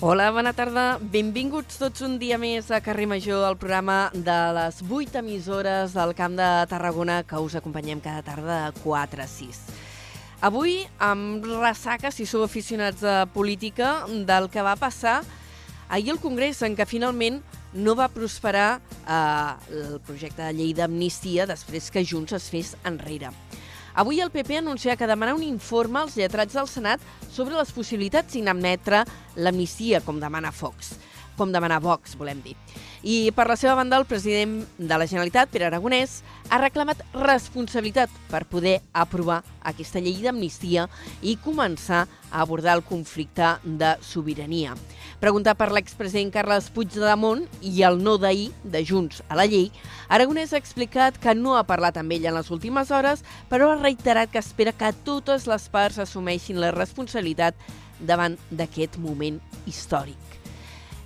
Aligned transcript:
Hola, 0.00 0.32
bona 0.34 0.50
tarda. 0.50 0.98
Benvinguts 0.98 1.76
tots 1.78 2.02
un 2.02 2.16
dia 2.18 2.34
més 2.34 2.66
a 2.74 2.80
Carrer 2.82 3.06
Major, 3.06 3.44
el 3.46 3.54
programa 3.54 4.10
de 4.12 4.38
les 4.56 4.80
8 4.82 5.20
emissores 5.20 5.94
del 5.94 6.16
Camp 6.18 6.34
de 6.34 6.48
Tarragona 6.66 7.20
que 7.22 7.38
us 7.38 7.54
acompanyem 7.54 8.00
cada 8.02 8.24
tarda 8.26 8.56
de 8.64 8.80
4 8.82 9.22
a 9.22 9.26
6. 9.30 9.60
Avui, 10.50 10.80
amb 10.98 11.46
ressaca, 11.46 12.10
si 12.10 12.26
sou 12.26 12.42
aficionats 12.42 13.06
a 13.06 13.28
política, 13.30 14.02
del 14.26 14.50
que 14.50 14.66
va 14.66 14.74
passar 14.74 15.20
ahir 15.88 16.10
al 16.10 16.18
Congrés, 16.18 16.64
en 16.66 16.74
què 16.74 16.90
finalment 16.90 17.38
no 17.72 17.94
va 17.94 18.10
prosperar 18.10 18.80
eh, 19.06 19.78
el 19.78 20.00
projecte 20.02 20.42
de 20.42 20.58
llei 20.58 20.74
d'amnistia 20.74 21.46
després 21.46 21.92
que 21.94 22.02
Junts 22.02 22.34
es 22.34 22.50
fes 22.50 22.74
enrere. 22.82 23.30
Avui 23.94 24.18
el 24.20 24.32
PP 24.34 24.58
anuncia 24.58 24.96
que 24.98 25.06
demanarà 25.06 25.36
un 25.38 25.46
informe 25.46 26.00
als 26.02 26.16
lletrats 26.18 26.56
del 26.58 26.66
Senat 26.66 27.02
sobre 27.30 27.54
les 27.54 27.70
possibilitats 27.70 28.34
d'inadmetre 28.34 29.04
l'amnistia, 29.38 30.02
com 30.02 30.18
demana 30.18 30.50
Fox 30.50 30.96
com 31.36 31.52
demana 31.52 31.80
Vox, 31.82 32.14
volem 32.18 32.40
dir. 32.44 32.54
I 33.04 33.28
per 33.36 33.44
la 33.50 33.56
seva 33.60 33.74
banda, 33.76 33.98
el 34.00 34.06
president 34.08 34.62
de 34.78 34.96
la 34.96 35.04
Generalitat, 35.04 35.50
Pere 35.52 35.66
Aragonès, 35.66 36.22
ha 36.48 36.56
reclamat 36.56 37.02
responsabilitat 37.12 38.08
per 38.30 38.46
poder 38.48 38.78
aprovar 38.96 39.42
aquesta 39.60 40.00
llei 40.00 40.22
d'amnistia 40.22 40.86
i 41.20 41.34
començar 41.44 42.06
a 42.30 42.40
abordar 42.40 42.78
el 42.78 42.84
conflicte 42.88 43.58
de 43.62 43.92
sobirania. 44.00 44.72
Preguntar 45.20 45.52
per 45.60 45.68
l'expresident 45.76 46.32
Carles 46.32 46.70
Puigdemont 46.72 47.44
i 47.60 47.84
el 47.84 48.00
no 48.00 48.16
d'ahir 48.16 48.48
de 48.64 48.80
Junts 48.88 49.20
a 49.28 49.36
la 49.36 49.44
llei, 49.44 49.68
Aragonès 50.08 50.56
ha 50.56 50.62
explicat 50.64 51.20
que 51.20 51.36
no 51.36 51.58
ha 51.58 51.68
parlat 51.68 52.00
amb 52.00 52.16
ell 52.16 52.24
en 52.24 52.38
les 52.40 52.48
últimes 52.48 52.88
hores, 52.88 53.20
però 53.52 53.74
ha 53.74 53.82
reiterat 53.82 54.32
que 54.32 54.40
espera 54.40 54.72
que 54.72 54.94
totes 55.04 55.44
les 55.44 55.68
parts 55.68 56.00
assumeixin 56.00 56.56
la 56.56 56.72
responsabilitat 56.72 57.52
davant 58.00 58.40
d'aquest 58.48 58.96
moment 58.96 59.42
històric. 59.68 60.23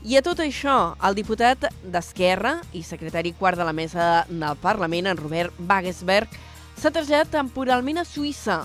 I 0.07 0.15
a 0.15 0.23
tot 0.23 0.39
això, 0.39 0.95
el 1.03 1.17
diputat 1.19 1.65
d'Esquerra 1.83 2.61
i 2.71 2.85
secretari 2.87 3.33
quart 3.35 3.59
de 3.59 3.65
la 3.67 3.75
mesa 3.75 4.23
del 4.31 4.59
Parlament, 4.63 5.09
en 5.11 5.19
Robert 5.19 5.57
Wagensberg, 5.59 6.31
s'ha 6.79 6.93
traslladat 6.95 7.33
temporalment 7.35 7.99
a 7.99 8.07
Suïssa 8.07 8.61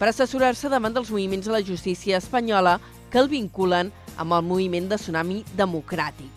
per 0.00 0.08
assessorar-se 0.10 0.66
davant 0.72 0.94
dels 0.94 1.12
moviments 1.14 1.46
de 1.46 1.54
la 1.54 1.62
justícia 1.62 2.18
espanyola 2.18 2.80
que 3.12 3.22
el 3.22 3.30
vinculen 3.30 3.92
amb 4.18 4.34
el 4.34 4.42
moviment 4.42 4.90
de 4.90 4.98
tsunami 4.98 5.44
democràtic. 5.54 6.30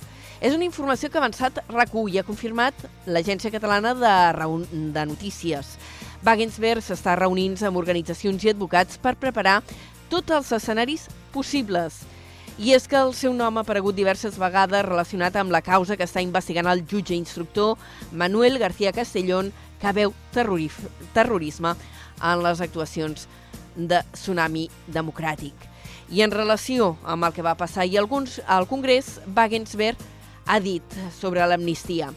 És 0.45 0.53
una 0.53 0.67
informació 0.67 1.09
que 1.09 1.17
avançat 1.17 1.63
RAC1 1.65 2.13
i 2.13 2.19
ha 2.21 2.27
confirmat 2.27 2.85
l'Agència 3.09 3.49
Catalana 3.49 3.95
de, 3.97 4.15
Reun 4.37 4.67
de 4.93 5.05
Notícies. 5.09 5.73
Wagensberg 6.21 6.85
s'està 6.85 7.17
reunint 7.17 7.57
amb 7.65 7.81
organitzacions 7.81 8.45
i 8.45 8.53
advocats 8.53 9.01
per 9.01 9.17
preparar 9.17 9.63
tots 10.11 10.37
els 10.37 10.53
escenaris 10.53 11.09
possibles. 11.33 12.03
I 12.57 12.71
és 12.71 12.87
que 12.87 12.95
el 12.95 13.13
seu 13.13 13.33
nom 13.35 13.57
ha 13.57 13.65
aparegut 13.65 13.97
diverses 13.97 14.37
vegades 14.39 14.85
relacionat 14.87 15.35
amb 15.35 15.51
la 15.51 15.61
causa 15.61 15.97
que 15.99 16.07
està 16.07 16.23
investigant 16.23 16.69
el 16.71 16.85
jutge 16.87 17.15
instructor 17.15 17.75
Manuel 18.11 18.57
García 18.59 18.93
Castellón, 18.95 19.51
que 19.81 19.91
veu 19.91 20.13
terrorisme 20.33 21.75
en 22.23 22.43
les 22.43 22.61
actuacions 22.63 23.27
de 23.75 23.99
Tsunami 24.13 24.69
Democràtic. 24.87 25.53
I 26.09 26.23
en 26.23 26.31
relació 26.31 26.95
amb 27.03 27.27
el 27.27 27.35
que 27.35 27.43
va 27.43 27.57
passar 27.59 27.83
ahir 27.83 27.99
alguns, 27.99 28.39
al 28.47 28.69
Congrés, 28.71 29.19
Wagensberg 29.35 29.99
ha 30.45 30.59
dit 30.63 31.01
sobre 31.19 31.43
l'amnistia 31.43 32.13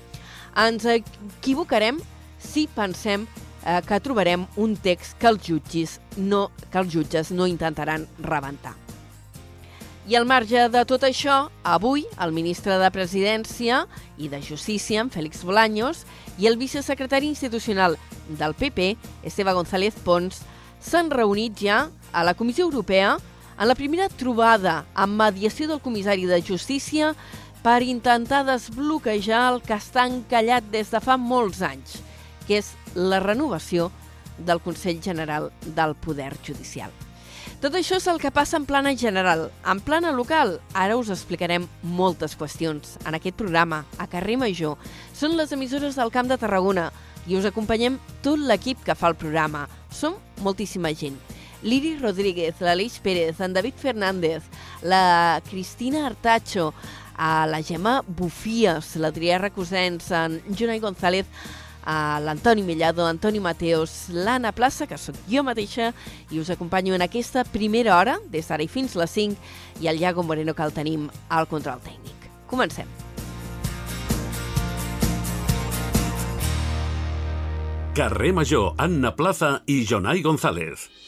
ens 0.58 0.84
equivocarem 0.90 2.00
si 2.42 2.66
pensem 2.74 3.26
eh, 3.64 3.80
que 3.86 4.00
trobarem 4.02 4.46
un 4.56 4.76
text 4.76 5.18
que 5.20 5.30
els 5.30 5.44
jutges 5.46 5.98
no, 6.16 6.48
que 6.70 6.82
els 6.82 6.92
jutges 6.92 7.32
no 7.34 7.46
intentaran 7.46 8.06
rebentar. 8.18 8.74
I 10.08 10.16
al 10.16 10.24
marge 10.24 10.70
de 10.72 10.80
tot 10.88 11.02
això, 11.04 11.50
avui 11.68 12.06
el 12.24 12.30
ministre 12.32 12.78
de 12.80 12.88
Presidència 12.88 13.82
i 14.16 14.30
de 14.32 14.38
Justícia, 14.40 15.02
en 15.02 15.10
Félix 15.12 15.42
Bolaños, 15.44 16.06
i 16.40 16.46
el 16.48 16.56
vicesecretari 16.56 17.26
institucional 17.28 17.98
del 18.38 18.54
PP, 18.56 18.94
Esteve 19.28 19.52
González 19.52 19.98
Pons, 20.06 20.38
s'han 20.80 21.10
reunit 21.12 21.60
ja 21.60 21.90
a 22.08 22.22
la 22.24 22.32
Comissió 22.32 22.64
Europea 22.64 23.18
en 23.58 23.68
la 23.68 23.76
primera 23.76 24.06
trobada 24.08 24.86
amb 24.94 25.20
mediació 25.20 25.68
del 25.68 25.82
comissari 25.84 26.24
de 26.24 26.40
Justícia 26.40 27.10
per 27.60 27.82
intentar 27.84 28.46
desbloquejar 28.48 29.42
el 29.50 29.60
que 29.60 29.76
està 29.76 30.06
encallat 30.08 30.70
des 30.72 30.88
de 30.88 31.02
fa 31.04 31.18
molts 31.20 31.60
anys, 31.60 31.98
que 32.46 32.62
és 32.62 32.72
la 32.96 33.20
renovació 33.20 33.90
del 34.38 34.64
Consell 34.64 35.04
General 35.04 35.50
del 35.76 35.94
Poder 36.00 36.32
Judicial. 36.40 36.96
Tot 37.58 37.74
això 37.74 37.96
és 37.98 38.04
el 38.06 38.20
que 38.22 38.30
passa 38.30 38.54
en 38.54 38.68
plana 38.68 38.92
general. 38.94 39.48
En 39.66 39.80
plana 39.82 40.12
local, 40.14 40.60
ara 40.78 40.94
us 40.94 41.08
explicarem 41.10 41.64
moltes 41.82 42.36
qüestions. 42.38 42.92
En 43.02 43.16
aquest 43.18 43.34
programa, 43.34 43.80
a 43.98 44.06
Carrer 44.06 44.36
Major, 44.38 44.76
són 45.10 45.34
les 45.34 45.50
emissores 45.50 45.98
del 45.98 46.12
Camp 46.14 46.30
de 46.30 46.38
Tarragona 46.38 46.92
i 47.26 47.34
us 47.34 47.48
acompanyem 47.50 47.98
tot 48.22 48.38
l'equip 48.38 48.86
que 48.86 48.94
fa 48.94 49.10
el 49.10 49.18
programa. 49.18 49.64
Som 49.90 50.14
moltíssima 50.46 50.94
gent. 50.94 51.18
Liri 51.66 51.96
Rodríguez, 51.98 52.62
l'Aleix 52.62 53.00
Pérez, 53.02 53.42
en 53.42 53.58
David 53.58 53.74
Fernández, 53.82 54.46
la 54.86 55.42
Cristina 55.50 56.06
Artacho, 56.06 56.70
a 57.18 57.48
la 57.50 57.58
Gemma 57.66 58.04
Bufies, 58.06 58.94
l'Adrià 59.02 59.42
Recusens, 59.42 60.12
en 60.14 60.38
Jonai 60.54 60.78
González, 60.78 61.26
a 61.88 62.20
l'Antoni 62.20 62.62
Millado, 62.62 63.06
Antoni 63.06 63.40
Mateos, 63.40 64.10
l'Anna 64.12 64.52
Plaça, 64.52 64.84
que 64.86 64.98
sóc 65.00 65.16
jo 65.32 65.40
mateixa, 65.42 65.94
i 66.28 66.36
us 66.42 66.52
acompanyo 66.52 66.92
en 66.92 67.02
aquesta 67.06 67.46
primera 67.48 67.96
hora, 67.96 68.18
des 68.28 68.44
d'ara 68.44 68.62
i 68.62 68.68
fins 68.68 68.92
les 69.00 69.16
5, 69.16 69.40
i 69.80 69.88
el 69.88 70.02
Iago 70.04 70.22
Moreno 70.22 70.52
que 70.52 70.68
el 70.68 70.76
tenim 70.76 71.08
al 71.32 71.48
control 71.48 71.80
tècnic. 71.80 72.28
Comencem. 72.46 72.86
Carrer 77.96 78.34
Major, 78.36 78.74
Anna 78.76 79.16
Plaza 79.16 79.62
i 79.66 79.80
Jonai 79.88 80.20
González. 80.22 81.07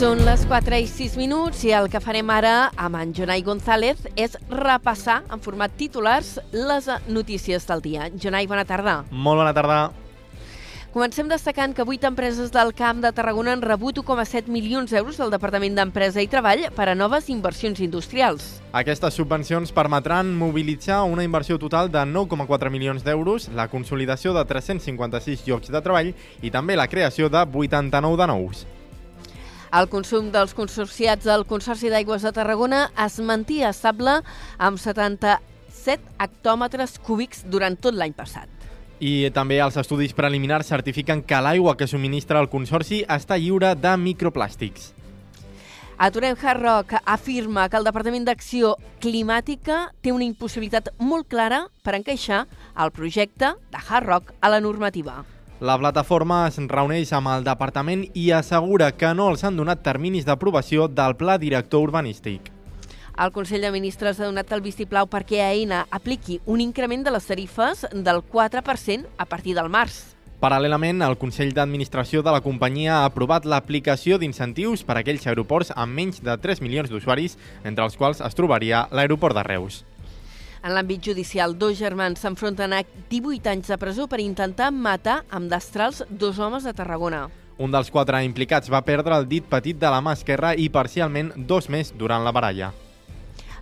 Són 0.00 0.22
les 0.24 0.46
4 0.48 0.78
i 0.80 0.86
6 0.88 1.18
minuts 1.20 1.58
i 1.68 1.74
el 1.76 1.90
que 1.92 2.00
farem 2.00 2.30
ara 2.32 2.70
amb 2.80 2.96
en 2.96 3.10
Jonai 3.12 3.42
González 3.44 3.98
és 4.16 4.38
repassar 4.48 5.18
en 5.28 5.42
format 5.44 5.74
titulars 5.76 6.38
les 6.54 6.88
notícies 7.04 7.68
del 7.68 7.82
dia. 7.84 8.06
Jonai, 8.16 8.46
bona 8.48 8.64
tarda. 8.64 8.94
Molt 9.10 9.42
bona 9.42 9.52
tarda. 9.52 9.90
Comencem 10.94 11.28
destacant 11.28 11.76
que 11.76 11.84
8 11.84 12.08
empreses 12.08 12.48
del 12.48 12.72
Camp 12.72 13.04
de 13.04 13.12
Tarragona 13.12 13.52
han 13.52 13.60
rebut 13.60 14.00
1,7 14.00 14.48
milions 14.48 14.88
d'euros 14.88 15.20
del 15.20 15.36
Departament 15.36 15.76
d'Empresa 15.76 16.24
i 16.24 16.32
Treball 16.32 16.70
per 16.72 16.88
a 16.88 16.96
noves 16.96 17.28
inversions 17.28 17.84
industrials. 17.84 18.48
Aquestes 18.72 19.20
subvencions 19.20 19.68
permetran 19.68 20.32
mobilitzar 20.32 21.02
una 21.04 21.28
inversió 21.28 21.60
total 21.60 21.92
de 21.92 22.08
9,4 22.08 22.72
milions 22.72 23.04
d'euros, 23.04 23.52
la 23.52 23.68
consolidació 23.68 24.32
de 24.32 24.48
356 24.48 25.44
llocs 25.44 25.68
de 25.68 25.84
treball 25.84 26.14
i 26.40 26.48
també 26.48 26.80
la 26.80 26.88
creació 26.88 27.28
de 27.28 27.44
89 27.44 28.16
de 28.16 28.32
nous. 28.32 28.68
El 29.70 29.86
consum 29.86 30.32
dels 30.34 30.50
consorciats 30.58 31.22
del 31.28 31.44
Consorci 31.46 31.92
d'Aigües 31.92 32.24
de 32.26 32.32
Tarragona 32.34 32.88
es 33.04 33.20
mantia 33.22 33.68
estable 33.70 34.16
amb 34.58 34.80
77 34.82 36.16
hectòmetres 36.18 36.96
cúbics 37.06 37.44
durant 37.46 37.78
tot 37.78 37.94
l'any 37.94 38.16
passat. 38.16 38.50
I 38.98 39.30
també 39.30 39.60
els 39.62 39.78
estudis 39.78 40.16
preliminars 40.18 40.72
certifiquen 40.74 41.22
que 41.22 41.38
l'aigua 41.38 41.76
que 41.78 41.86
subministra 41.86 42.42
el 42.42 42.50
Consorci 42.50 43.04
està 43.06 43.38
lliure 43.38 43.76
de 43.78 43.94
microplàstics. 44.10 44.90
Aturem 46.02 46.34
Hard 46.42 46.62
Rock 46.64 46.98
afirma 47.04 47.68
que 47.68 47.78
el 47.78 47.86
Departament 47.86 48.26
d'Acció 48.26 48.74
Climàtica 48.98 49.84
té 50.02 50.10
una 50.10 50.26
impossibilitat 50.26 50.90
molt 50.98 51.30
clara 51.30 51.68
per 51.84 51.94
encaixar 51.94 52.46
el 52.74 52.90
projecte 52.90 53.54
de 53.70 53.84
Hard 53.86 54.08
Rock 54.08 54.34
a 54.40 54.50
la 54.50 54.64
normativa. 54.64 55.20
La 55.60 55.74
plataforma 55.76 56.46
es 56.48 56.56
reuneix 56.56 57.10
amb 57.12 57.28
el 57.28 57.42
departament 57.44 58.06
i 58.16 58.30
assegura 58.32 58.86
que 58.96 59.10
no 59.12 59.26
els 59.28 59.42
han 59.44 59.58
donat 59.58 59.82
terminis 59.84 60.24
d'aprovació 60.24 60.86
del 60.88 61.18
pla 61.20 61.34
director 61.42 61.84
urbanístic. 61.84 62.48
El 63.20 63.32
Consell 63.34 63.66
de 63.66 63.72
Ministres 63.74 64.22
ha 64.22 64.30
donat 64.30 64.54
el 64.56 64.62
vistiplau 64.64 65.10
perquè 65.12 65.42
AENA 65.44 65.82
apliqui 65.92 66.38
un 66.46 66.62
increment 66.64 67.04
de 67.04 67.12
les 67.12 67.28
tarifes 67.28 67.84
del 67.92 68.22
4% 68.32 69.12
a 69.18 69.28
partir 69.28 69.52
del 69.58 69.68
març. 69.68 70.00
Paral·lelament, 70.40 71.04
el 71.04 71.18
Consell 71.20 71.52
d'Administració 71.52 72.24
de 72.24 72.32
la 72.32 72.40
companyia 72.40 73.02
ha 73.02 73.12
aprovat 73.12 73.44
l'aplicació 73.44 74.16
d'incentius 74.16 74.86
per 74.88 74.96
a 74.96 75.04
aquells 75.04 75.28
aeroports 75.28 75.76
amb 75.76 75.92
menys 75.92 76.24
de 76.24 76.40
3 76.40 76.64
milions 76.64 76.88
d'usuaris, 76.88 77.36
entre 77.68 77.84
els 77.84 78.00
quals 78.00 78.24
es 78.24 78.38
trobaria 78.38 78.86
l'aeroport 78.96 79.36
de 79.36 79.44
Reus. 79.44 79.82
En 80.60 80.74
l'àmbit 80.76 81.00
judicial, 81.00 81.54
dos 81.56 81.78
germans 81.78 82.20
s'enfronten 82.20 82.74
a 82.76 82.82
18 83.08 83.48
anys 83.48 83.70
de 83.72 83.78
presó 83.80 84.04
per 84.06 84.20
intentar 84.20 84.68
matar 84.70 85.22
amb 85.32 85.48
destrals 85.48 86.02
dos 86.10 86.38
homes 86.38 86.66
de 86.68 86.74
Tarragona. 86.76 87.28
Un 87.56 87.72
dels 87.72 87.88
quatre 87.92 88.20
implicats 88.24 88.68
va 88.72 88.82
perdre 88.84 89.16
el 89.16 89.26
dit 89.28 89.44
petit 89.48 89.76
de 89.80 89.88
la 89.88 90.02
mà 90.04 90.12
esquerra 90.16 90.52
i 90.56 90.68
parcialment 90.68 91.32
dos 91.48 91.70
més 91.72 91.94
durant 91.96 92.24
la 92.24 92.32
baralla. 92.32 92.70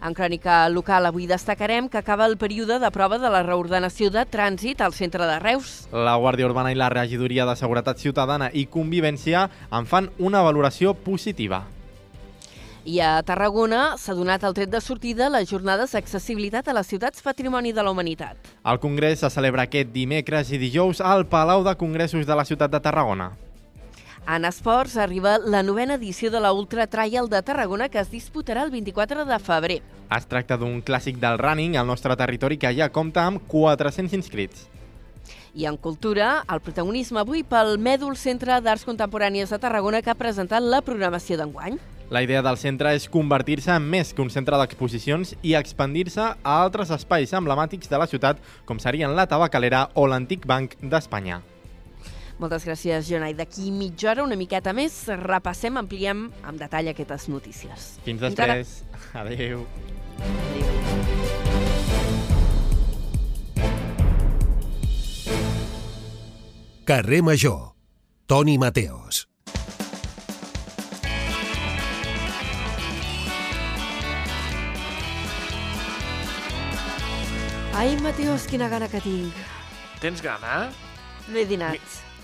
En 0.02 0.14
crònica 0.14 0.60
local 0.70 1.06
avui 1.06 1.26
destacarem 1.26 1.88
que 1.90 1.98
acaba 1.98 2.26
el 2.26 2.36
període 2.38 2.78
de 2.78 2.90
prova 2.94 3.18
de 3.18 3.30
la 3.30 3.42
reordenació 3.46 4.10
de 4.14 4.22
trànsit 4.26 4.82
al 4.82 4.94
centre 4.94 5.26
de 5.26 5.38
Reus. 5.42 5.88
La 5.92 6.18
Guàrdia 6.18 6.46
Urbana 6.46 6.74
i 6.74 6.78
la 6.78 6.90
Regidoria 6.90 7.46
de 7.46 7.56
Seguretat 7.58 7.98
Ciutadana 7.98 8.50
i 8.54 8.66
Convivència 8.66 9.48
en 9.70 9.90
fan 9.90 10.10
una 10.18 10.42
valoració 10.46 10.94
positiva. 10.94 11.64
I 12.88 13.02
a 13.04 13.18
Tarragona 13.20 13.98
s'ha 14.00 14.14
donat 14.16 14.44
el 14.48 14.54
tret 14.56 14.70
de 14.72 14.78
sortida 14.80 15.26
a 15.26 15.32
les 15.34 15.50
jornades 15.50 15.90
d'accessibilitat 15.92 16.70
a 16.70 16.74
les 16.78 16.88
ciutats 16.88 17.20
Patrimoni 17.20 17.74
de 17.76 17.82
la 17.84 17.90
Humanitat. 17.92 18.38
El 18.64 18.78
congrés 18.80 19.20
se 19.20 19.28
celebra 19.28 19.66
aquest 19.66 19.90
dimecres 19.92 20.48
i 20.56 20.60
dijous 20.62 21.02
al 21.04 21.26
Palau 21.28 21.66
de 21.66 21.74
Congressos 21.76 22.24
de 22.24 22.38
la 22.38 22.46
ciutat 22.48 22.72
de 22.72 22.80
Tarragona. 22.80 23.34
En 24.24 24.46
esports 24.48 24.96
arriba 24.96 25.34
la 25.36 25.60
novena 25.62 25.98
edició 26.00 26.30
de 26.30 26.40
la 26.40 26.54
Ultra 26.56 26.86
Trial 26.86 27.28
de 27.28 27.42
Tarragona 27.42 27.90
que 27.90 28.00
es 28.00 28.08
disputarà 28.10 28.64
el 28.64 28.72
24 28.72 29.26
de 29.28 29.38
febrer. 29.38 29.78
Es 30.16 30.24
tracta 30.32 30.56
d'un 30.56 30.80
clàssic 30.80 31.20
del 31.20 31.36
running 31.36 31.76
al 31.76 31.86
nostre 31.92 32.16
territori 32.16 32.56
que 32.56 32.72
ja 32.72 32.88
compta 32.88 33.26
amb 33.26 33.44
400 33.52 34.16
inscrits. 34.16 34.64
I 35.52 35.68
en 35.68 35.76
cultura, 35.76 36.42
el 36.48 36.64
protagonisme 36.64 37.20
avui 37.20 37.44
pel 37.44 37.76
Mèdul 37.76 38.16
Centre 38.16 38.62
d'Arts 38.64 38.88
Contemporànies 38.88 39.52
de 39.52 39.60
Tarragona 39.60 40.00
que 40.00 40.08
ha 40.08 40.16
presentat 40.16 40.64
la 40.64 40.80
programació 40.80 41.36
d'enguany. 41.36 41.76
La 42.10 42.22
idea 42.24 42.40
del 42.40 42.56
centre 42.56 42.94
és 42.96 43.04
convertir-se 43.12 43.74
en 43.74 43.84
més 43.84 44.14
que 44.16 44.24
un 44.24 44.30
centre 44.32 44.56
d'exposicions 44.56 45.34
i 45.44 45.52
expandir-se 45.58 46.24
a 46.24 46.54
altres 46.62 46.88
espais 46.94 47.34
emblemàtics 47.36 47.90
de 47.92 48.00
la 48.00 48.06
ciutat, 48.08 48.40
com 48.64 48.80
serien 48.80 49.12
la 49.16 49.26
Tabacalera 49.28 49.90
o 49.94 50.06
l'Antic 50.08 50.46
Banc 50.48 50.78
d'Espanya. 50.80 51.42
Moltes 52.38 52.64
gràcies, 52.64 53.04
Jonai. 53.10 53.34
D'aquí 53.36 53.68
mitja 53.74 54.12
hora, 54.12 54.24
una 54.24 54.38
miqueta 54.40 54.72
més, 54.72 54.96
repassem, 55.20 55.76
ampliem 55.76 56.30
amb 56.46 56.60
detall 56.62 56.88
aquestes 56.94 57.28
notícies. 57.28 57.98
Fins 58.06 58.24
Fins 58.24 58.40
ara. 58.40 58.56
després. 58.56 58.84
Adéu. 59.12 59.66
Carrer 66.88 67.22
Major. 67.22 67.74
Toni 68.26 68.56
Mateos. 68.56 69.27
Ai, 77.78 77.94
Mateus, 78.02 78.46
quina 78.50 78.66
gana 78.72 78.88
que 78.90 79.00
tinc. 79.00 79.34
Tens 80.02 80.20
gana? 80.22 80.68
No 81.30 81.38
he 81.38 81.44
dinat. 81.46 81.78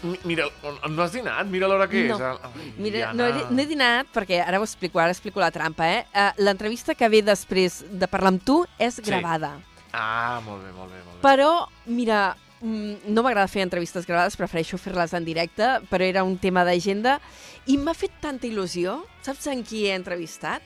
Mi, 0.05 0.19
mira, 0.29 0.49
no 0.91 1.03
has 1.05 1.15
dinat? 1.15 1.47
Mira 1.49 1.69
l'hora 1.71 1.87
que 1.89 2.03
No. 2.09 2.17
és. 2.17 2.21
Ai, 2.21 2.73
Mira, 2.77 2.97
Diana. 2.99 3.15
no 3.15 3.27
he, 3.27 3.45
no 3.55 3.63
he 3.63 3.67
dinat 3.67 4.07
perquè, 4.13 4.43
ara 4.47 4.59
ho 4.61 4.65
explico, 4.65 4.99
ara 4.99 5.11
explico 5.15 5.41
la 5.41 5.51
trampa, 5.51 5.87
eh? 5.89 6.07
Uh, 6.13 6.33
L'entrevista 6.43 6.95
que 6.95 7.09
ve 7.09 7.23
després 7.23 7.85
de 7.89 8.07
parlar 8.09 8.35
amb 8.35 8.43
tu 8.45 8.65
és 8.79 8.99
gravada. 9.01 9.55
Ah, 9.93 10.41
molt 10.45 10.65
bé, 10.65 10.73
molt 10.73 10.91
bé, 10.91 10.99
molt 11.07 11.23
bé. 11.23 11.23
Però, 11.23 11.69
mira, 11.87 12.37
mm, 12.61 13.07
no 13.15 13.23
m'agrada 13.23 13.49
fer 13.49 13.63
entrevistes 13.63 14.05
gravades, 14.07 14.37
prefereixo 14.37 14.77
fer-les 14.77 15.15
en 15.15 15.25
directe, 15.25 15.63
però 15.89 16.03
era 16.03 16.25
un 16.25 16.37
tema 16.37 16.65
d'agenda 16.65 17.21
i 17.67 17.79
m'ha 17.79 17.95
fet 17.95 18.11
tanta 18.21 18.47
il·lusió. 18.47 19.05
Saps 19.23 19.47
en 19.47 19.63
qui 19.63 19.87
he 19.87 19.95
entrevistat? 19.95 20.61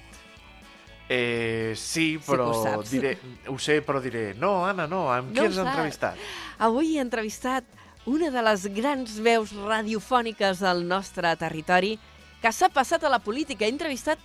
Eh, 1.08 1.72
sí, 1.74 2.18
Sí 2.18 2.30
però 2.30 2.50
ho 2.50 2.62
saps. 2.64 2.90
diré, 2.90 3.18
ho 3.48 3.58
sé, 3.58 3.80
però 3.82 4.00
diré, 4.00 4.34
no, 4.34 4.66
Anna, 4.66 4.86
no, 4.86 5.06
amb 5.12 5.30
qui 5.32 5.40
No 5.40 5.46
ho 5.46 5.48
has 5.48 5.56
entrevistat? 5.58 6.16
Avui 6.58 6.96
he 6.96 7.00
entrevistat 7.00 7.64
una 8.04 8.30
de 8.30 8.42
les 8.42 8.66
grans 8.74 9.18
veus 9.24 9.52
radiofòniques 9.52 10.60
del 10.60 10.84
nostre 10.86 11.34
territori 11.36 11.98
que 12.42 12.52
s'ha 12.52 12.68
passat 12.68 13.02
a 13.04 13.08
la 13.08 13.18
política. 13.18 13.64
He 13.64 13.72
entrevistat 13.72 14.18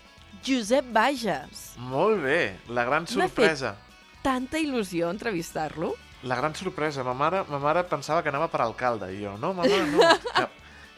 Josep 0.46 0.86
Bages. 0.92 1.74
Molt 1.78 2.22
bé, 2.24 2.58
la 2.68 2.84
gran 2.84 3.04
M'ha 3.04 3.08
fet- 3.08 3.18
sorpresa. 3.30 3.76
Tanta 4.24 4.60
il·lusió 4.60 5.10
entrevistar-lo. 5.12 5.94
La 6.24 6.36
gran 6.36 6.54
sorpresa. 6.56 7.04
Ma 7.04 7.14
mare, 7.14 7.44
ma 7.50 7.60
mare 7.60 7.84
pensava 7.84 8.22
que 8.24 8.30
anava 8.30 8.48
per 8.48 8.62
alcalde. 8.62 9.10
I 9.14 9.24
jo, 9.24 9.38
no, 9.38 9.54
ma 9.54 9.64
mare, 9.64 9.86
no, 9.92 10.00
que, 10.36 10.48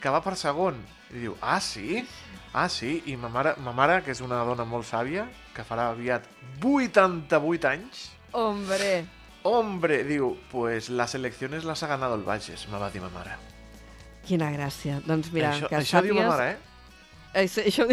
que 0.02 0.08
va 0.10 0.20
per 0.22 0.36
segon. 0.36 0.78
I 1.14 1.18
diu, 1.24 1.36
ah, 1.40 1.60
sí? 1.60 2.04
Ah, 2.52 2.68
sí? 2.68 3.02
I 3.06 3.16
ma 3.16 3.28
mare, 3.28 3.54
ma 3.58 3.72
mare, 3.72 4.02
que 4.02 4.10
és 4.14 4.20
una 4.20 4.42
dona 4.44 4.64
molt 4.64 4.86
sàvia, 4.86 5.26
que 5.56 5.64
farà 5.64 5.88
aviat 5.94 6.26
88 6.62 7.64
anys, 7.72 8.10
Hombre, 8.36 9.06
Hombre, 9.46 10.02
diu, 10.04 10.34
pues 10.50 10.88
las 10.90 11.14
elecciones 11.14 11.64
las 11.64 11.82
ha 11.82 11.86
ganado 11.86 12.16
el 12.16 12.22
Bages, 12.26 12.66
me 12.68 12.78
va 12.78 12.90
dir 12.90 13.00
ma 13.00 13.08
mare. 13.14 13.36
quina 14.26 14.50
gràcia. 14.50 15.00
Doncs 15.06 15.30
mira, 15.32 15.52
això, 15.54 15.68
que 15.70 15.76
això 15.78 16.02
diu 16.02 16.14
ma 16.16 16.22
sàpigues- 16.22 16.36
mare, 16.36 16.50
eh? 16.50 17.44
Això, 17.44 17.62
això. 17.62 17.86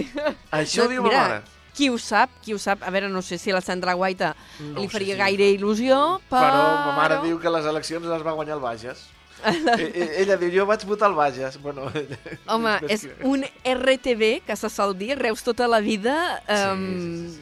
Això 0.52 0.82
Doncs 0.88 0.90
diu 0.90 1.04
mira, 1.04 1.18
ma 1.18 1.28
mare. 1.28 1.42
Qui 1.78 1.90
ho 1.90 1.98
sap, 1.98 2.30
qui 2.42 2.54
ho 2.54 2.58
sap. 2.60 2.82
A 2.84 2.90
veure, 2.90 3.08
no 3.10 3.22
sé 3.22 3.38
si 3.38 3.52
a 3.52 3.56
la 3.56 3.62
Sandra 3.62 3.94
Guaita 3.94 4.36
No 4.60 4.82
li 4.82 4.88
faria 4.90 5.14
si- 5.16 5.20
gaire 5.20 5.48
il·lusió, 5.54 6.20
però... 6.30 6.42
Però 6.42 6.64
ma 6.88 6.96
mare 6.98 7.20
diu 7.24 7.40
que 7.40 7.50
les 7.50 7.66
eleccions 7.66 8.06
les 8.06 8.26
va 8.26 8.32
guanyar 8.34 8.56
el 8.58 8.62
Bages. 8.62 9.08
E- 9.46 9.92
e- 9.94 10.22
Ella 10.24 10.38
diu, 10.38 10.50
jo 10.54 10.66
vaig 10.66 10.84
votar 10.86 11.10
el 11.10 11.16
Bages. 11.16 11.58
Bueno, 11.62 11.92
Home, 12.48 12.80
és 12.90 13.08
un 13.24 13.44
RTV 13.64 14.42
que 14.46 14.56
se 14.56 14.70
sol 14.70 14.98
dir, 14.98 15.18
Reus 15.20 15.44
tota 15.44 15.68
la 15.68 15.80
vida. 15.82 16.42
Um, 16.50 16.86
sí, 17.30 17.30
sí, 17.38 17.42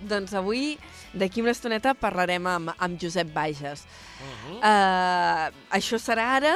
Doncs 0.00 0.34
avui, 0.34 0.78
d'aquí 1.12 1.40
una 1.42 1.50
estoneta, 1.50 1.94
parlarem 1.94 2.46
amb, 2.46 2.70
amb 2.78 3.00
Josep 3.00 3.32
Bages. 3.34 3.84
Uh 4.20 4.26
-huh. 4.26 4.58
Uh, 4.58 5.54
això 5.70 5.98
serà 5.98 6.36
ara. 6.36 6.54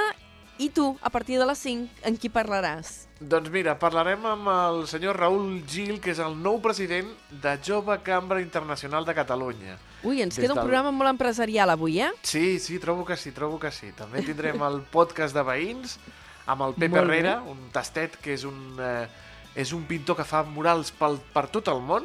I 0.58 0.68
tu, 0.68 0.96
a 1.00 1.10
partir 1.10 1.38
de 1.38 1.46
les 1.46 1.58
5, 1.58 1.88
en 2.04 2.16
qui 2.16 2.28
parlaràs? 2.28 3.08
Doncs 3.18 3.50
mira, 3.50 3.78
parlarem 3.78 4.24
amb 4.26 4.46
el 4.48 4.86
senyor 4.86 5.16
Raül 5.16 5.64
Gil, 5.66 5.98
que 6.00 6.10
és 6.10 6.18
el 6.18 6.36
nou 6.40 6.60
president 6.60 7.08
de 7.30 7.58
Jove 7.64 7.98
Cambra 8.02 8.40
Internacional 8.40 9.04
de 9.04 9.14
Catalunya. 9.14 9.78
Ui, 10.04 10.20
ens 10.22 10.36
Des 10.36 10.42
queda 10.42 10.52
un 10.52 10.58
del- 10.58 10.64
programa 10.66 10.90
molt 10.90 11.10
empresarial 11.10 11.70
avui, 11.70 12.00
eh? 12.00 12.10
Sí, 12.22 12.58
sí, 12.60 12.78
trobo 12.78 13.04
que 13.04 13.16
sí, 13.16 13.32
trobo 13.32 13.58
que 13.58 13.70
sí. 13.72 13.92
També 13.92 14.22
tindrem 14.22 14.62
el 14.62 14.82
podcast 14.82 15.34
de 15.34 15.42
veïns 15.42 15.98
amb 16.46 16.60
el 16.62 16.74
Molt 16.76 16.78
bé. 16.78 16.98
Herrera, 16.98 17.42
un 17.42 17.70
tastet 17.72 18.16
que 18.18 18.34
és 18.34 18.44
un, 18.44 18.76
eh, 18.78 19.08
és 19.56 19.72
un 19.72 19.84
pintor 19.84 20.16
que 20.16 20.24
fa 20.24 20.42
murals 20.44 20.92
pel, 20.92 21.18
per 21.32 21.48
tot 21.48 21.66
el 21.68 21.80
món. 21.80 22.04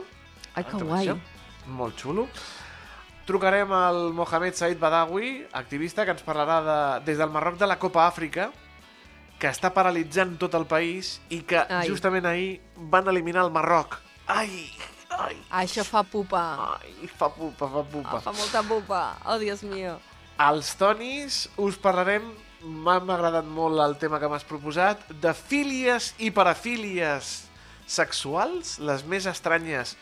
Ai, 0.57 0.63
que 0.65 0.79
guai. 0.81 1.11
Molt 1.69 1.99
xulo. 2.01 2.25
Trucarem 3.27 3.71
al 3.75 4.13
Mohamed 4.15 4.55
Said 4.55 4.79
Badawi, 4.79 5.45
activista 5.51 6.05
que 6.07 6.15
ens 6.15 6.23
parlarà 6.25 6.61
de, 6.63 6.77
des 7.09 7.19
del 7.19 7.29
Marroc 7.29 7.59
de 7.59 7.67
la 7.67 7.75
Copa 7.77 8.05
Àfrica, 8.07 8.47
que 9.37 9.51
està 9.51 9.69
paralitzant 9.75 10.37
tot 10.41 10.55
el 10.57 10.65
país 10.65 11.17
i 11.29 11.43
que 11.45 11.59
Ai. 11.61 11.85
justament 11.91 12.25
ahir 12.25 12.55
van 12.95 13.11
eliminar 13.11 13.43
el 13.45 13.51
Marroc. 13.53 13.99
Ai, 14.31 14.65
ai, 15.13 15.35
Això 15.61 15.85
fa 15.85 16.01
pupa. 16.07 16.41
ai, 16.79 17.11
fa 17.11 17.29
pupa, 17.29 17.67
fa 17.69 17.83
pupa. 17.83 18.17
Ah, 18.17 18.23
fa 18.23 18.33
molta 18.33 18.63
pupa. 18.63 19.03
Oh, 19.27 19.37
Dios 19.37 19.61
mío. 19.63 19.99
Als 20.37 20.73
Tonis 20.79 21.49
us 21.57 21.77
parlarem, 21.77 22.25
m'ha 22.63 22.97
agradat 22.97 23.45
molt 23.45 23.77
el 23.83 23.97
tema 24.01 24.19
que 24.19 24.29
m'has 24.31 24.47
proposat, 24.47 25.03
de 25.11 25.33
fílies 25.35 26.13
i 26.17 26.31
parafílies 26.31 27.43
sexuals, 27.85 28.79
les 28.79 29.03
més 29.05 29.27
estranyes 29.29 29.95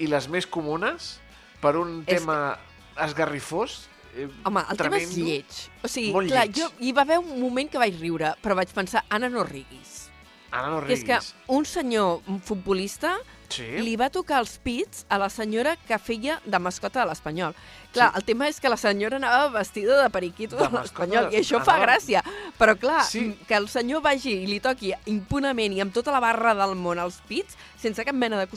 i 0.00 0.08
les 0.08 0.26
més 0.32 0.46
comunes, 0.48 1.18
per 1.60 1.76
un 1.76 2.00
És 2.06 2.20
tema 2.22 2.58
esgarrifós. 2.96 3.86
eh, 4.16 4.26
Home, 4.44 4.60
el 4.70 4.76
tema 4.76 4.96
és 4.98 5.08
tremendo. 5.08 5.24
lleig. 5.26 5.44
O 5.84 5.88
sigui, 5.88 6.10
Molt 6.12 6.28
clar, 6.32 6.46
lleig. 6.48 6.56
jo, 6.56 6.70
hi 6.80 6.92
va 6.92 7.02
haver 7.02 7.18
un 7.20 7.40
moment 7.40 7.70
que 7.70 7.78
vaig 7.78 7.94
riure, 8.00 8.34
però 8.42 8.56
vaig 8.58 8.72
pensar, 8.74 9.04
Anna, 9.08 9.28
no 9.28 9.44
riguis. 9.44 10.08
Anna, 10.50 10.70
no 10.70 10.80
Que 10.86 10.94
és 10.94 11.00
riguis. 11.04 11.34
que 11.36 11.52
un 11.54 11.64
senyor 11.64 12.22
un 12.26 12.40
futbolista 12.40 13.18
Sí? 13.50 13.66
li 13.82 13.96
va 13.96 14.08
tocar 14.10 14.38
els 14.40 14.58
pits 14.62 15.04
a 15.08 15.18
la 15.18 15.28
senyora 15.28 15.76
que 15.76 15.98
feia 15.98 16.40
de 16.44 16.58
mascota 16.58 17.00
de 17.02 17.06
l'Espanyol. 17.10 17.54
Clar, 17.92 18.12
Sí. 18.12 18.18
el 18.20 18.24
tema 18.24 18.46
és 18.48 18.60
que 18.60 18.68
la 18.68 18.76
senyora 18.76 19.16
anava 19.16 19.48
vestida 19.58 20.00
de 20.02 20.08
periquito 20.10 20.56
De 20.56 20.68
de, 20.68 20.78
l'Espanyol, 20.78 21.32
i 21.34 21.40
això 21.40 21.58
fa 21.64 21.78
gràcia. 21.82 22.22
Però 22.58 22.76
clar, 22.78 23.04
Sí. 23.04 23.36
que 23.48 23.54
el 23.54 23.68
senyor 23.68 24.00
vagi 24.02 24.30
i 24.44 24.46
li 24.46 24.60
toqui 24.60 24.92
impunament 25.06 25.72
i 25.72 25.80
amb 25.80 25.92
tota 25.92 26.12
la 26.12 26.20
barra 26.20 26.54
del 26.54 26.76
món 26.76 26.98
als 26.98 27.20
pits, 27.26 27.56
sense 27.76 28.04
cap 28.04 28.14
mena 28.14 28.38
de... 28.38 28.48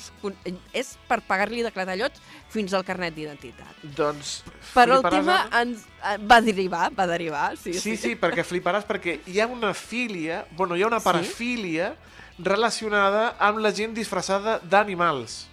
És 0.74 0.98
per 1.08 1.22
pagar-li 1.22 1.64
de 1.64 1.72
clatallots 1.72 2.22
fins 2.50 2.74
al 2.74 2.84
carnet 2.86 3.16
d'identitat. 3.16 3.82
Doncs 3.82 4.44
Però 4.76 5.00
el 5.02 5.10
tema 5.10 5.50
ens, 5.62 5.86
eh, 6.04 6.18
va 6.20 6.40
derivar, 6.42 6.92
va 6.94 7.08
derivar, 7.08 7.58
sí, 7.58 7.74
Sí, 7.74 7.98
sí, 7.98 8.16
perquè 8.16 8.44
fliparàs, 8.46 8.86
perquè 8.86 9.22
hi 9.26 9.40
ha 9.40 9.48
una 9.48 9.74
filia, 9.74 10.46
bueno, 10.52 10.76
hi 10.76 10.84
ha 10.84 10.88
una 10.88 11.00
parafília 11.00 11.96
relacionada 12.40 13.36
amb 13.40 13.60
la 13.60 13.72
gent 13.76 13.94
disfressada 13.94 14.60
d'animals. 14.64 15.48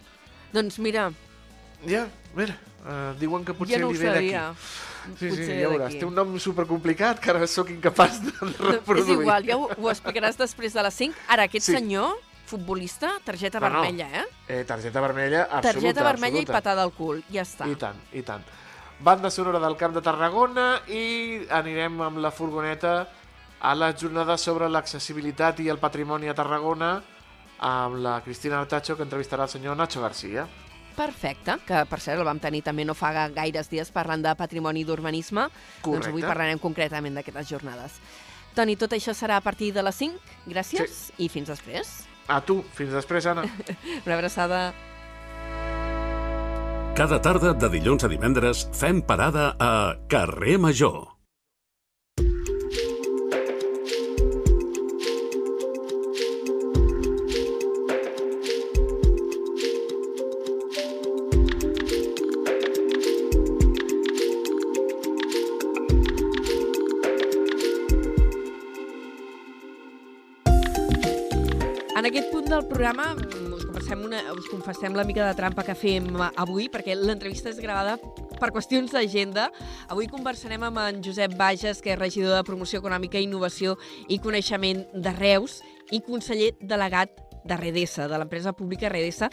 Doncs 0.53 0.79
mira, 0.79 1.11
Ja, 1.87 2.07
mira, 2.37 2.59
uh, 2.85 3.15
diuen 3.19 3.43
que 3.45 3.55
potser 3.57 3.79
ja 3.79 3.81
no 3.81 3.91
li 3.91 3.97
ve 3.99 4.11
d'aquí. 4.13 4.33
Sí, 5.17 5.31
Potser 5.31 5.47
sí, 5.47 5.55
ja 5.63 5.69
veuràs. 5.71 5.95
Té 5.99 6.05
un 6.05 6.13
nom 6.15 6.35
supercomplicat 6.39 7.19
que 7.25 7.31
ara 7.33 7.47
sóc 7.49 7.71
incapaç 7.73 8.19
de 8.21 8.33
No, 8.43 8.51
reproduir. 8.73 9.15
és 9.17 9.23
igual, 9.23 9.47
ja 9.49 9.57
ho, 9.57 9.65
ho 9.79 9.89
explicaràs 9.91 10.37
després 10.37 10.75
de 10.77 10.83
les 10.83 10.95
5. 10.95 11.15
Ara, 11.27 11.45
aquest 11.49 11.65
Sí. 11.67 11.73
senyor, 11.73 12.19
futbolista, 12.45 13.15
targeta 13.25 13.59
No, 13.61 13.71
no. 13.71 13.81
vermella, 13.81 14.09
eh? 14.21 14.27
Eh, 14.49 14.65
targeta 14.65 15.01
vermella 15.01 15.43
absoluta, 15.45 15.73
targeta 15.73 16.03
vermella 16.05 16.39
absoluta. 16.41 16.53
i 16.53 16.55
patada 16.55 16.83
al 16.83 16.93
cul, 16.93 17.25
ja 17.33 17.43
està. 17.43 17.67
I 17.71 17.77
tant, 17.77 17.97
i 18.13 18.23
tant. 18.23 18.45
banda 19.01 19.31
sonora 19.31 19.59
del 19.59 19.77
Camp 19.79 19.95
de 19.95 20.03
Tarragona 20.03 20.83
i 20.87 21.47
anirem 21.49 21.99
amb 22.03 22.19
la 22.19 22.31
furgoneta 22.31 23.09
a 23.61 23.75
la 23.75 23.93
jornada 23.93 24.37
sobre 24.41 24.69
l'accessibilitat 24.69 25.61
i 25.61 25.69
el 25.69 25.79
patrimoni 25.79 26.29
a 26.29 26.35
Tarragona 26.35 26.95
amb 27.61 28.01
la 28.01 28.21
Cristina 28.25 28.61
Artacho 28.61 28.97
que 28.97 29.05
entrevistarà 29.05 29.45
el 29.45 29.53
senyor 29.53 29.77
Nacho 29.77 30.01
García. 30.01 30.47
Perfecte, 30.97 31.59
que 31.69 31.85
per 31.89 32.01
cert 32.01 32.19
el 32.19 32.27
vam 32.27 32.41
tenir 32.41 32.63
també 32.65 32.85
no 32.85 32.97
fa 32.97 33.13
gaires 33.33 33.71
dies 33.71 33.93
parlant 33.93 34.25
de 34.25 34.33
patrimoni 34.37 34.83
i 34.83 34.89
d'urbanisme. 34.89 35.47
Doncs 35.85 36.09
avui 36.09 36.25
parlarem 36.25 36.59
concretament 36.59 37.17
d'aquestes 37.17 37.53
jornades. 37.53 38.01
Toni, 38.57 38.75
tot 38.77 38.97
això 38.97 39.15
serà 39.15 39.37
a 39.39 39.45
partir 39.45 39.71
de 39.77 39.85
les 39.85 39.95
5. 39.95 40.19
Gràcies 40.51 40.97
sí. 41.07 41.15
i 41.25 41.29
fins 41.29 41.53
després. 41.53 41.93
A 42.27 42.41
tu. 42.41 42.61
Fins 42.75 42.93
després, 42.97 43.29
Anna. 43.31 43.45
Una 44.07 44.17
abraçada. 44.17 44.71
Cada 46.99 47.21
tarda 47.23 47.55
de 47.55 47.71
dilluns 47.71 48.05
a 48.05 48.11
divendres 48.11 48.67
fem 48.77 49.01
parada 49.01 49.55
a 49.63 49.73
Carrer 50.11 50.59
Major. 50.59 51.10
Del 72.61 72.69
programa 72.69 73.15
mm, 73.15 73.53
us 73.55 73.65
confessem, 73.65 74.03
una, 74.05 74.21
us 74.37 74.49
confessem 74.51 74.95
la 74.95 75.05
mica 75.05 75.25
de 75.25 75.37
trampa 75.37 75.63
que 75.65 75.75
fem 75.79 76.11
avui, 76.37 76.67
perquè 76.69 76.93
l'entrevista 76.99 77.49
és 77.49 77.61
gravada 77.63 77.95
per 78.37 78.51
qüestions 78.53 78.93
d'agenda. 78.93 79.47
Avui 79.89 80.11
conversarem 80.13 80.67
amb 80.69 80.83
en 80.83 81.01
Josep 81.05 81.39
Bages, 81.41 81.81
que 81.81 81.95
és 81.95 81.99
regidor 81.99 82.37
de 82.37 82.45
Promoció 82.45 82.83
Econòmica, 82.83 83.23
Innovació 83.23 83.79
i 84.09 84.21
Coneixement 84.21 84.85
de 84.93 85.15
Reus 85.17 85.61
i 85.91 86.03
conseller 86.05 86.53
delegat 86.61 87.17
de 87.49 87.57
Redesa, 87.57 88.09
de 88.11 88.19
l'empresa 88.21 88.53
pública 88.53 88.93
Redesa, 88.93 89.31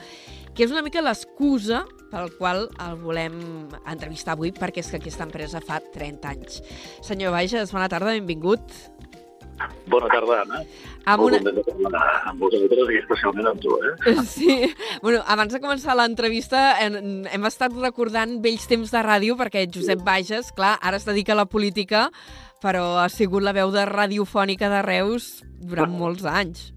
que 0.55 0.63
és 0.63 0.71
una 0.71 0.85
mica 0.85 1.03
l'excusa 1.03 1.83
pel 2.07 2.31
qual 2.37 2.69
el 2.85 3.01
volem 3.01 3.41
entrevistar 3.83 4.37
avui, 4.37 4.53
perquè 4.55 4.79
és 4.85 4.93
que 4.93 5.01
aquesta 5.01 5.27
empresa 5.27 5.59
fa 5.59 5.81
30 5.83 6.31
anys. 6.31 6.61
Senyor 7.03 7.35
Bages, 7.35 7.75
bona 7.75 7.91
tarda, 7.91 8.15
benvingut. 8.15 8.71
Bona 9.87 10.09
tarda, 10.11 10.41
Anna. 10.43 10.61
Amb 11.07 11.23
Molt 11.23 11.37
una... 11.37 11.39
content 11.39 11.57
de 11.57 11.75
parlar 11.83 12.07
amb 12.29 12.41
vosaltres 12.43 12.91
i 12.91 12.99
especialment 12.99 13.49
amb 13.53 13.61
tu, 13.63 13.75
eh? 13.79 14.15
Sí, 14.27 14.57
bueno, 15.03 15.21
abans 15.25 15.55
de 15.55 15.61
començar 15.63 15.95
l'entrevista 15.95 16.65
hem, 16.83 16.97
hem 17.31 17.47
estat 17.47 17.75
recordant 17.79 18.37
vells 18.43 18.67
temps 18.67 18.91
de 18.91 19.03
ràdio 19.07 19.37
perquè 19.39 19.65
Josep 19.71 20.03
Bages, 20.05 20.51
clar, 20.57 20.75
ara 20.81 20.99
es 20.99 21.07
dedica 21.07 21.35
a 21.35 21.41
la 21.41 21.47
política, 21.47 22.09
però 22.63 22.97
ha 23.03 23.07
sigut 23.13 23.45
la 23.45 23.55
veu 23.55 23.71
de 23.71 23.85
radiofònica 23.87 24.71
de 24.73 24.81
Reus 24.85 25.37
durant 25.63 25.95
molts 25.95 26.27
anys. 26.27 26.71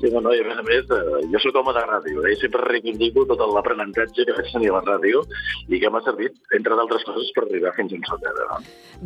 Sí, 0.00 0.10
no, 0.12 0.20
no, 0.24 0.32
i 0.34 0.42
a 0.42 0.46
més 0.46 0.58
a 0.60 0.64
més, 0.66 0.90
eh, 0.92 1.20
jo 1.32 1.42
soc 1.42 1.56
home 1.60 1.74
de 1.76 1.84
ràdio, 1.86 2.24
eh? 2.24 2.34
i 2.34 2.40
sempre 2.40 2.64
reivindico 2.66 3.24
tot 3.30 3.42
l'aprenentatge 3.54 4.26
que 4.26 4.36
vaig 4.36 4.50
tenir 4.52 4.72
a 4.72 4.78
la 4.78 4.82
ràdio 4.86 5.22
i 5.68 5.80
que 5.82 5.90
m'ha 5.92 6.02
servit, 6.04 6.36
entre 6.58 6.76
d'altres 6.78 7.06
coses, 7.08 7.30
per 7.36 7.46
arribar 7.46 7.74
fins 7.78 7.94
on 7.96 8.04
soc 8.08 8.26
ara. 8.30 8.48
No? 8.50 8.60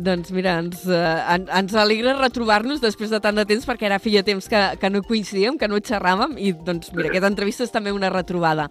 Doncs 0.09 0.31
mira, 0.35 0.57
ens, 0.63 0.83
eh, 0.87 1.15
en, 1.35 1.47
ens 1.61 1.77
alegra 1.79 2.17
retrobar-nos 2.19 2.83
després 2.83 3.11
de 3.11 3.21
tant 3.23 3.37
de 3.37 3.47
temps, 3.47 3.65
perquè 3.67 3.89
ara 3.89 4.01
feia 4.03 4.25
temps 4.27 4.47
que, 4.51 4.61
que 4.81 4.91
no 4.91 5.03
coincidíem, 5.07 5.57
que 5.59 5.71
no 5.71 5.81
xerràvem, 5.81 6.37
i 6.39 6.53
doncs 6.53 6.93
mira, 6.95 7.11
aquesta 7.11 7.31
entrevista 7.31 7.67
és 7.67 7.73
també 7.73 7.95
una 7.95 8.11
retrobada. 8.13 8.69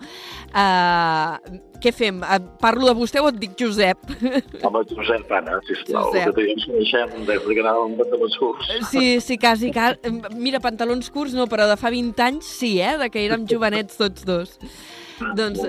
Uh, 0.50 1.60
què 1.80 1.92
fem? 1.96 2.20
Eh, 2.24 2.38
Parlo 2.60 2.88
de 2.88 2.94
vostè 2.96 3.20
o 3.20 3.28
et 3.30 3.36
dic 3.40 3.52
Josep? 3.60 4.00
Home, 4.66 4.82
Josep, 4.88 5.28
Anna, 5.36 5.58
sisplau, 5.68 6.08
Josep. 6.08 6.32
que 6.36 6.46
ens 6.54 6.66
coneixem 6.68 7.12
des 7.28 7.44
que 7.44 7.60
anàvem 7.62 7.92
amb 7.92 8.00
pantalons 8.00 8.38
curts. 8.40 8.72
Sí, 8.88 9.04
sí, 9.24 9.36
quasi, 9.40 9.72
quasi. 9.76 10.12
Mira, 10.40 10.60
pantalons 10.64 11.12
curts 11.12 11.36
no, 11.36 11.44
però 11.50 11.68
de 11.68 11.76
fa 11.80 11.92
20 11.92 11.99
anys 12.18 12.46
sí, 12.58 12.80
eh? 12.80 12.96
De 12.98 13.10
que 13.10 13.26
érem 13.26 13.46
jovenets 13.48 13.96
tots 14.00 14.24
dos. 14.24 14.56
Doncs. 15.36 15.60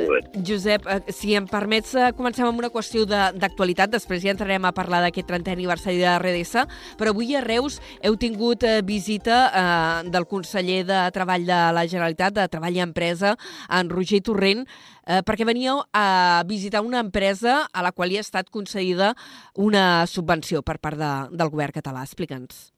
Josep, 0.48 0.86
eh, 0.88 1.12
si 1.12 1.34
em 1.36 1.46
permets, 1.46 1.94
eh, 2.00 2.14
comencem 2.16 2.46
amb 2.48 2.58
una 2.62 2.70
qüestió 2.72 3.06
de- 3.06 3.34
d'actualitat, 3.38 3.90
després 3.92 4.22
ja 4.24 4.32
entrarem 4.32 4.64
a 4.64 4.72
parlar 4.72 5.02
d'aquest 5.04 5.28
30è 5.28 5.52
aniversari 5.52 5.98
de 5.98 6.08
RDS, 6.08 6.64
però 6.98 7.10
avui 7.12 7.36
a 7.36 7.42
Reus 7.42 7.82
heu 8.02 8.16
tingut 8.16 8.64
eh, 8.64 8.82
visita 8.82 9.52
eh, 9.52 10.10
del 10.10 10.26
conseller 10.26 10.86
de 10.86 11.12
Treball 11.12 11.46
de 11.46 11.60
la 11.76 11.86
Generalitat, 11.86 12.34
de 12.34 12.48
Treball 12.48 12.78
i 12.78 12.80
Empresa, 12.80 13.36
en 13.70 13.90
Roger 13.90 14.22
Torrent, 14.22 14.66
eh, 15.06 15.22
perquè 15.22 15.46
veníeu 15.46 15.84
a 15.92 16.44
visitar 16.48 16.80
una 16.82 17.00
empresa 17.00 17.68
a 17.74 17.82
la 17.84 17.92
qual 17.92 18.12
hi 18.12 18.18
ha 18.18 18.22
estat 18.22 18.50
concedida 18.50 19.16
una 19.56 20.06
subvenció 20.08 20.62
per 20.64 20.80
part 20.80 20.98
de, 20.98 21.12
del 21.36 21.50
govern 21.50 21.74
català. 21.74 22.04
Explica'ns. 22.08 22.72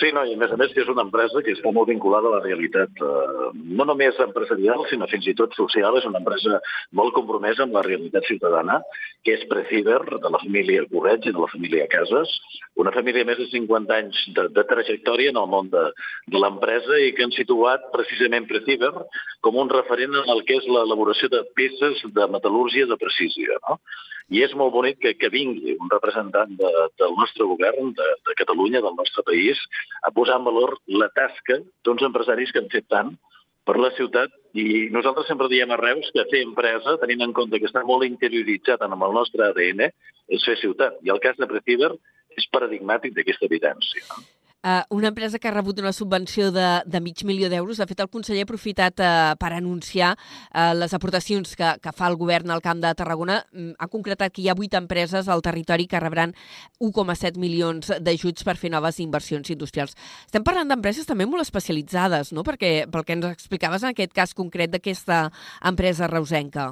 Sí, 0.00 0.08
no, 0.16 0.22
i 0.24 0.32
a 0.32 0.38
més 0.40 0.52
a 0.54 0.56
més 0.56 0.70
que 0.72 0.80
és 0.80 0.88
una 0.88 1.02
empresa 1.04 1.42
que 1.44 1.52
està 1.52 1.68
molt 1.74 1.90
vinculada 1.90 2.30
a 2.30 2.36
la 2.38 2.44
realitat, 2.44 3.02
eh, 3.04 3.48
no 3.78 3.84
només 3.84 4.16
empresarial, 4.24 4.86
sinó 4.88 5.06
fins 5.10 5.26
i 5.28 5.34
tot 5.36 5.52
social. 5.58 5.98
És 6.00 6.06
una 6.08 6.22
empresa 6.22 6.60
molt 6.96 7.12
compromesa 7.16 7.66
amb 7.66 7.76
la 7.76 7.82
realitat 7.84 8.24
ciutadana, 8.30 8.78
que 9.22 9.34
és 9.36 9.44
Preciber, 9.50 10.00
de 10.24 10.32
la 10.32 10.40
família 10.40 10.86
Correig 10.88 11.28
i 11.28 11.34
de 11.36 11.42
la 11.44 11.50
família 11.52 11.90
Casas, 11.92 12.32
una 12.80 12.94
família 12.96 13.26
més 13.28 13.38
de 13.42 13.50
50 13.52 13.98
anys 13.98 14.22
de, 14.38 14.48
de 14.56 14.64
trajectòria 14.72 15.34
en 15.34 15.42
el 15.42 15.52
món 15.52 15.68
de, 15.74 15.84
de 16.32 16.40
l'empresa 16.40 16.98
i 17.04 17.12
que 17.12 17.28
han 17.28 17.36
situat 17.36 17.84
precisament 17.92 18.48
Preciber 18.48 18.94
com 19.44 19.60
un 19.60 19.70
referent 19.70 20.16
en 20.24 20.34
el 20.34 20.42
que 20.48 20.56
és 20.56 20.72
l'elaboració 20.72 21.28
de 21.36 21.44
peces 21.52 22.00
de 22.16 22.28
metal·lúrgia 22.32 22.88
de 22.88 23.00
precisió. 23.00 23.60
No? 23.68 23.78
I 24.32 24.40
és 24.46 24.54
molt 24.56 24.72
bonic 24.72 25.00
que, 25.02 25.12
que 25.20 25.28
vingui 25.32 25.74
un 25.76 25.90
representant 25.92 26.54
de, 26.56 26.70
del 27.00 27.12
nostre 27.18 27.44
govern, 27.50 27.92
de, 27.98 28.08
de 28.28 28.36
Catalunya, 28.38 28.80
del 28.84 28.96
nostre 28.96 29.24
país, 29.26 29.60
a 30.02 30.12
posar 30.16 30.38
en 30.40 30.48
valor 30.48 30.78
la 30.88 31.10
tasca 31.12 31.60
d'uns 31.84 32.06
empresaris 32.08 32.52
que 32.52 32.62
han 32.62 32.72
fet 32.72 32.88
tant 32.88 33.12
per 33.64 33.76
la 33.80 33.92
ciutat 33.96 34.32
i 34.60 34.88
nosaltres 34.94 35.28
sempre 35.28 35.48
diem 35.52 35.72
a 35.72 35.80
Reus 35.80 36.10
que 36.14 36.26
fer 36.30 36.44
empresa, 36.44 36.96
tenint 37.02 37.24
en 37.26 37.32
compte 37.36 37.60
que 37.60 37.68
està 37.68 37.82
molt 37.84 38.06
interioritzat 38.06 38.84
amb 38.84 39.06
el 39.08 39.16
nostre 39.16 39.48
ADN, 39.48 39.88
és 40.28 40.44
fer 40.46 40.56
ciutat. 40.60 41.00
I 41.04 41.12
el 41.12 41.20
cas 41.24 41.40
de 41.40 41.48
Preciber 41.50 41.92
és 42.38 42.48
paradigmàtic 42.52 43.16
d'aquesta 43.16 43.48
evidència. 43.48 44.04
Uh, 44.64 44.80
una 44.96 45.08
empresa 45.08 45.38
que 45.38 45.48
ha 45.48 45.52
rebut 45.52 45.78
una 45.82 45.92
subvenció 45.92 46.50
de, 46.50 46.80
de 46.86 47.00
mig 47.04 47.20
milió 47.28 47.50
d'euros. 47.52 47.76
De 47.76 47.84
fet, 47.84 47.98
el 48.00 48.08
conseller 48.08 48.46
ha 48.46 48.48
aprofitat 48.48 49.02
uh, 49.04 49.34
per 49.36 49.50
anunciar 49.52 50.14
uh, 50.16 50.72
les 50.72 50.94
aportacions 50.96 51.52
que, 51.52 51.74
que 51.84 51.92
fa 51.92 52.08
el 52.08 52.16
govern 52.16 52.48
al 52.48 52.62
Camp 52.64 52.80
de 52.80 52.94
Tarragona. 52.96 53.42
Mm, 53.52 53.74
Ha 53.76 53.90
concretat 53.92 54.32
que 54.32 54.40
hi 54.40 54.48
ha 54.48 54.56
vuit 54.56 54.72
empreses 54.72 55.28
al 55.28 55.44
territori 55.44 55.84
que 55.84 56.00
rebran 56.00 56.32
1,7 56.80 57.36
milions 57.36 57.92
d'ajuts 58.00 58.48
per 58.48 58.56
fer 58.56 58.72
noves 58.72 59.02
inversions 59.04 59.52
industrials. 59.52 59.98
Estem 60.24 60.46
parlant 60.48 60.72
d'empreses 60.72 61.04
també 61.04 61.28
molt 61.28 61.44
especialitzades, 61.44 62.32
no? 62.32 62.40
Perquè, 62.46 62.86
pel 62.88 63.04
que 63.04 63.18
ens 63.18 63.28
explicaves 63.34 63.84
en 63.84 63.92
aquest 63.92 64.16
cas 64.16 64.32
concret 64.32 64.72
d'aquesta 64.72 65.26
empresa 65.60 66.08
reusenca. 66.08 66.70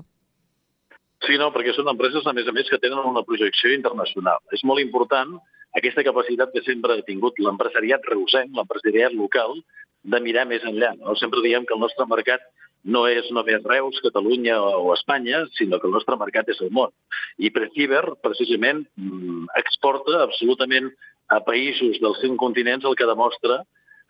Sí, 1.28 1.36
no, 1.36 1.52
perquè 1.52 1.76
són 1.76 1.92
empreses, 1.92 2.24
a 2.24 2.32
més 2.32 2.48
a 2.48 2.56
més, 2.56 2.72
que 2.72 2.80
tenen 2.80 3.04
una 3.04 3.22
projecció 3.22 3.70
internacional. 3.76 4.40
És 4.56 4.64
molt 4.64 4.80
important 4.80 5.36
aquesta 5.78 6.04
capacitat 6.04 6.52
que 6.52 6.64
sempre 6.66 6.96
ha 6.96 7.06
tingut 7.06 7.38
l'empresariat 7.40 8.04
reusenc, 8.10 8.52
l'empresariat 8.56 9.14
local, 9.16 9.56
de 10.02 10.18
mirar 10.20 10.44
més 10.50 10.64
enllà. 10.66 10.92
No? 10.98 11.14
Sempre 11.20 11.42
diem 11.44 11.66
que 11.66 11.74
el 11.76 11.82
nostre 11.82 12.06
mercat 12.10 12.44
no 12.82 13.04
és 13.06 13.28
només 13.30 13.62
Reus, 13.62 14.00
Catalunya 14.02 14.56
o 14.60 14.90
Espanya, 14.94 15.44
sinó 15.58 15.78
que 15.78 15.86
el 15.86 15.94
nostre 15.94 16.18
mercat 16.18 16.48
és 16.50 16.58
el 16.64 16.72
món. 16.74 16.90
I 17.38 17.52
Preciber, 17.54 18.02
precisament, 18.22 18.82
mm, 18.98 19.46
exporta 19.62 20.24
absolutament 20.24 20.90
a 21.30 21.38
països 21.46 22.00
dels 22.02 22.18
cinc 22.20 22.36
continents 22.42 22.84
el 22.84 22.98
que 22.98 23.06
demostra 23.06 23.62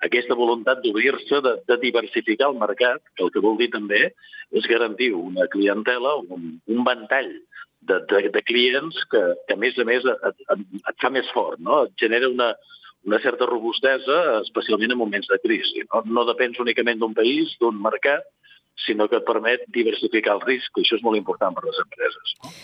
aquesta 0.02 0.34
voluntat 0.34 0.80
d'obrir-se, 0.82 1.40
de, 1.44 1.52
de 1.68 1.76
diversificar 1.84 2.48
el 2.50 2.58
mercat, 2.58 3.02
que 3.14 3.22
el 3.26 3.30
que 3.30 3.42
vol 3.44 3.58
dir 3.60 3.70
també 3.70 4.08
és 4.50 4.66
garantir 4.66 5.12
una 5.14 5.46
clientela, 5.52 6.16
un, 6.16 6.56
un 6.66 6.84
ventall 6.88 7.30
de, 7.88 7.98
de, 8.10 8.28
de 8.34 8.42
clients 8.46 8.98
que, 9.10 9.22
que, 9.46 9.56
a 9.56 9.60
més 9.60 9.78
a 9.78 9.86
més, 9.88 10.04
et, 10.06 10.44
et, 10.54 10.62
et 10.80 11.00
fa 11.02 11.10
més 11.14 11.28
fort, 11.34 11.60
no? 11.60 11.84
et 11.88 11.94
genera 12.00 12.30
una, 12.30 12.52
una 13.08 13.18
certa 13.22 13.48
robustesa, 13.50 14.18
especialment 14.42 14.94
en 14.94 15.00
moments 15.00 15.30
de 15.30 15.40
crisi. 15.42 15.82
No, 15.88 16.04
no 16.18 16.26
depens 16.28 16.60
únicament 16.62 17.02
d'un 17.02 17.16
país, 17.18 17.56
d'un 17.62 17.80
mercat, 17.82 18.26
sinó 18.86 19.08
que 19.08 19.18
et 19.18 19.26
permet 19.26 19.64
diversificar 19.74 20.36
el 20.38 20.44
risc, 20.46 20.70
i 20.78 20.86
això 20.86 20.96
és 20.98 21.04
molt 21.04 21.18
important 21.18 21.54
per 21.56 21.66
a 21.66 21.70
les 21.70 21.82
empreses. 21.82 22.36
No? 22.42 22.54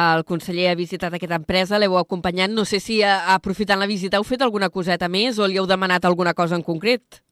El 0.00 0.22
conseller 0.22 0.68
ha 0.70 0.78
visitat 0.78 1.16
aquesta 1.16 1.40
empresa, 1.40 1.78
l'heu 1.82 1.96
acompanyat. 1.98 2.52
No 2.54 2.62
sé 2.64 2.78
si, 2.78 3.00
aprofitant 3.02 3.80
la 3.82 3.90
visita, 3.90 4.20
heu 4.20 4.26
fet 4.26 4.44
alguna 4.46 4.70
coseta 4.70 5.08
més 5.10 5.40
o 5.40 5.48
li 5.50 5.58
heu 5.58 5.66
demanat 5.66 6.06
alguna 6.06 6.34
cosa 6.38 6.54
en 6.54 6.62
concret? 6.62 7.24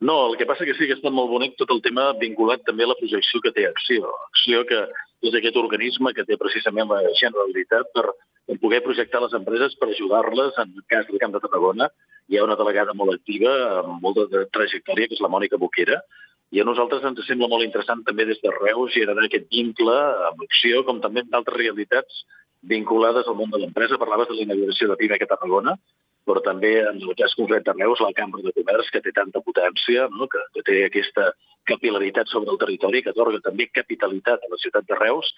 No, 0.00 0.30
el 0.30 0.36
que 0.36 0.46
passa 0.46 0.66
que 0.68 0.76
sí 0.76 0.86
que 0.86 0.94
està 0.98 1.10
molt 1.10 1.30
bonic 1.32 1.56
tot 1.58 1.70
el 1.74 1.80
tema 1.82 2.10
vinculat 2.20 2.62
també 2.66 2.84
a 2.84 2.90
la 2.90 2.96
projecció 2.98 3.40
que 3.42 3.52
té 3.56 3.64
Acció. 3.66 4.12
Acció 4.28 4.62
que 4.68 4.84
és 5.26 5.34
aquest 5.34 5.56
organisme 5.58 6.12
que 6.14 6.26
té 6.28 6.36
precisament 6.38 6.92
la 6.92 7.00
Generalitat 7.18 7.90
per, 7.96 8.04
per 8.46 8.58
poder 8.62 8.82
projectar 8.84 9.24
les 9.24 9.34
empreses 9.34 9.74
per 9.80 9.88
ajudar-les. 9.90 10.54
En 10.62 10.76
el 10.76 10.86
cas 10.92 11.08
del 11.08 11.18
Camp 11.22 11.34
de 11.34 11.42
Tarragona 11.42 11.90
hi 12.28 12.38
ha 12.38 12.44
una 12.44 12.58
delegada 12.60 12.94
molt 12.94 13.16
activa, 13.16 13.52
amb 13.80 14.04
molta 14.04 14.44
trajectòria, 14.54 15.08
que 15.08 15.16
és 15.16 15.24
la 15.24 15.32
Mònica 15.32 15.58
Boquera, 15.58 16.02
i 16.52 16.60
a 16.60 16.64
nosaltres 16.64 17.04
ens 17.04 17.26
sembla 17.26 17.48
molt 17.50 17.64
interessant 17.64 18.04
també 18.06 18.24
des 18.28 18.38
de 18.44 18.52
Reus 18.54 18.94
generar 18.94 19.24
aquest 19.24 19.48
vincle 19.52 19.96
amb 20.28 20.44
acció, 20.46 20.84
com 20.84 21.00
també 21.00 21.24
amb 21.24 21.32
d'altres 21.34 21.58
realitats 21.58 22.22
vinculades 22.68 23.26
al 23.28 23.36
món 23.40 23.50
de 23.52 23.60
l'empresa. 23.60 23.98
Parlaves 24.00 24.30
de 24.30 24.36
la 24.38 24.46
inauguració 24.46 24.88
de 24.88 24.96
PIMEC 25.00 25.24
a 25.24 25.32
Tarragona, 25.34 25.76
però 26.28 26.42
també 26.44 26.74
en 26.82 26.98
el 27.00 27.14
cas 27.16 27.34
concret 27.38 27.64
de 27.64 27.74
Reus, 27.78 28.02
la 28.04 28.12
Cambra 28.16 28.44
de 28.44 28.52
Comerç, 28.56 28.90
que 28.92 29.00
té 29.04 29.14
tanta 29.16 29.40
potència, 29.44 30.08
no? 30.12 30.28
que, 30.28 30.42
que 30.56 30.64
té 30.66 30.82
aquesta 30.84 31.30
capilaritat 31.68 32.28
sobre 32.28 32.52
el 32.52 32.60
territori, 32.60 33.02
que 33.04 33.14
atorga 33.14 33.40
també 33.44 33.68
capitalitat 33.72 34.44
a 34.44 34.52
la 34.52 34.60
ciutat 34.60 34.86
de 34.88 34.98
Reus. 35.00 35.32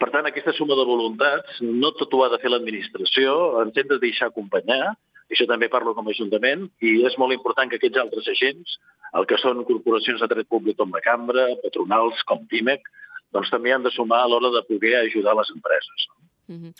Per 0.00 0.10
tant, 0.12 0.28
aquesta 0.28 0.52
suma 0.56 0.76
de 0.76 0.84
voluntats, 0.88 1.60
no 1.64 1.94
tot 1.96 2.12
ho 2.12 2.24
ha 2.24 2.30
de 2.32 2.40
fer 2.42 2.52
l'administració, 2.52 3.34
ens 3.62 3.76
hem 3.80 3.90
de 3.92 4.00
deixar 4.02 4.28
acompanyar, 4.28 4.94
això 5.32 5.46
també 5.48 5.70
parlo 5.72 5.94
com 5.96 6.08
a 6.08 6.12
Ajuntament, 6.12 6.66
i 6.84 6.98
és 7.08 7.16
molt 7.20 7.32
important 7.32 7.70
que 7.70 7.80
aquests 7.80 8.02
altres 8.02 8.28
agents, 8.34 8.76
el 9.16 9.28
que 9.30 9.38
són 9.40 9.64
corporacions 9.64 10.20
de 10.20 10.28
dret 10.28 10.50
públic 10.50 10.76
com 10.80 10.92
la 10.92 11.02
Cambra, 11.04 11.46
patronals 11.62 12.20
com 12.28 12.44
PIMEC, 12.50 12.84
doncs 13.34 13.52
també 13.54 13.72
han 13.72 13.86
de 13.86 13.92
sumar 13.94 14.24
a 14.24 14.28
l'hora 14.30 14.52
de 14.54 14.62
poder 14.68 14.98
ajudar 15.00 15.36
les 15.38 15.50
empreses. 15.54 16.08
Uh 16.46 16.54
-huh. 16.54 16.72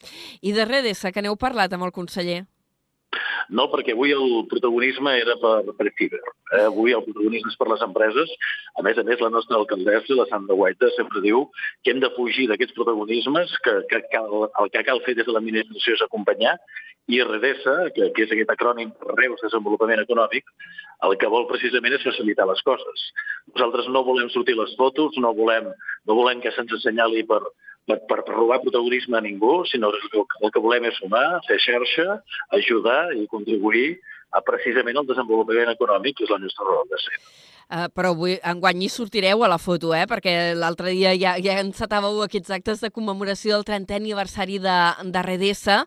I 0.42 0.52
de 0.52 0.64
Redesa, 0.64 1.12
que 1.12 1.23
n'heu 1.23 1.37
parlat 1.37 1.73
amb 1.73 1.85
el 1.85 1.92
conseller? 1.92 2.44
No, 3.54 3.66
perquè 3.73 3.92
avui 3.92 4.14
el 4.14 4.44
protagonisme 4.50 5.12
era 5.21 5.37
per, 5.40 5.75
per 5.76 5.90
Fiber. 5.99 6.21
Eh? 6.54 6.62
Avui 6.64 6.94
el 6.97 7.04
protagonisme 7.04 7.52
és 7.52 7.59
per 7.61 7.68
les 7.71 7.85
empreses. 7.85 8.33
A 8.80 8.85
més 8.87 8.99
a 8.99 9.04
més, 9.06 9.21
la 9.21 9.33
nostra 9.35 9.59
alcaldessa, 9.61 10.16
la 10.16 10.28
Sandra 10.30 10.56
Guaita, 10.56 10.90
sempre 10.97 11.23
diu 11.25 11.47
que 11.83 11.92
hem 11.92 12.00
de 12.04 12.12
fugir 12.16 12.49
d'aquests 12.50 12.76
protagonismes, 12.78 13.52
que, 13.64 13.76
que 13.90 14.02
cal, 14.14 14.49
el 14.49 14.73
que 14.73 14.85
cal 14.88 15.02
fer 15.06 15.16
des 15.18 15.28
de 15.28 15.37
l'administració 15.37 15.99
és 15.99 16.04
acompanyar, 16.06 16.56
i 17.12 17.21
RDESA, 17.21 17.75
que, 17.92 18.09
que 18.16 18.25
és 18.25 18.33
aquest 18.33 18.52
acrònim 18.54 18.94
Reus 19.18 19.42
Desenvolupament 19.44 20.00
Econòmic, 20.00 20.47
el 21.04 21.18
que 21.21 21.28
vol 21.28 21.44
precisament 21.50 21.99
és 21.99 22.06
facilitar 22.06 22.47
les 22.49 22.62
coses. 22.64 23.02
Nosaltres 23.52 23.90
no 23.92 24.06
volem 24.06 24.30
sortir 24.33 24.56
les 24.56 24.73
fotos, 24.78 25.18
no 25.21 25.35
volem, 25.37 25.68
no 26.09 26.16
volem 26.16 26.40
que 26.40 26.52
se'ns 26.56 26.73
assenyali 26.78 27.26
per, 27.28 27.42
per, 27.88 27.99
per, 28.09 28.21
robar 28.31 28.61
protagonisme 28.62 29.19
a 29.19 29.23
ningú, 29.25 29.62
sinó 29.71 29.91
el, 29.93 30.26
el 30.41 30.53
que 30.53 30.62
volem 30.64 30.88
és 30.91 30.99
sumar, 31.00 31.26
fer 31.49 31.61
xarxa, 31.62 32.21
ajudar 32.59 33.12
i 33.17 33.26
contribuir 33.31 33.88
a 34.35 34.43
precisament 34.45 34.99
al 34.99 35.09
desenvolupament 35.09 35.73
econòmic, 35.75 36.19
que 36.19 36.26
és 36.26 36.33
la 36.33 36.41
nostra 36.43 36.67
raó 36.69 36.87
de 36.91 37.00
ser. 37.03 37.21
Uh, 37.64 37.88
però 37.94 38.12
avui, 38.12 38.37
enguany 38.44 38.85
hi 38.85 38.90
sortireu 38.92 39.44
a 39.44 39.49
la 39.49 39.59
foto, 39.59 39.94
eh? 39.97 40.04
perquè 40.11 40.52
l'altre 40.59 40.92
dia 40.92 41.14
ja, 41.16 41.38
ja 41.40 41.56
encetàveu 41.62 42.21
aquests 42.25 42.52
actes 42.59 42.85
de 42.85 42.92
commemoració 42.92 43.56
del 43.56 43.66
30è 43.71 43.97
aniversari 43.97 44.61
de, 44.62 44.78
de 45.11 45.25
Redesa 45.25 45.83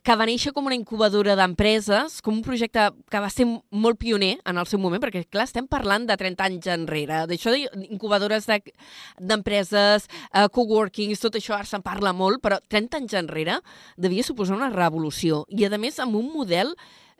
que 0.00 0.14
va 0.16 0.24
néixer 0.24 0.54
com 0.56 0.64
una 0.68 0.76
incubadora 0.78 1.34
d'empreses, 1.36 2.20
com 2.24 2.38
un 2.38 2.44
projecte 2.44 2.86
que 3.12 3.20
va 3.20 3.28
ser 3.32 3.44
molt 3.44 3.98
pioner 4.00 4.38
en 4.48 4.60
el 4.60 4.68
seu 4.70 4.80
moment, 4.80 5.02
perquè, 5.02 5.26
clar, 5.28 5.44
estem 5.44 5.68
parlant 5.68 6.06
de 6.08 6.16
30 6.16 6.46
anys 6.48 6.70
enrere. 6.72 7.22
D'això 7.28 7.52
d'incubadores 7.52 8.48
d'empreses, 8.48 10.08
de, 10.08 10.22
uh, 10.32 10.48
coworkings, 10.54 11.20
tot 11.20 11.36
això 11.36 11.58
ara 11.58 11.68
se'n 11.68 11.84
parla 11.84 12.14
molt, 12.16 12.40
però 12.44 12.60
30 12.72 13.02
anys 13.02 13.18
enrere 13.20 13.60
devia 14.00 14.24
suposar 14.24 14.56
una 14.56 14.72
revolució. 14.72 15.44
I, 15.52 15.66
a 15.68 15.78
més, 15.78 16.00
amb 16.00 16.16
un 16.16 16.32
model 16.32 16.72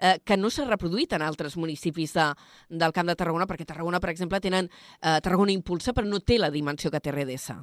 eh, 0.02 0.16
que 0.26 0.37
no 0.37 0.50
s'ha 0.50 0.66
reproduït 0.68 1.14
en 1.14 1.23
altres 1.23 1.56
municipis 1.56 2.16
de, 2.18 2.26
del 2.68 2.97
Camp 2.97 3.09
de 3.09 3.16
Tarragona, 3.18 3.47
perquè 3.47 3.68
Tarragona, 3.68 4.02
per 4.02 4.11
exemple, 4.11 4.42
tenen 4.42 4.68
eh, 4.68 5.21
Tarragona 5.23 5.54
Impulsa, 5.54 5.94
però 5.94 6.09
no 6.09 6.21
té 6.21 6.40
la 6.42 6.50
dimensió 6.50 6.90
que 6.90 7.00
té 7.00 7.14
Redesa. 7.14 7.62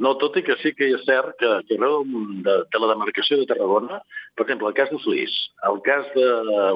No, 0.00 0.14
tot 0.16 0.38
i 0.40 0.42
que 0.42 0.54
sí 0.62 0.70
que 0.72 0.86
és 0.96 1.02
cert 1.04 1.34
que, 1.40 1.48
que 1.68 1.76
arreu 1.76 2.06
de, 2.46 2.54
de 2.72 2.78
la 2.80 2.88
demarcació 2.88 3.36
de 3.36 3.48
Tarragona, 3.50 3.98
per 4.32 4.46
exemple, 4.46 4.70
el 4.70 4.76
cas 4.78 4.88
de 4.88 5.00
Flix, 5.02 5.34
el 5.68 5.82
cas 5.84 6.06
de 6.14 6.28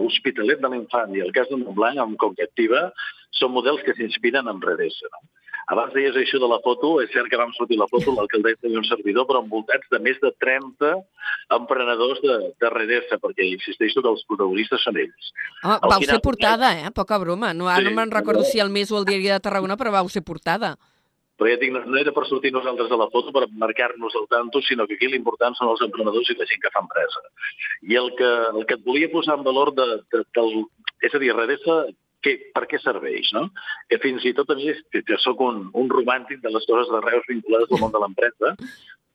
Hospitalet 0.04 0.60
de 0.60 0.70
l'Infant 0.72 1.14
i 1.16 1.24
el 1.24 1.32
cas 1.32 1.48
de 1.48 1.56
Montblanc 1.56 2.02
amb 2.04 2.20
Conquectiva 2.20 2.90
són 3.38 3.54
models 3.56 3.80
que 3.86 3.96
s'inspiren 3.96 4.50
en 4.52 4.60
Redesa. 4.60 5.08
No? 5.08 5.24
Abans 5.72 5.94
deies 5.96 6.16
això 6.20 6.38
de 6.42 6.48
la 6.50 6.58
foto, 6.64 6.98
és 7.00 7.12
cert 7.14 7.30
que 7.32 7.40
vam 7.40 7.52
sortir 7.56 7.78
la 7.80 7.88
foto, 7.88 8.12
l'alcaldessa 8.12 8.68
i 8.68 8.76
un 8.76 8.84
servidor, 8.84 9.24
però 9.28 9.40
envoltats 9.40 9.88
de 9.92 10.00
més 10.04 10.18
de 10.20 10.30
30 10.44 10.90
emprenedors 11.56 12.20
de, 12.24 12.38
de 12.60 12.72
Redesa, 12.74 13.18
perquè 13.22 13.46
insisteixo 13.48 14.04
que 14.04 14.12
els 14.12 14.24
protagonistes 14.28 14.84
són 14.84 15.00
ells. 15.00 15.30
Home, 15.62 15.78
vau 15.88 16.02
final, 16.02 16.18
ser 16.18 16.24
portada, 16.26 16.74
eh? 16.80 16.90
Poca 16.94 17.20
broma. 17.22 17.54
No, 17.56 17.70
sí, 17.72 17.86
no 17.86 17.94
me'n 17.96 18.12
recordo 18.12 18.44
si 18.44 18.60
el 18.60 18.72
mes 18.74 18.92
o 18.92 19.00
el 19.00 19.08
diari 19.08 19.32
de 19.32 19.40
Tarragona, 19.40 19.78
però 19.80 19.94
vau 19.94 20.12
ser 20.12 20.24
portada. 20.26 20.74
Però 21.40 21.50
ja 21.50 21.58
dic, 21.58 21.72
no, 21.74 21.96
era 21.98 22.12
per 22.14 22.28
sortir 22.28 22.52
nosaltres 22.54 22.92
de 22.92 23.00
la 23.00 23.08
foto, 23.10 23.32
per 23.34 23.48
marcar-nos 23.58 24.14
el 24.20 24.28
tanto, 24.30 24.60
sinó 24.62 24.86
que 24.86 24.94
aquí 24.98 25.08
l'important 25.10 25.56
són 25.58 25.72
els 25.72 25.82
emprenedors 25.82 26.30
i 26.30 26.36
la 26.38 26.46
gent 26.46 26.62
que 26.62 26.70
fa 26.74 26.84
empresa. 26.84 27.24
I 27.90 27.98
el 27.98 28.12
que, 28.18 28.30
el 28.52 28.68
que 28.68 28.76
et 28.78 28.84
volia 28.86 29.10
posar 29.10 29.40
en 29.40 29.48
valor 29.48 29.72
de, 29.74 29.88
de, 30.12 30.22
del... 30.36 30.60
És 31.04 31.16
a 31.16 31.20
dir, 31.20 31.32
Redesa, 31.34 31.80
que, 32.24 32.34
per 32.56 32.64
què 32.70 32.80
serveix, 32.80 33.30
no? 33.36 33.46
Que 33.90 34.00
fins 34.02 34.24
i 34.24 34.32
tot 34.36 34.50
a 34.50 34.56
mi, 34.58 34.72
que 34.94 35.20
sóc 35.22 35.42
un, 35.44 35.68
un 35.76 35.92
romàntic 35.92 36.40
de 36.44 36.52
les 36.54 36.66
coses 36.70 36.90
de 36.92 37.02
Reus 37.04 37.28
vinculades 37.30 37.70
al 37.70 37.82
món 37.84 37.92
de 37.94 38.02
l'empresa, 38.02 38.54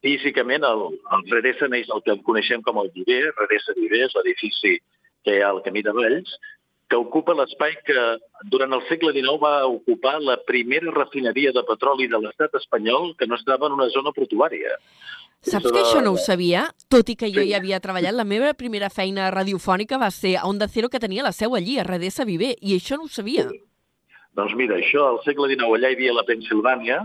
físicament 0.06 0.64
el, 0.68 0.86
el 1.18 1.26
Redesa 1.34 1.68
neix 1.72 1.90
el 1.96 2.06
que 2.06 2.20
coneixem 2.28 2.64
com 2.66 2.80
el 2.84 2.94
Viver, 2.96 3.26
Redesa 3.42 3.76
Viver, 3.80 4.06
és 4.08 4.16
l'edifici 4.16 4.78
que 5.26 5.36
hi 5.36 5.44
ha 5.44 5.52
al 5.52 5.64
Camí 5.66 5.84
de 5.84 5.96
Valls, 5.98 6.38
que 6.90 6.98
ocupa 6.98 7.36
l'espai 7.38 7.76
que 7.86 8.04
durant 8.50 8.74
el 8.74 8.82
segle 8.90 9.12
XIX 9.14 9.38
va 9.44 9.68
ocupar 9.70 10.16
la 10.26 10.40
primera 10.48 10.94
refineria 10.96 11.54
de 11.54 11.64
petroli 11.68 12.08
de 12.10 12.18
l'estat 12.22 12.56
espanyol 12.58 13.14
que 13.20 13.28
no 13.30 13.38
estava 13.38 13.70
en 13.70 13.76
una 13.78 13.90
zona 13.94 14.14
portuària. 14.16 14.74
Saps 15.40 15.72
que 15.72 15.80
això 15.80 16.02
no 16.04 16.12
ho 16.12 16.20
sabia? 16.20 16.66
Tot 16.92 17.10
i 17.10 17.16
que 17.16 17.30
jo 17.32 17.40
sí. 17.40 17.50
hi 17.50 17.56
havia 17.56 17.80
treballat, 17.80 18.16
la 18.16 18.26
meva 18.28 18.52
primera 18.60 18.90
feina 18.92 19.30
radiofònica 19.32 20.00
va 20.02 20.10
ser 20.12 20.36
a 20.38 20.44
Onda 20.50 20.68
Cero, 20.68 20.90
que 20.92 21.00
tenia 21.00 21.24
la 21.24 21.32
seu 21.32 21.56
allí, 21.56 21.78
a 21.80 21.86
Redessa 21.88 22.26
Viver, 22.28 22.56
i 22.60 22.76
això 22.76 23.00
no 23.00 23.08
ho 23.08 23.12
sabia. 23.14 23.48
Sí. 23.48 23.62
Doncs 24.36 24.56
mira, 24.60 24.76
això 24.78 25.06
al 25.14 25.22
segle 25.24 25.48
XIX 25.52 25.80
allà 25.80 25.90
hi 25.90 25.98
havia 25.98 26.18
la 26.18 26.26
Pensilvània, 26.28 27.00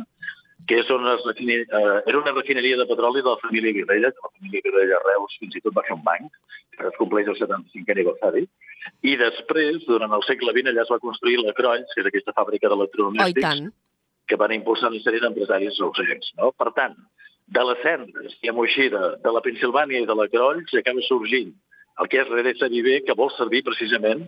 que 0.68 0.80
és 0.80 0.90
refine... 0.90 1.60
eh, 1.62 2.02
era 2.06 2.18
una 2.18 2.32
refineria 2.32 2.76
de 2.76 2.86
petroli 2.90 3.22
de 3.22 3.30
la 3.30 3.40
família 3.42 3.72
Virella, 3.72 4.10
que 4.10 4.26
la 4.26 4.32
família 4.36 4.60
Virella 4.64 5.00
Reus 5.06 5.38
fins 5.40 5.56
i 5.56 5.62
tot 5.64 5.74
va 5.76 5.86
fer 5.86 5.96
un 5.96 6.04
banc, 6.04 6.28
que 6.74 6.86
es 6.90 6.98
compleix 6.98 7.30
el 7.30 7.38
75è 7.38 7.96
aniversari, 7.96 8.44
i 9.02 9.16
després, 9.20 9.82
durant 9.88 10.12
el 10.12 10.24
segle 10.28 10.52
XX, 10.52 10.70
allà 10.72 10.84
es 10.84 10.92
va 10.92 11.00
construir 11.02 11.40
la 11.40 11.54
Crolls, 11.56 11.90
que 11.94 12.02
és 12.02 12.10
aquesta 12.10 12.34
fàbrica 12.36 12.70
d'electrodomèstics, 12.72 13.68
oh, 13.68 13.74
que 14.28 14.40
van 14.40 14.54
impulsar 14.56 14.90
una 14.92 15.02
sèrie 15.04 15.22
d'empresaris 15.22 15.80
ausents. 15.84 16.32
No? 16.40 16.50
Per 16.56 16.70
tant, 16.76 16.96
de 17.46 17.62
les 17.68 17.80
cendres, 17.84 18.34
diguem-ho 18.40 18.64
així, 18.64 18.88
de, 18.92 19.02
de 19.24 19.32
la 19.34 19.42
Pensilvània 19.44 20.02
i 20.02 20.08
de 20.08 20.16
la 20.16 20.28
Crolls, 20.32 20.72
acaba 20.80 21.02
sorgint 21.08 21.52
el 22.00 22.10
que 22.10 22.20
és 22.22 22.30
Redesa 22.30 22.70
Viver, 22.72 23.02
que 23.06 23.16
vol 23.18 23.30
servir 23.36 23.62
precisament 23.66 24.24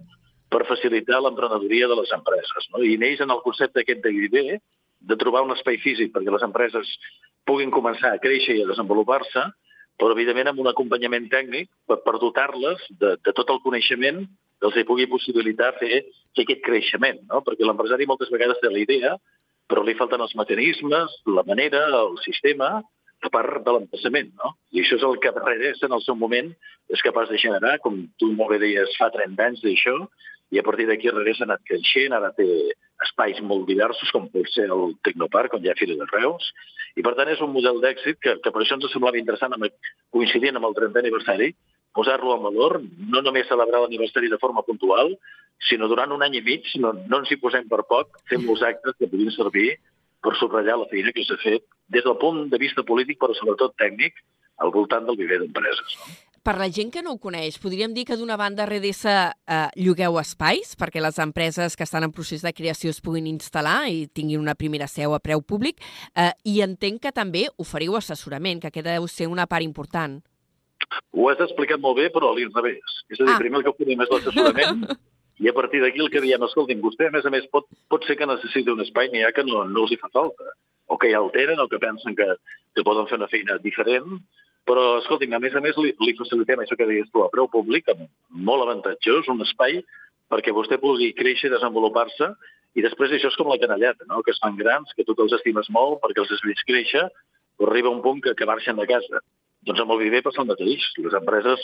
per 0.53 0.67
facilitar 0.69 1.19
l'emprenedoria 1.23 1.89
de 1.91 1.97
les 1.99 2.13
empreses. 2.15 2.69
No? 2.73 2.83
I 2.85 2.99
neix 3.01 3.23
en 3.25 3.33
el 3.35 3.43
concepte 3.43 3.83
aquest 3.83 4.03
de 4.05 4.13
Viver, 4.15 4.61
de 5.07 5.17
trobar 5.21 5.45
un 5.45 5.55
espai 5.55 5.79
físic 5.83 6.13
perquè 6.15 6.33
les 6.33 6.45
empreses 6.47 6.91
puguin 7.47 7.73
començar 7.75 8.13
a 8.15 8.21
créixer 8.23 8.57
i 8.59 8.65
a 8.65 8.69
desenvolupar-se, 8.71 9.45
però 9.97 10.13
evidentment 10.13 10.53
amb 10.53 10.61
un 10.63 10.71
acompanyament 10.71 11.29
tècnic 11.33 11.71
per, 11.89 12.01
per 12.05 12.19
dotar-les 12.21 12.83
de, 13.01 13.15
de 13.17 13.35
tot 13.37 13.51
el 13.53 13.63
coneixement 13.65 14.25
que 14.61 14.69
els 14.69 14.79
pugui 14.89 15.07
possibilitar 15.09 15.73
fer, 15.81 16.03
fer 16.37 16.45
aquest 16.45 16.63
creixement, 16.65 17.21
no? 17.31 17.43
perquè 17.45 17.65
l'empresari 17.65 18.09
moltes 18.09 18.31
vegades 18.33 18.61
té 18.63 18.73
la 18.73 18.83
idea, 18.83 19.15
però 19.69 19.83
li 19.83 19.97
falten 19.99 20.23
els 20.23 20.35
mecanismes, 20.39 21.17
la 21.27 21.45
manera, 21.49 21.83
el 21.99 22.17
sistema, 22.25 22.81
a 23.25 23.31
part 23.33 23.63
de 23.65 23.75
l'emplaçament. 23.75 24.33
No? 24.43 24.55
I 24.73 24.83
això 24.83 24.99
és 24.99 25.05
el 25.07 25.19
que 25.23 25.33
Redés 25.37 25.83
en 25.87 25.95
el 25.97 26.03
seu 26.05 26.17
moment 26.19 26.53
és 26.93 27.03
capaç 27.03 27.31
de 27.33 27.41
generar, 27.43 27.79
com 27.85 28.05
tu 28.21 28.31
molt 28.33 28.55
bé 28.55 28.61
deies, 28.63 28.97
fa 29.01 29.11
30 29.15 29.47
anys 29.49 29.63
d'això, 29.65 29.97
i 30.55 30.61
a 30.61 30.65
partir 30.67 30.87
d'aquí 30.87 31.11
Redés 31.11 31.41
ha 31.41 31.47
anat 31.49 31.65
creixent, 31.67 32.15
ara 32.15 32.31
té 32.37 32.47
espais 33.05 33.41
molt 33.43 33.67
diversos, 33.69 34.13
com 34.15 34.29
pot 34.33 34.47
ser 34.53 34.69
el 34.71 34.95
Tecnoparc, 35.05 35.57
on 35.57 35.65
hi 35.65 35.73
ha 35.73 35.79
Fira 35.79 35.97
de 35.99 36.07
Reus, 36.13 36.53
i 36.97 37.05
per 37.05 37.17
tant 37.19 37.29
és 37.33 37.43
un 37.45 37.53
model 37.53 37.81
d'èxit 37.83 38.21
que, 38.23 38.37
que 38.45 38.53
per 38.53 38.63
això 38.63 38.79
ens 38.79 38.87
semblava 38.93 39.19
interessant, 39.21 39.57
amb, 39.57 39.67
coincidint 40.15 40.57
amb 40.57 40.71
el 40.71 40.79
30è 40.79 41.03
aniversari, 41.03 41.51
posar-lo 41.97 42.37
en 42.37 42.45
valor, 42.45 42.79
no 43.11 43.25
només 43.25 43.49
celebrar 43.49 43.83
l'aniversari 43.83 44.31
de 44.33 44.39
forma 44.39 44.63
puntual, 44.63 45.15
sinó 45.69 45.89
durant 45.89 46.13
un 46.13 46.23
any 46.23 46.39
i 46.39 46.45
mig, 46.45 46.69
no, 46.83 46.93
no 46.95 47.21
ens 47.23 47.33
hi 47.33 47.41
posem 47.41 47.67
per 47.69 47.83
poc, 47.89 48.21
fem 48.31 48.45
molts 48.45 48.65
actes 48.69 48.97
que 48.99 49.09
puguin 49.11 49.33
servir 49.35 49.71
per 50.27 50.35
subratllar 50.41 50.81
la 50.83 50.89
feina 50.91 51.15
que 51.15 51.25
s'ha 51.27 51.39
fet 51.43 51.67
des 51.95 52.05
del 52.05 52.19
punt 52.19 52.49
de 52.51 52.59
vista 52.59 52.83
polític, 52.87 53.21
però 53.23 53.35
sobretot 53.39 53.77
tècnic, 53.79 54.19
al 54.59 54.73
voltant 54.75 55.07
del 55.07 55.19
viver 55.21 55.39
d'empreses. 55.43 55.99
No? 56.01 56.15
Per 56.47 56.55
la 56.61 56.69
gent 56.71 56.93
que 56.95 57.03
no 57.03 57.17
ho 57.17 57.19
coneix, 57.19 57.57
podríem 57.59 57.91
dir 57.95 58.05
que 58.07 58.15
d'una 58.19 58.37
banda 58.39 58.69
RDS 58.69 59.09
eh, 59.11 59.55
llogueu 59.83 60.21
espais 60.21 60.77
perquè 60.79 61.03
les 61.03 61.19
empreses 61.23 61.75
que 61.75 61.83
estan 61.83 62.07
en 62.07 62.15
procés 62.15 62.45
de 62.47 62.53
creació 62.55 62.93
es 62.95 63.01
puguin 63.03 63.27
instal·lar 63.27 63.89
i 63.91 64.07
tinguin 64.07 64.45
una 64.45 64.55
primera 64.55 64.87
seu 64.87 65.15
a 65.15 65.19
preu 65.19 65.43
públic 65.43 65.83
eh, 66.15 66.31
i 66.47 66.61
entenc 66.63 67.03
que 67.03 67.15
també 67.15 67.49
oferiu 67.59 67.99
assessorament, 67.99 68.63
que 68.63 68.71
aquest 68.71 68.87
deu 68.87 69.11
ser 69.11 69.27
una 69.27 69.49
part 69.51 69.67
important. 69.67 70.21
Ho 71.19 71.27
has 71.33 71.43
explicat 71.43 71.83
molt 71.83 71.99
bé, 71.99 72.13
però 72.15 72.31
a 72.31 72.39
l'inrevés. 72.39 73.03
És 73.11 73.19
a 73.19 73.25
dir, 73.25 73.35
ah. 73.35 73.43
primer 73.43 73.59
el 73.59 73.67
que 73.67 73.75
oferim 73.75 74.07
és 74.07 74.15
l'assessorament 74.15 74.87
i 75.43 75.49
a 75.51 75.55
partir 75.57 75.83
d'aquí 75.83 76.01
el 76.01 76.11
que 76.13 76.23
diem, 76.25 76.43
escolti'm, 76.47 76.81
vostè 76.81 77.11
a 77.11 77.15
més 77.15 77.27
a 77.29 77.33
més 77.33 77.47
pot, 77.53 77.69
pot 77.93 78.07
ser 78.09 78.17
que 78.17 78.29
necessiti 78.29 78.73
un 78.73 78.81
espai, 78.85 79.11
n'hi 79.13 79.25
ha 79.27 79.35
que 79.37 79.45
no, 79.45 79.65
no 79.69 79.85
els 79.85 79.93
hi 79.93 80.01
fa 80.01 80.09
falta, 80.15 80.55
o 80.87 80.97
que 80.97 81.11
ja 81.13 81.21
el 81.21 81.31
tenen, 81.35 81.61
o 81.61 81.69
que 81.69 81.83
pensen 81.83 82.17
que, 82.17 82.29
que 82.75 82.85
poden 82.87 83.09
fer 83.11 83.19
una 83.21 83.29
feina 83.29 83.59
diferent, 83.63 84.19
però, 84.67 84.97
escolti'm, 85.03 85.37
a 85.37 85.43
més 85.43 85.55
a 85.55 85.63
més 85.63 85.77
li, 85.79 85.93
li 86.03 86.17
facilitem 86.19 86.63
això 86.63 86.79
que 86.79 86.89
deies 86.89 87.11
tu, 87.13 87.23
a 87.23 87.31
preu 87.31 87.47
públic, 87.53 87.93
molt 88.49 88.65
avantatjós, 88.65 89.29
un 89.31 89.45
espai 89.45 89.83
perquè 90.33 90.55
vostè 90.55 90.81
pugui 90.83 91.13
créixer, 91.15 91.53
desenvolupar-se, 91.53 92.33
i 92.77 92.83
després 92.85 93.13
això 93.15 93.31
és 93.31 93.39
com 93.39 93.49
la 93.49 93.61
canalleta, 93.61 94.05
no? 94.11 94.23
que 94.25 94.35
es 94.35 94.41
fan 94.43 94.57
grans, 94.59 94.91
que 94.97 95.05
tu 95.07 95.15
te'ls 95.17 95.37
estimes 95.39 95.71
molt 95.73 96.01
perquè 96.03 96.23
els 96.23 96.33
has 96.35 96.43
vist 96.45 96.65
créixer, 96.69 97.07
però 97.57 97.73
arriba 97.73 97.93
un 97.93 98.03
punt 98.05 98.21
que, 98.25 98.35
que 98.37 98.49
marxen 98.49 98.77
de 98.77 98.89
casa. 98.91 99.23
Doncs 99.67 99.81
amb 99.83 99.95
el 99.95 100.03
Viver 100.05 100.21
passa 100.27 100.43
el 100.43 100.51
mateix. 100.51 100.85
Les 101.01 101.17
empreses, 101.17 101.63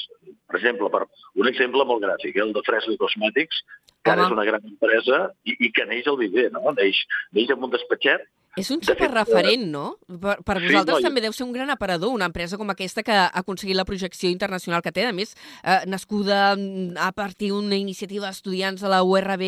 per 0.53 0.61
exemple, 0.61 0.91
per 0.93 1.07
un 1.41 1.49
exemple 1.49 1.87
molt 1.88 2.05
gràfic, 2.05 2.37
eh, 2.37 2.45
el 2.45 2.53
de 2.53 2.62
Fresco 2.67 2.99
Cosmètics, 3.01 3.65
que 4.05 4.12
ara 4.12 4.27
és 4.27 4.35
una 4.35 4.45
gran 4.45 4.62
empresa 4.69 5.25
i, 5.49 5.57
i 5.57 5.73
que 5.73 5.87
neix 5.88 6.09
al 6.11 6.19
Viver, 6.21 6.51
no? 6.53 6.62
Neix, 6.77 7.01
neix 7.33 7.53
amb 7.55 7.69
un 7.69 7.73
despatxet 7.73 8.29
És 8.61 8.69
un 8.69 8.83
superreferent, 8.85 9.62
no? 9.73 9.85
Per, 10.05 10.35
per 10.45 10.59
sí, 10.59 10.67
vosaltres 10.67 10.99
no, 10.99 11.07
també 11.07 11.23
deu 11.25 11.33
ser 11.33 11.47
un 11.47 11.55
gran 11.55 11.73
aparador, 11.73 12.12
una 12.12 12.29
empresa 12.29 12.59
com 12.61 12.69
aquesta 12.69 13.01
que 13.07 13.15
ha 13.17 13.31
aconseguit 13.41 13.79
la 13.79 13.87
projecció 13.88 14.29
internacional 14.29 14.85
que 14.85 14.93
té, 14.93 15.07
a 15.09 15.15
més, 15.17 15.33
eh, 15.65 15.79
nascuda 15.88 16.51
mm, 16.53 16.99
a 17.01 17.09
partir 17.17 17.49
d'una 17.55 17.79
iniciativa 17.81 18.29
d'estudiants 18.29 18.85
de 18.85 18.93
la 18.93 19.01
URB. 19.09 19.47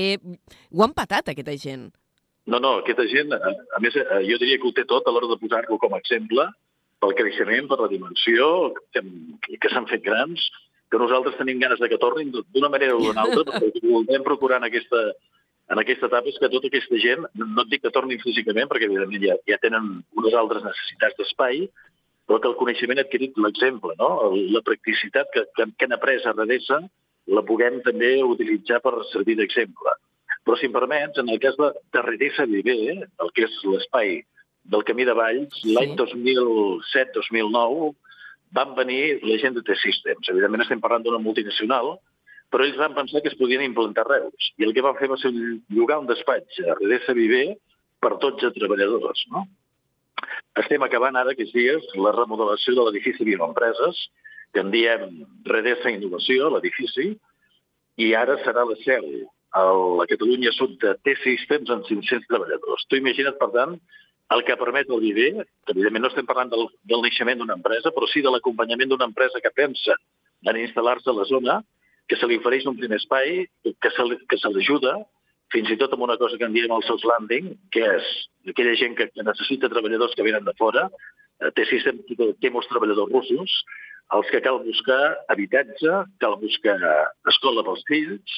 Ho 0.73 0.87
han 0.87 0.97
patat, 0.97 1.29
aquesta 1.35 1.59
gent. 1.61 1.91
No, 2.49 2.63
no, 2.65 2.79
aquesta 2.81 3.05
gent, 3.13 3.37
a, 3.37 3.53
a 3.77 3.83
més, 3.85 3.97
eh, 4.01 4.23
jo 4.25 4.41
diria 4.41 4.57
que 4.63 4.71
ho 4.71 4.73
té 4.77 4.87
tot 4.89 5.05
a 5.05 5.13
l'hora 5.13 5.29
de 5.29 5.41
posar-lo 5.43 5.77
com 5.83 5.93
a 5.93 6.01
exemple 6.01 6.49
pel 7.05 7.17
creixement, 7.19 7.69
per 7.69 7.83
la 7.83 7.91
dimensió, 7.93 8.47
que, 8.95 9.03
que 9.61 9.73
s'han 9.73 9.89
fet 9.91 10.05
grans, 10.05 10.49
que 10.95 11.03
nosaltres 11.03 11.35
tenim 11.41 11.59
ganes 11.59 11.81
de 11.83 11.89
que 11.91 11.99
tornin 11.99 12.31
d'una 12.31 12.71
manera 12.71 12.95
o 12.95 13.01
d'una 13.03 13.25
altra, 13.27 13.43
perquè 13.51 13.67
el 13.67 13.73
que 13.75 13.89
voldrem 13.91 14.23
procurar 14.27 14.61
en 14.63 14.69
aquesta, 14.69 15.01
en 15.75 15.81
aquesta 15.83 16.07
etapa 16.07 16.31
és 16.31 16.39
que 16.39 16.51
tota 16.53 16.71
aquesta 16.71 17.01
gent, 17.03 17.25
no 17.35 17.65
et 17.65 17.73
dic 17.73 17.83
que 17.83 17.91
tornin 17.95 18.23
físicament, 18.23 18.71
perquè 18.71 18.87
evidentment 18.87 19.25
ja, 19.27 19.35
ja 19.51 19.59
tenen 19.63 19.97
unes 20.15 20.37
altres 20.39 20.63
necessitats 20.63 21.19
d'espai, 21.19 21.65
però 22.29 22.39
que 22.41 22.49
el 22.53 22.57
coneixement 22.61 23.03
adquirit 23.03 23.35
l'exemple, 23.43 23.97
no? 23.99 24.31
la 24.55 24.63
practicitat 24.65 25.29
que, 25.35 25.43
que, 25.57 25.67
que 25.75 25.89
han 25.89 25.97
après 25.97 26.23
a 26.25 26.33
Redesa 26.37 26.79
la 27.35 27.43
puguem 27.45 27.81
també 27.85 28.15
utilitzar 28.23 28.79
per 28.85 28.95
servir 29.11 29.37
d'exemple. 29.41 29.99
Però, 30.45 30.57
si 30.61 30.69
em 30.69 30.75
permets, 30.77 31.19
en 31.21 31.31
el 31.33 31.41
cas 31.41 31.57
de, 31.57 31.71
de 31.93 32.01
Redesa 32.05 32.45
Viver, 32.47 33.09
el 33.09 33.31
que 33.35 33.47
és 33.49 33.55
l'espai 33.65 34.19
del 34.73 34.85
Camí 34.85 35.05
de 35.09 35.17
Valls, 35.17 35.61
Sí. 35.61 35.75
l'any 35.75 35.97
2007-2009 35.97 37.95
van 38.55 38.75
venir 38.79 39.21
la 39.27 39.39
gent 39.43 39.57
de 39.57 39.63
T-Systems. 39.67 40.31
Evidentment 40.33 40.65
estem 40.65 40.83
parlant 40.83 41.05
d'una 41.05 41.23
multinacional, 41.23 41.97
però 42.53 42.67
ells 42.67 42.79
van 42.79 42.95
pensar 42.95 43.23
que 43.23 43.33
es 43.33 43.39
podien 43.39 43.65
implantar 43.65 44.07
Reus. 44.07 44.51
I 44.61 44.69
el 44.69 44.75
que 44.77 44.85
van 44.85 44.97
fer 45.01 45.11
va 45.11 45.19
ser 45.19 45.33
llogar 45.35 45.99
un 46.03 46.11
despatx 46.11 46.61
a 46.63 46.79
Redesa 46.79 47.17
Viver 47.19 47.47
per 48.03 48.15
12 48.23 48.53
treballadors. 48.55 49.25
No? 49.35 49.47
Estem 50.63 50.85
acabant 50.87 51.19
ara 51.19 51.35
aquests 51.35 51.55
dies 51.57 51.89
la 51.99 52.15
remodelació 52.15 52.77
de 52.77 52.87
l'edifici 52.87 53.27
Bioempreses, 53.27 54.05
que 54.55 54.63
en 54.63 54.71
diem 54.71 55.25
Redesa 55.51 55.91
Innovació, 55.91 56.53
l'edifici, 56.55 57.15
i 57.99 58.13
ara 58.15 58.39
serà 58.45 58.63
la 58.69 58.79
seu 58.85 59.09
a 59.55 59.63
la 59.99 60.07
Catalunya 60.11 60.51
Sud 60.55 60.79
de 60.83 60.95
T-Systems 61.07 61.71
amb 61.71 61.87
500 61.87 62.27
treballadors. 62.31 62.87
Tu 62.91 62.99
imagina't, 62.99 63.37
per 63.39 63.51
tant, 63.55 63.77
el 64.33 64.45
que 64.45 64.57
permet 64.57 64.91
el 64.91 65.01
Viver, 65.01 65.45
que 65.67 65.75
evidentment 65.75 66.07
no 66.07 66.11
estem 66.11 66.27
parlant 66.27 66.51
del, 66.53 66.67
del 66.89 67.03
naixement 67.05 67.41
d'una 67.41 67.59
empresa, 67.59 67.93
però 67.93 68.09
sí 68.09 68.23
de 68.25 68.33
l'acompanyament 68.33 68.91
d'una 68.91 69.09
empresa 69.11 69.43
que 69.45 69.53
pensa 69.55 69.97
en 70.49 70.61
instal·lar-se 70.61 71.11
a 71.11 71.17
la 71.17 71.27
zona, 71.29 71.59
que 72.09 72.17
se 72.21 72.29
li 72.29 72.39
ofereix 72.41 72.67
un 72.69 72.79
primer 72.79 72.99
espai, 73.01 73.45
que 73.65 73.93
se, 73.93 74.07
que 74.29 74.39
se 74.41 74.51
l'ajuda, 74.53 74.97
fins 75.53 75.71
i 75.71 75.79
tot 75.81 75.93
amb 75.95 76.05
una 76.07 76.17
cosa 76.21 76.39
que 76.41 76.47
en 76.49 76.57
diem 76.57 76.73
el 76.75 76.85
soft 76.89 77.07
landing, 77.09 77.53
que 77.73 77.85
és 77.85 78.11
aquella 78.51 78.75
gent 78.81 78.97
que, 78.99 79.09
que 79.13 79.27
necessita 79.27 79.71
treballadors 79.73 80.17
que 80.17 80.27
venen 80.27 80.45
de 80.49 80.57
fora, 80.59 80.89
eh, 81.41 81.53
té, 81.57 81.67
sistem, 81.71 82.01
té 82.41 82.53
molts 82.53 82.69
treballadors 82.73 83.13
russos, 83.13 83.57
els 84.15 84.29
que 84.33 84.43
cal 84.45 84.61
buscar 84.65 85.01
habitatge, 85.33 86.03
cal 86.21 86.37
buscar 86.41 86.77
escola 87.31 87.65
pels 87.65 87.85
fills, 87.89 88.35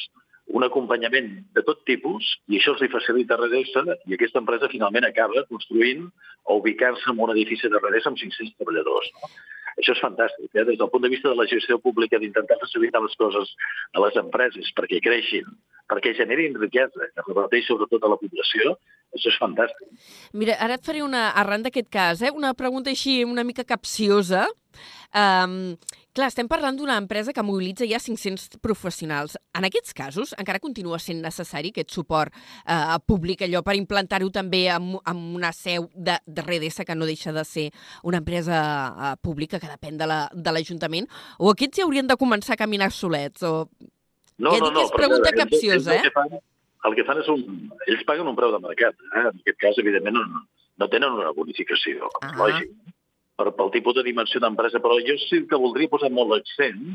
un 0.54 0.64
acompanyament 0.64 1.32
de 1.56 1.62
tot 1.66 1.82
tipus, 1.88 2.28
i 2.48 2.60
això 2.60 2.76
els 2.76 2.92
facilita 2.92 3.34
a 3.34 3.40
Redesa, 3.40 3.82
i 4.06 4.14
aquesta 4.14 4.40
empresa 4.42 4.70
finalment 4.72 5.08
acaba 5.08 5.44
construint 5.50 6.06
o 6.44 6.60
ubicant-se 6.60 7.10
en 7.10 7.22
un 7.24 7.34
edifici 7.34 7.70
de 7.72 7.82
Redesa 7.82 8.12
amb 8.12 8.20
500 8.20 8.54
treballadors. 8.60 9.10
No? 9.16 9.32
Això 9.76 9.92
és 9.92 10.00
fantàstic, 10.00 10.48
eh? 10.54 10.64
des 10.64 10.78
del 10.80 10.88
punt 10.92 11.04
de 11.04 11.10
vista 11.12 11.28
de 11.28 11.36
la 11.36 11.48
gestió 11.50 11.76
pública, 11.82 12.20
d'intentar 12.20 12.56
facilitar 12.62 13.02
les 13.04 13.16
coses 13.20 13.50
a 13.92 14.04
les 14.04 14.16
empreses 14.22 14.70
perquè 14.78 15.02
creixin, 15.04 15.50
perquè 15.88 16.14
generin 16.18 16.54
riquesa, 16.58 17.08
que 17.14 17.24
reparteix 17.28 17.66
sobretot 17.68 18.02
a 18.02 18.10
la 18.14 18.18
població, 18.20 18.76
això 19.14 19.30
és 19.30 19.38
fantàstic. 19.40 19.88
Mira, 20.34 20.56
ara 20.60 20.74
et 20.80 20.84
faré 20.84 21.02
una, 21.06 21.28
arran 21.38 21.62
d'aquest 21.62 21.88
cas, 21.88 22.22
eh, 22.22 22.32
una 22.34 22.54
pregunta 22.54 22.90
així 22.90 23.22
una 23.24 23.44
mica 23.44 23.64
capciosa. 23.64 24.46
Um, 25.16 25.76
clar, 26.12 26.26
estem 26.28 26.48
parlant 26.50 26.76
d'una 26.76 26.96
empresa 27.00 27.32
que 27.32 27.42
mobilitza 27.46 27.86
ja 27.88 28.00
500 28.02 28.58
professionals. 28.60 29.38
En 29.56 29.64
aquests 29.64 29.94
casos, 29.96 30.34
encara 30.36 30.60
continua 30.60 30.98
sent 31.00 31.22
necessari 31.24 31.70
aquest 31.72 31.94
suport 31.94 32.34
eh, 32.34 32.98
públic, 33.06 33.46
allò 33.46 33.62
per 33.64 33.76
implantar-ho 33.78 34.28
també 34.34 34.66
amb, 34.72 34.98
amb 35.08 35.36
una 35.38 35.52
seu 35.56 35.88
de, 35.94 36.18
de 36.26 36.42
Redesa, 36.44 36.84
que 36.84 36.96
no 36.98 37.08
deixa 37.08 37.32
de 37.32 37.44
ser 37.48 37.70
una 38.02 38.20
empresa 38.20 38.58
eh, 38.58 39.14
pública 39.22 39.60
que 39.62 39.70
depèn 39.70 39.96
de 39.96 40.10
la- 40.10 40.28
de 40.34 40.52
l'Ajuntament, 40.52 41.08
o 41.38 41.54
aquests 41.54 41.78
ja 41.80 41.86
haurien 41.86 42.06
de 42.10 42.16
començar 42.20 42.58
a 42.58 42.64
caminar 42.66 42.90
solets, 42.92 43.42
o... 43.46 43.68
No, 44.38 44.52
Ja 44.52 44.60
no, 44.60 44.70
no, 44.70 44.82
és 44.84 44.90
perquè 44.90 44.96
pregunta 45.06 45.30
ells- 45.30 45.40
capciosa, 45.42 45.94
ells 45.94 46.04
el 46.04 46.10
que 46.10 46.14
fan- 46.18 46.40
El 46.86 46.94
que 46.94 47.04
fan 47.04 47.18
és 47.18 47.28
un... 47.32 47.40
Ells 47.88 48.04
paguen 48.06 48.28
un 48.30 48.36
preu 48.36 48.52
de 48.52 48.60
mercat. 48.62 48.94
Eh? 49.16 49.20
En 49.32 49.40
aquest 49.40 49.58
cas, 49.58 49.78
evidentment, 49.82 50.14
no, 50.20 50.42
no 50.78 50.88
tenen 50.88 51.10
una 51.16 51.32
bonificació, 51.34 52.06
Ah. 52.20 52.28
ah. 52.30 52.36
lògic, 52.38 52.70
per, 53.36 53.50
pel 53.56 53.70
tipus 53.74 53.94
de 53.96 54.04
dimensió 54.06 54.38
d'empresa, 54.40 54.78
però 54.84 54.94
jo 55.02 55.16
sí 55.26 55.40
que 55.50 55.56
voldria 55.58 55.88
posar 55.90 56.10
molt 56.14 56.30
l'accent, 56.30 56.94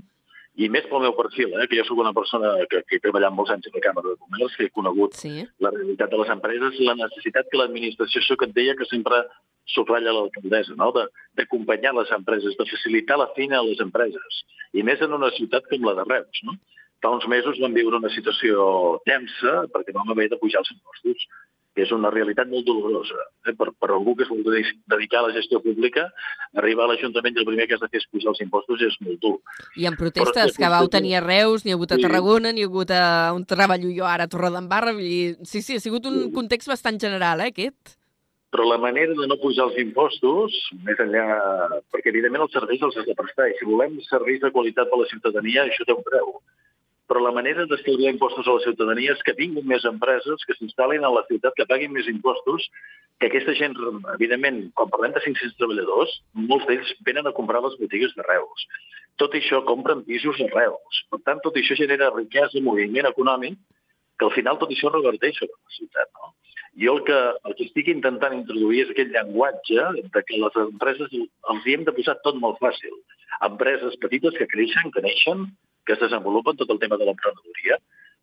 i 0.56 0.68
més 0.70 0.86
pel 0.88 1.02
meu 1.04 1.14
perfil, 1.16 1.54
eh? 1.60 1.68
que 1.68 1.78
jo 1.80 1.84
sóc 1.88 2.00
una 2.00 2.14
persona 2.14 2.54
que, 2.70 2.82
que 2.88 2.96
he 2.98 3.00
treballat 3.04 3.32
molts 3.36 3.52
anys 3.52 3.68
a 3.68 3.72
la 3.76 3.84
Càmera 3.84 4.14
de 4.14 4.18
Comerç, 4.22 4.56
que 4.58 4.66
he 4.70 4.70
conegut 4.70 5.14
Sí. 5.16 5.34
la 5.60 5.72
realitat 5.72 6.10
de 6.12 6.18
les 6.24 6.30
empreses, 6.30 6.80
la 6.80 6.96
necessitat 6.96 7.48
que 7.52 7.58
l'administració, 7.58 8.22
això 8.22 8.38
que 8.38 8.46
et 8.46 8.54
deia 8.56 8.76
que 8.76 8.86
sempre 8.86 9.26
subratlla 9.66 10.12
l'alcaldessa, 10.16 10.76
no? 10.76 10.92
De- 10.92 11.08
d'acompanyar 11.36 11.94
les 11.96 12.12
empreses, 12.12 12.56
de 12.58 12.66
facilitar 12.66 13.18
la 13.18 13.28
feina 13.36 13.60
a 13.60 13.64
les 13.64 13.80
empreses, 13.80 14.44
i 14.74 14.84
més 14.84 15.02
en 15.02 15.14
una 15.14 15.32
ciutat 15.32 15.64
com 15.70 15.84
la 15.88 15.96
de 16.00 16.04
Reus. 16.08 16.44
No? 16.44 16.56
Fa 17.02 17.10
uns 17.10 17.26
mesos 17.28 17.58
vam 17.60 17.74
viure 17.74 17.98
una 17.98 18.10
situació 18.14 19.00
tensa 19.06 19.66
perquè 19.74 19.94
vam 19.96 20.12
haver 20.14 20.30
de 20.30 20.38
pujar 20.38 20.62
els 20.62 20.70
impostos, 20.76 21.24
que 21.74 21.86
és 21.86 21.92
una 21.96 22.10
realitat 22.12 22.50
molt 22.52 22.66
dolorosa. 22.68 23.16
Eh? 23.48 23.54
Per, 23.58 23.70
per 23.80 23.90
algú 23.96 24.14
que 24.20 24.26
es 24.26 24.30
vol 24.30 24.42
dedi- 24.44 24.76
dedicar 24.92 25.22
a 25.22 25.28
la 25.30 25.34
gestió 25.34 25.62
pública, 25.64 26.04
arribar 26.60 26.84
a 26.84 26.92
l'Ajuntament 26.92 27.38
i 27.38 27.40
el 27.40 27.48
primer 27.48 27.66
que 27.66 27.78
has 27.78 27.82
de 27.82 27.88
fer 27.88 28.02
és 28.04 28.08
pujar 28.12 28.34
els 28.34 28.42
impostos 28.44 28.84
és 28.86 28.98
molt 29.02 29.22
dur. 29.24 29.38
I 29.80 29.88
en 29.88 29.96
protestes 29.96 30.52
Però- 30.52 30.58
que 30.60 30.70
vau 30.76 30.90
tenir 30.92 31.16
a 31.16 31.22
Reus, 31.24 31.64
n'hi 31.66 31.72
ha 31.72 31.78
hagut 31.80 31.94
a 31.94 31.96
Sí. 31.96 32.02
Tarragona, 32.04 32.52
n'hi 32.52 32.62
ha 32.62 32.70
hagut 32.70 32.92
a 32.92 33.32
on 33.34 33.46
treballo 33.46 33.90
jo 33.96 34.06
ara, 34.06 34.26
a 34.26 34.28
Torredembarra, 34.28 34.94
dir, 34.94 35.38
sí, 35.48 35.62
sí, 35.62 35.76
ha 35.76 35.80
sigut 35.80 36.06
un 36.06 36.26
Sí. 36.26 36.32
context 36.34 36.68
bastant 36.68 37.00
general, 37.00 37.40
eh, 37.42 37.48
aquest. 37.56 37.96
Però 38.52 38.68
la 38.68 38.78
manera 38.78 39.14
de 39.16 39.28
no 39.32 39.38
pujar 39.40 39.70
els 39.72 39.78
impostos, 39.80 40.52
més 40.84 41.00
enllà... 41.00 41.82
Perquè, 41.90 42.12
evidentment, 42.12 42.44
els 42.44 42.52
serveis 42.52 42.82
els 42.84 42.98
has 42.98 43.06
de 43.08 43.16
prestar. 43.16 43.48
I 43.48 43.56
si 43.58 43.64
volem 43.66 43.96
serveis 44.10 44.42
de 44.42 44.52
qualitat 44.52 44.90
per 44.92 45.00
a 45.00 45.02
la 45.02 45.08
ciutadania, 45.08 45.64
això 45.64 45.86
té 45.88 45.94
un 45.96 46.04
preu. 46.04 46.42
Però 47.12 47.19
la 47.19 47.34
manera 47.36 47.65
d'estalviar 47.67 48.13
impostos 48.13 48.47
a 48.47 48.54
la 48.56 48.63
ciutadania 48.63 49.12
és 49.12 49.21
que 49.28 49.36
vinguin 49.36 49.65
més 49.67 49.84
empreses, 49.89 50.45
que 50.47 50.56
s'instal·lin 50.56 51.04
a 51.04 51.10
la 51.12 51.26
ciutat, 51.28 51.52
que 51.58 51.65
paguin 51.67 51.91
més 51.91 52.08
impostos, 52.08 52.69
que 53.19 53.28
aquesta 53.28 53.52
gent, 53.60 53.74
evidentment, 54.13 54.62
quan 54.80 54.93
parlem 54.93 55.12
de 55.17 55.24
500 55.26 55.58
treballadors, 55.60 56.13
molts 56.52 56.69
d'ells 56.69 56.93
venen 57.10 57.28
a 57.28 57.34
comprar 57.36 57.60
les 57.65 57.76
botigues 57.82 58.13
de 58.15 58.24
Reus. 58.30 58.63
Tot 59.19 59.36
això 59.36 59.60
compren 59.67 60.06
pisos 60.08 60.39
a 60.39 60.47
Reus. 60.54 61.02
Per 61.12 61.19
tant, 61.26 61.41
tot 61.43 61.60
això 61.60 61.76
genera 61.76 62.13
riquesa, 62.15 62.63
moviment 62.63 63.10
econòmic, 63.10 63.58
que 64.15 64.30
al 64.30 64.32
final 64.38 64.62
tot 64.62 64.71
això 64.71 64.93
reverteix 64.93 65.36
sobre 65.41 65.58
la 65.58 65.76
ciutat. 65.76 66.08
No? 66.15 66.32
Jo 66.80 66.93
el 66.95 67.04
que, 67.10 67.17
el 67.50 67.58
que 67.58 67.67
estic 67.67 67.91
intentant 67.91 68.38
introduir 68.38 68.86
és 68.86 68.93
aquell 68.93 69.12
llenguatge 69.12 69.89
de 70.15 70.24
que 70.30 70.39
les 70.39 70.62
empreses 70.63 71.12
els 71.19 71.67
hi 71.67 71.76
hem 71.76 71.84
de 71.84 71.95
posar 72.00 72.15
tot 72.24 72.39
molt 72.39 72.62
fàcil. 72.63 72.95
Empreses 73.50 74.00
petites 74.00 74.39
que 74.39 74.47
creixen, 74.47 74.95
que 74.95 75.04
neixen, 75.04 75.50
que 75.86 75.94
es 75.98 76.04
desenvolupen 76.04 76.58
tot 76.60 76.70
el 76.70 76.80
tema 76.80 76.98
de 76.98 77.08
l'emprenedoria, 77.08 77.78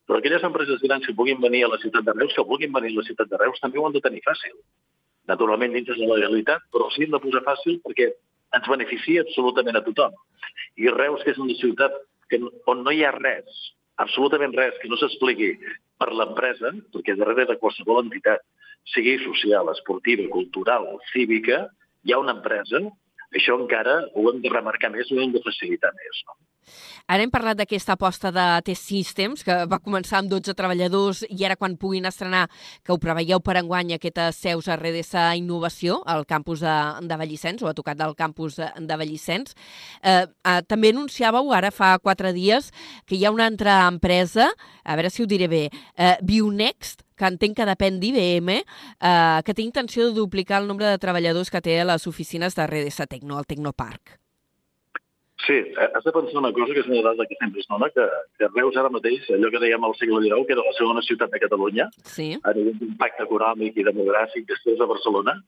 però 0.09 0.18
aquelles 0.23 0.44
empreses 0.47 0.81
grans 0.81 1.07
que 1.07 1.14
puguin 1.14 1.40
venir 1.40 1.64
a 1.66 1.73
la 1.75 1.79
ciutat 1.83 2.07
de 2.07 2.14
Reus, 2.16 2.33
que 2.35 2.44
vulguin 2.51 2.73
venir 2.73 2.94
a 2.94 3.01
la 3.01 3.07
ciutat 3.09 3.29
de 3.29 3.40
Reus, 3.42 3.61
també 3.61 3.79
ho 3.79 3.87
han 3.87 3.97
de 3.97 4.01
tenir 4.01 4.23
fàcil. 4.25 4.55
Naturalment, 5.29 5.75
dins 5.75 5.90
de 5.90 5.97
la 6.01 6.16
legalitat, 6.16 6.64
però 6.73 6.87
sí 6.94 7.05
hem 7.05 7.12
de 7.12 7.21
posar 7.21 7.44
fàcil 7.44 7.77
perquè 7.85 8.09
ens 8.57 8.71
beneficia 8.73 9.27
absolutament 9.27 9.77
a 9.77 9.85
tothom. 9.85 10.16
I 10.81 10.88
Reus, 10.94 11.21
que 11.25 11.35
és 11.35 11.42
una 11.44 11.57
ciutat 11.61 11.99
que, 12.33 12.40
on 12.73 12.81
no 12.87 12.94
hi 12.94 13.05
ha 13.05 13.12
res, 13.18 13.61
absolutament 14.01 14.57
res 14.57 14.81
que 14.81 14.88
no 14.88 14.97
s'expliqui 14.97 15.51
per 16.01 16.09
l'empresa, 16.14 16.73
perquè 16.94 17.18
darrere 17.18 17.44
de 17.53 17.59
qualsevol 17.61 18.01
entitat, 18.07 18.40
sigui 18.94 19.18
social, 19.27 19.68
esportiva, 19.75 20.25
cultural, 20.33 20.88
cívica, 21.12 21.66
hi 22.07 22.14
ha 22.14 22.23
una 22.23 22.38
empresa, 22.38 22.81
això 23.37 23.61
encara 23.61 24.01
ho 24.14 24.31
hem 24.31 24.40
de 24.40 24.57
remarcar 24.57 24.94
més, 24.94 25.12
ho 25.12 25.21
hem 25.21 25.37
de 25.37 25.44
facilitar 25.44 25.92
més. 26.01 26.23
No? 26.25 26.38
Ara 27.09 27.25
hem 27.25 27.33
parlat 27.33 27.59
d'aquesta 27.59 27.95
aposta 27.97 28.33
de 28.35 28.47
T-Systems, 28.67 29.45
que 29.47 29.57
va 29.71 29.81
començar 29.81 30.21
amb 30.21 30.31
12 30.33 30.55
treballadors 30.59 31.25
i 31.29 31.45
ara 31.47 31.57
quan 31.57 31.77
puguin 31.81 32.09
estrenar, 32.09 32.47
que 32.85 32.93
ho 32.93 32.99
preveieu 33.01 33.41
per 33.41 33.57
enguany, 33.61 33.95
aquestes 33.97 34.43
seus 34.43 34.69
a 34.69 34.77
Redesa 34.77 35.31
Innovació, 35.39 36.03
al 36.07 36.27
campus 36.29 36.61
de, 36.65 36.77
de 37.09 37.19
Vallicens, 37.21 37.63
o 37.63 37.71
a 37.71 37.75
tocat 37.77 37.99
del 37.99 38.15
campus 38.19 38.59
de, 38.61 38.97
Vallicens. 38.99 39.57
Eh, 40.03 40.27
eh, 40.27 40.61
també 40.69 40.93
anunciàveu 40.93 41.53
ara 41.57 41.73
fa 41.75 41.95
quatre 42.03 42.33
dies 42.37 42.73
que 43.07 43.17
hi 43.17 43.25
ha 43.25 43.35
una 43.35 43.49
altra 43.49 43.81
empresa, 43.89 44.51
a 44.85 44.97
veure 44.99 45.11
si 45.11 45.23
ho 45.23 45.31
diré 45.31 45.49
bé, 45.49 45.65
eh, 45.97 46.17
Bionext, 46.23 47.05
que 47.19 47.27
entenc 47.27 47.59
que 47.59 47.67
depèn 47.67 47.99
d'IBM, 48.01 48.61
eh, 48.61 49.41
que 49.45 49.55
té 49.55 49.65
intenció 49.67 50.07
de 50.07 50.17
duplicar 50.17 50.63
el 50.63 50.71
nombre 50.71 50.87
de 50.87 51.03
treballadors 51.03 51.51
que 51.51 51.65
té 51.65 51.81
a 51.81 51.89
les 51.89 52.07
oficines 52.07 52.55
de 52.55 52.67
Redesa 52.71 53.07
Tecno, 53.07 53.39
al 53.39 53.47
Tecnopark. 53.47 54.19
Sí, 55.49 55.57
has 55.95 56.05
de 56.05 56.13
pensar 56.13 56.43
una 56.43 56.53
cosa 56.53 56.75
que 56.75 56.83
és 56.83 56.89
una 56.91 57.01
dada 57.07 57.25
que 57.25 57.37
sempre 57.41 57.63
es 57.63 57.69
dona, 57.71 57.89
que, 57.89 58.05
que 58.37 58.49
Reus 58.53 58.77
ara 58.77 58.91
mateix, 58.93 59.23
allò 59.33 59.49
que 59.49 59.61
dèiem 59.63 59.87
al 59.87 59.95
segle 59.97 60.19
XIX, 60.21 60.45
que 60.45 60.53
era 60.53 60.65
la 60.67 60.75
segona 60.77 61.01
ciutat 61.07 61.33
de 61.33 61.41
Catalunya, 61.41 61.87
Sí. 62.05 62.27
a 62.45 62.53
nivell 62.53 62.77
d'impacte 62.77 63.25
econòmic 63.25 63.79
i 63.81 63.87
demogràfic 63.87 64.45
després 64.51 64.77
de 64.77 64.89
Barcelona, 64.91 65.39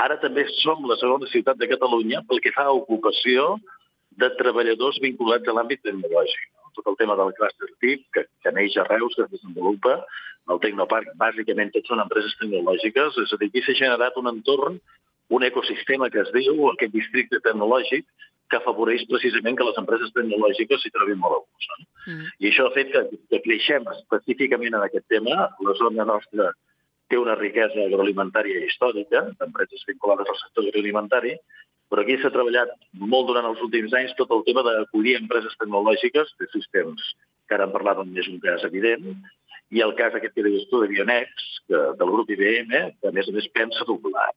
ara 0.00 0.16
també 0.22 0.46
som 0.62 0.80
la 0.88 0.96
segona 0.96 1.28
ciutat 1.28 1.60
de 1.60 1.68
Catalunya 1.68 2.22
pel 2.28 2.40
que 2.40 2.54
fa 2.56 2.64
a 2.70 2.72
ocupació 2.72 3.58
de 4.16 4.30
treballadors 4.38 4.98
vinculats 5.04 5.46
a 5.46 5.52
l'àmbit 5.52 5.84
tecnològic. 5.84 6.48
No? 6.56 6.72
Tot 6.80 6.88
el 6.94 6.96
tema 6.96 7.18
del 7.20 7.34
cluster 7.36 7.68
TIC, 7.84 8.06
que, 8.14 8.24
que 8.42 8.54
neix 8.56 8.78
a 8.80 8.86
Reus, 8.88 9.12
que 9.14 9.28
es 9.28 9.30
desenvolupa, 9.30 9.98
el 10.48 10.58
Tecnoparc, 10.64 11.12
bàsicament 11.20 11.68
tots 11.74 11.92
són 11.92 12.00
empreses 12.00 12.32
tecnològiques, 12.40 13.20
és 13.22 13.36
a 13.36 13.36
dir, 13.36 13.50
aquí 13.52 13.60
s'ha 13.66 13.76
generat 13.76 14.16
un 14.16 14.32
entorn, 14.32 14.80
un 15.30 15.44
ecosistema 15.46 16.08
que 16.10 16.24
es 16.24 16.32
diu, 16.32 16.56
aquest 16.72 16.96
districte 16.96 17.38
tecnològic, 17.44 18.08
que 18.50 18.58
afavoreix 18.58 19.06
precisament 19.10 19.58
que 19.58 19.66
les 19.68 19.78
empreses 19.82 20.10
tecnològiques 20.16 20.82
s'hi 20.82 20.92
trobin 20.94 21.20
molt 21.22 21.38
a 21.38 21.40
gust. 21.44 21.70
No? 21.70 21.86
Mm. 22.06 22.26
I 22.42 22.50
això 22.50 22.66
ha 22.66 22.74
fet 22.74 22.90
que, 22.94 23.04
que 23.30 23.42
creixem 23.46 23.86
específicament 23.94 24.74
en 24.74 24.86
aquest 24.86 25.06
tema. 25.12 25.46
La 25.66 25.76
zona 25.78 26.06
nostra 26.08 26.50
té 27.10 27.18
una 27.18 27.36
riquesa 27.38 27.86
agroalimentària 27.86 28.62
històrica, 28.66 29.24
d'empreses 29.40 29.82
vinculades 29.88 30.30
al 30.30 30.38
sector 30.44 30.68
agroalimentari, 30.68 31.34
però 31.90 32.04
aquí 32.04 32.16
s'ha 32.20 32.30
treballat 32.30 32.70
molt 33.12 33.26
durant 33.30 33.48
els 33.48 33.62
últims 33.66 33.94
anys 33.98 34.14
tot 34.18 34.30
el 34.36 34.44
tema 34.46 34.62
d'acollir 34.66 35.16
empreses 35.18 35.56
tecnològiques 35.58 36.30
de 36.38 36.46
sistemes, 36.52 37.02
que 37.48 37.56
ara 37.56 37.66
en 37.66 37.74
parlàvem 37.74 38.12
és 38.22 38.28
un 38.30 38.38
cas 38.44 38.62
evident, 38.68 39.08
i 39.74 39.82
el 39.82 39.96
cas 39.98 40.14
aquest 40.14 40.36
que 40.36 40.44
deies 40.46 40.68
tu 40.70 40.82
de 40.82 40.90
Bionex, 40.90 41.50
que, 41.66 41.80
del 41.98 42.14
grup 42.14 42.30
IBM, 42.30 42.70
que 42.98 43.10
a 43.10 43.14
més 43.14 43.28
a 43.30 43.34
més 43.34 43.50
pensa 43.54 43.86
doblar. 43.88 44.30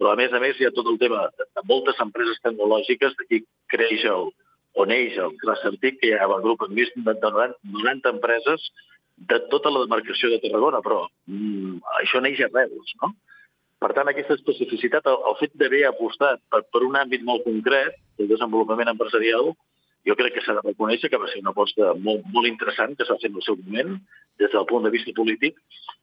Però 0.00 0.14
a 0.14 0.18
més 0.18 0.32
a 0.32 0.40
més 0.40 0.56
hi 0.56 0.64
ha 0.64 0.72
tot 0.72 0.86
el 0.88 0.98
tema 1.00 1.26
de, 1.36 1.46
moltes 1.68 1.98
empreses 2.00 2.40
tecnològiques, 2.44 3.16
d'aquí 3.18 3.42
creix 3.72 4.06
el, 4.08 4.30
o 4.80 4.86
neix 4.88 5.18
el 5.20 5.34
Cluster 5.42 5.74
TIC, 5.76 5.98
que 6.00 6.08
hi 6.08 6.14
ha 6.16 6.28
el 6.28 6.40
grup 6.44 6.64
de 6.64 6.72
90, 6.72 7.50
90 7.74 8.14
empreses 8.16 8.70
de 9.30 9.38
tota 9.52 9.72
la 9.72 9.82
demarcació 9.84 10.30
de 10.32 10.38
Tarragona, 10.40 10.80
però 10.84 11.02
mm, 11.28 11.82
això 12.00 12.22
neix 12.24 12.40
a 12.40 12.48
Reus, 12.48 12.94
no? 13.02 13.12
Per 13.80 13.90
tant, 13.96 14.08
aquesta 14.08 14.36
especificitat, 14.36 15.06
el, 15.08 15.18
el 15.28 15.36
fet 15.40 15.52
d'haver 15.60 15.86
apostat 15.88 16.40
per, 16.52 16.62
per 16.72 16.82
un 16.84 16.96
àmbit 17.00 17.24
molt 17.24 17.44
concret, 17.44 17.96
el 18.20 18.28
desenvolupament 18.32 18.92
empresarial, 18.92 19.52
jo 20.06 20.16
crec 20.16 20.34
que 20.34 20.44
s'ha 20.44 20.56
de 20.56 20.64
reconèixer 20.64 21.10
que 21.10 21.20
va 21.20 21.28
ser 21.28 21.42
una 21.42 21.52
aposta 21.54 21.92
molt, 21.94 22.24
molt 22.34 22.48
interessant 22.48 22.96
que 22.96 23.06
s'ha 23.06 23.18
fet 23.20 23.30
en 23.30 23.40
el 23.40 23.46
seu 23.46 23.58
moment, 23.60 23.98
des 24.40 24.50
del 24.52 24.66
punt 24.66 24.86
de 24.86 24.92
vista 24.94 25.12
polític, 25.16 25.58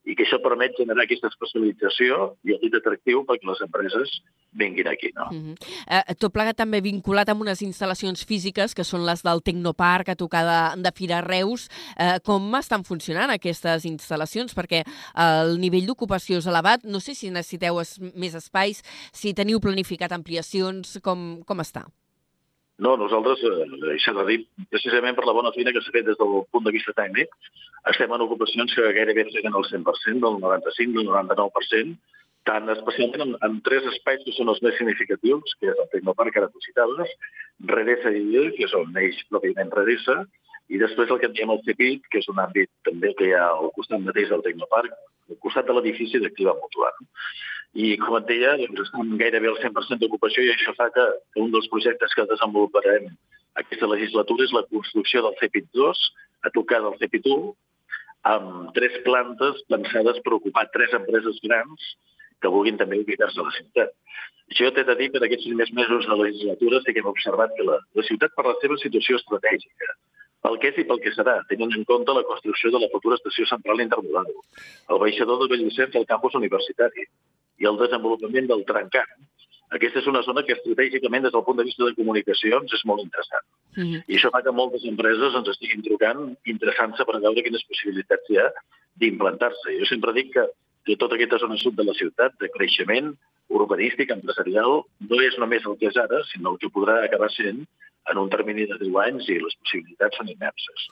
i 0.08 0.16
que 0.16 0.24
això 0.24 0.38
permet 0.40 0.78
generar 0.78 1.04
aquesta 1.04 1.28
especialització 1.32 2.20
i 2.48 2.54
el 2.56 2.62
dit 2.62 2.76
atractiu 2.78 3.24
perquè 3.28 3.50
les 3.50 3.64
empreses 3.66 4.14
vinguin 4.58 4.88
aquí. 4.88 5.12
No? 5.16 5.26
Mm 5.32 5.42
-hmm. 5.42 5.56
eh, 5.88 6.16
tot 6.16 6.32
plegat 6.32 6.56
també 6.56 6.82
vinculat 6.82 7.30
amb 7.30 7.42
unes 7.42 7.62
instal·lacions 7.62 8.24
físiques, 8.26 8.74
que 8.74 8.84
són 8.84 9.06
les 9.06 9.24
del 9.24 9.42
Tecnoparc, 9.42 10.10
a 10.10 10.16
tocar 10.16 10.44
de, 10.46 10.82
de 10.82 10.92
Fira 10.96 11.22
Reus. 11.22 11.68
Eh, 12.00 12.20
com 12.24 12.56
estan 12.56 12.84
funcionant 12.84 13.32
aquestes 13.32 13.86
instal·lacions? 13.86 14.56
Perquè 14.56 14.84
el 15.16 15.60
nivell 15.60 15.88
d'ocupació 15.88 16.38
és 16.38 16.48
elevat. 16.48 16.84
No 16.84 17.00
sé 17.00 17.14
si 17.16 17.30
necessiteu 17.30 17.80
es, 17.82 18.00
més 18.00 18.36
espais, 18.36 18.84
si 19.12 19.34
teniu 19.34 19.60
planificat 19.60 20.12
ampliacions, 20.12 21.00
com, 21.02 21.44
com 21.44 21.60
està? 21.60 21.86
No, 22.86 22.94
nosaltres, 22.98 23.42
eh, 23.42 23.94
això 23.96 24.14
de 24.14 24.26
dir, 24.28 24.38
precisament 24.70 25.16
per 25.18 25.26
la 25.26 25.34
bona 25.34 25.52
feina 25.56 25.74
que 25.74 25.82
s'ha 25.82 25.94
fet 25.96 26.06
des 26.06 26.18
del 26.20 26.44
punt 26.54 26.68
de 26.68 26.74
vista 26.76 26.94
tècnic, 26.98 27.32
estem 27.90 28.14
en 28.14 28.26
ocupacions 28.28 28.76
que 28.76 28.94
gairebé 28.94 29.26
lleguen 29.32 29.58
al 29.58 29.66
100%, 29.66 30.22
del 30.22 30.38
95, 30.44 31.00
del 31.00 31.10
99%, 31.10 31.98
tant 32.48 32.70
especialment 32.72 33.24
en, 33.26 33.34
en 33.48 33.58
tres 33.66 33.88
espais 33.92 34.22
que 34.24 34.34
són 34.38 34.54
els 34.54 34.62
més 34.66 34.78
significatius, 34.80 35.56
que 35.60 35.72
és 35.74 35.82
el 35.82 35.90
Tecnoparc, 35.94 36.38
ara 36.38 36.52
tu 36.54 36.62
citaves, 36.64 37.16
Redesa 37.74 38.14
i 38.14 38.22
Llil, 38.30 38.52
que 38.56 38.68
és 38.70 38.76
on 38.78 38.94
neix 38.96 39.20
pròpiament 39.32 39.74
Redesa, 39.74 40.22
i 40.68 40.80
després 40.82 41.12
el 41.12 41.20
que 41.22 41.30
en 41.30 41.36
diem 41.36 41.52
el 41.54 41.62
CEPIT, 41.66 42.08
que 42.12 42.20
és 42.22 42.28
un 42.32 42.42
àmbit 42.44 42.70
també 42.88 43.14
que 43.20 43.30
hi 43.30 43.36
ha 43.38 43.46
al 43.54 43.70
costat 43.76 44.04
mateix 44.04 44.32
del 44.32 44.44
Tecnoparc, 44.46 44.98
al 45.32 45.40
costat 45.44 45.68
de 45.68 45.76
l'edifici 45.78 46.20
d'Activa 46.24 46.56
Mutual. 46.60 46.98
I, 47.78 47.94
com 48.02 48.18
et 48.18 48.28
deia, 48.28 48.56
doncs 48.60 48.88
estem 48.88 49.14
gairebé 49.22 49.52
al 49.52 49.60
100% 49.62 50.02
d'ocupació 50.02 50.44
i 50.44 50.52
això 50.54 50.74
fa 50.78 50.90
que, 50.96 51.06
un 51.44 51.54
dels 51.54 51.70
projectes 51.72 52.16
que 52.18 52.26
desenvoluparem 52.32 53.08
aquesta 53.62 53.90
legislatura 53.90 54.46
és 54.46 54.54
la 54.56 54.66
construcció 54.72 55.24
del 55.26 55.38
CEPIT 55.40 55.70
2, 55.78 56.04
a 56.48 56.52
tocar 56.56 56.82
del 56.84 56.98
CEPIT 57.02 57.30
1, 57.34 57.54
amb 58.32 58.74
tres 58.76 58.98
plantes 59.06 59.64
pensades 59.72 60.20
per 60.26 60.36
ocupar 60.36 60.68
tres 60.74 60.94
empreses 60.98 61.40
grans 61.46 61.92
que 62.42 62.52
vulguin 62.54 62.78
també 62.80 63.00
ubicar-se 63.02 63.40
a 63.42 63.48
la 63.48 63.56
ciutat. 63.56 63.96
Això 64.52 64.70
t'he 64.72 64.84
de 64.88 64.96
dir 65.00 65.10
que 65.12 65.20
en 65.20 65.26
aquests 65.28 65.48
primers 65.48 65.72
mesos 65.80 66.06
de 66.08 66.14
la 66.14 66.28
legislatura 66.28 66.82
sí 66.84 66.94
que 66.94 67.02
hem 67.04 67.10
observat 67.12 67.56
que 67.58 67.66
la, 67.68 67.80
la 68.00 68.06
ciutat, 68.10 68.36
per 68.36 68.46
la 68.48 68.56
seva 68.62 68.78
situació 68.84 69.20
estratègica, 69.20 69.96
pel 70.46 70.60
que 70.62 70.72
és 70.72 70.82
i 70.82 70.86
pel 70.90 71.02
que 71.04 71.14
serà, 71.16 71.38
tenint 71.50 71.74
en 71.76 71.86
compte 71.90 72.14
la 72.14 72.26
construcció 72.28 72.72
de 72.74 72.82
la 72.84 72.90
futura 72.92 73.18
estació 73.20 73.48
central 73.50 73.82
intermodal, 73.84 74.30
el 74.94 75.02
baixador 75.04 75.42
de 75.42 75.50
Bellvicent 75.54 75.98
al 75.98 76.08
campus 76.12 76.38
universitari 76.40 77.08
i 77.58 77.70
el 77.70 77.80
desenvolupament 77.82 78.50
del 78.52 78.64
trencant. 78.70 79.18
Aquesta 79.76 80.00
és 80.00 80.08
una 80.08 80.22
zona 80.24 80.46
que 80.48 80.56
estratègicament, 80.56 81.26
des 81.26 81.34
del 81.36 81.44
punt 81.44 81.58
de 81.60 81.66
vista 81.68 81.84
de 81.84 81.96
comunicacions, 81.98 82.74
és 82.74 82.84
molt 82.88 83.04
interessant. 83.04 83.44
Mm 83.76 83.84
-hmm. 83.84 84.04
I 84.08 84.16
això 84.16 84.30
fa 84.32 84.42
que 84.42 84.52
moltes 84.52 84.86
empreses 84.86 85.36
ens 85.36 85.50
estiguin 85.50 85.84
trucant 85.84 86.38
interessant-se 86.46 87.04
per 87.04 87.20
veure 87.20 87.44
quines 87.44 87.68
possibilitats 87.68 88.30
hi 88.30 88.38
ha 88.38 88.48
d'implantar-se. 88.96 89.80
Jo 89.80 89.86
sempre 89.86 90.14
dic 90.14 90.32
que, 90.34 90.46
que 90.86 90.96
tota 90.96 91.16
aquesta 91.16 91.38
zona 91.38 91.58
sud 91.58 91.76
de 91.76 91.84
la 91.84 91.94
ciutat, 91.94 92.32
de 92.40 92.50
creixement 92.50 93.18
urbanístic, 93.50 94.12
empresarial, 94.12 94.82
no 95.10 95.20
és 95.24 95.38
només 95.40 95.66
el 95.66 95.78
que 95.80 95.92
és 95.92 96.00
ara, 96.00 96.24
sinó 96.32 96.54
el 96.54 96.62
que 96.62 96.72
podrà 96.74 97.00
acabar 97.04 97.30
sent 97.34 97.66
en 98.10 98.18
un 98.18 98.30
termini 98.30 98.66
de 98.68 98.78
10 98.80 98.96
anys 99.04 99.28
i 99.32 99.38
les 99.42 99.56
possibilitats 99.60 100.16
són 100.20 100.30
immenses. 100.32 100.86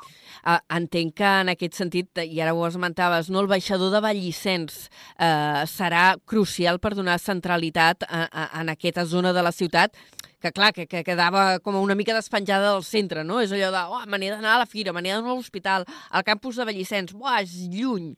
Uh, 0.43 0.57
entenc 0.77 1.15
que 1.19 1.31
en 1.43 1.51
aquest 1.53 1.77
sentit, 1.79 2.09
i 2.19 2.41
ara 2.43 2.53
ho 2.55 2.65
esmentaves, 2.67 3.29
no, 3.31 3.41
el 3.43 3.51
baixador 3.51 3.93
de 3.93 4.01
Vallissens 4.03 4.87
uh, 4.87 5.63
serà 5.69 6.15
crucial 6.27 6.81
per 6.83 6.93
donar 6.97 7.17
centralitat 7.23 8.03
a, 8.07 8.25
a, 8.27 8.47
en 8.61 8.73
aquesta 8.73 9.05
zona 9.07 9.31
de 9.35 9.45
la 9.45 9.55
ciutat 9.55 9.95
que 10.43 10.51
clar, 10.51 10.73
que, 10.75 10.85
que 10.85 11.01
quedava 11.07 11.57
com 11.63 11.77
una 11.79 11.95
mica 11.97 12.13
despenjada 12.13 12.73
del 12.73 12.83
centre, 12.85 13.23
no? 13.25 13.39
És 13.41 13.53
allò 13.55 13.71
de, 13.73 13.85
oh, 13.95 14.03
me 14.11 14.19
n'he 14.21 14.29
d'anar 14.29 14.57
a 14.57 14.59
la 14.61 14.69
fira, 14.69 14.93
me 14.93 15.01
n'he 15.01 15.15
d'anar 15.15 15.31
a 15.33 15.39
l'hospital, 15.39 15.87
al 16.11 16.25
campus 16.27 16.59
de 16.59 16.67
Vallissens, 16.67 17.15
buah, 17.17 17.39
és 17.41 17.55
lluny, 17.73 18.11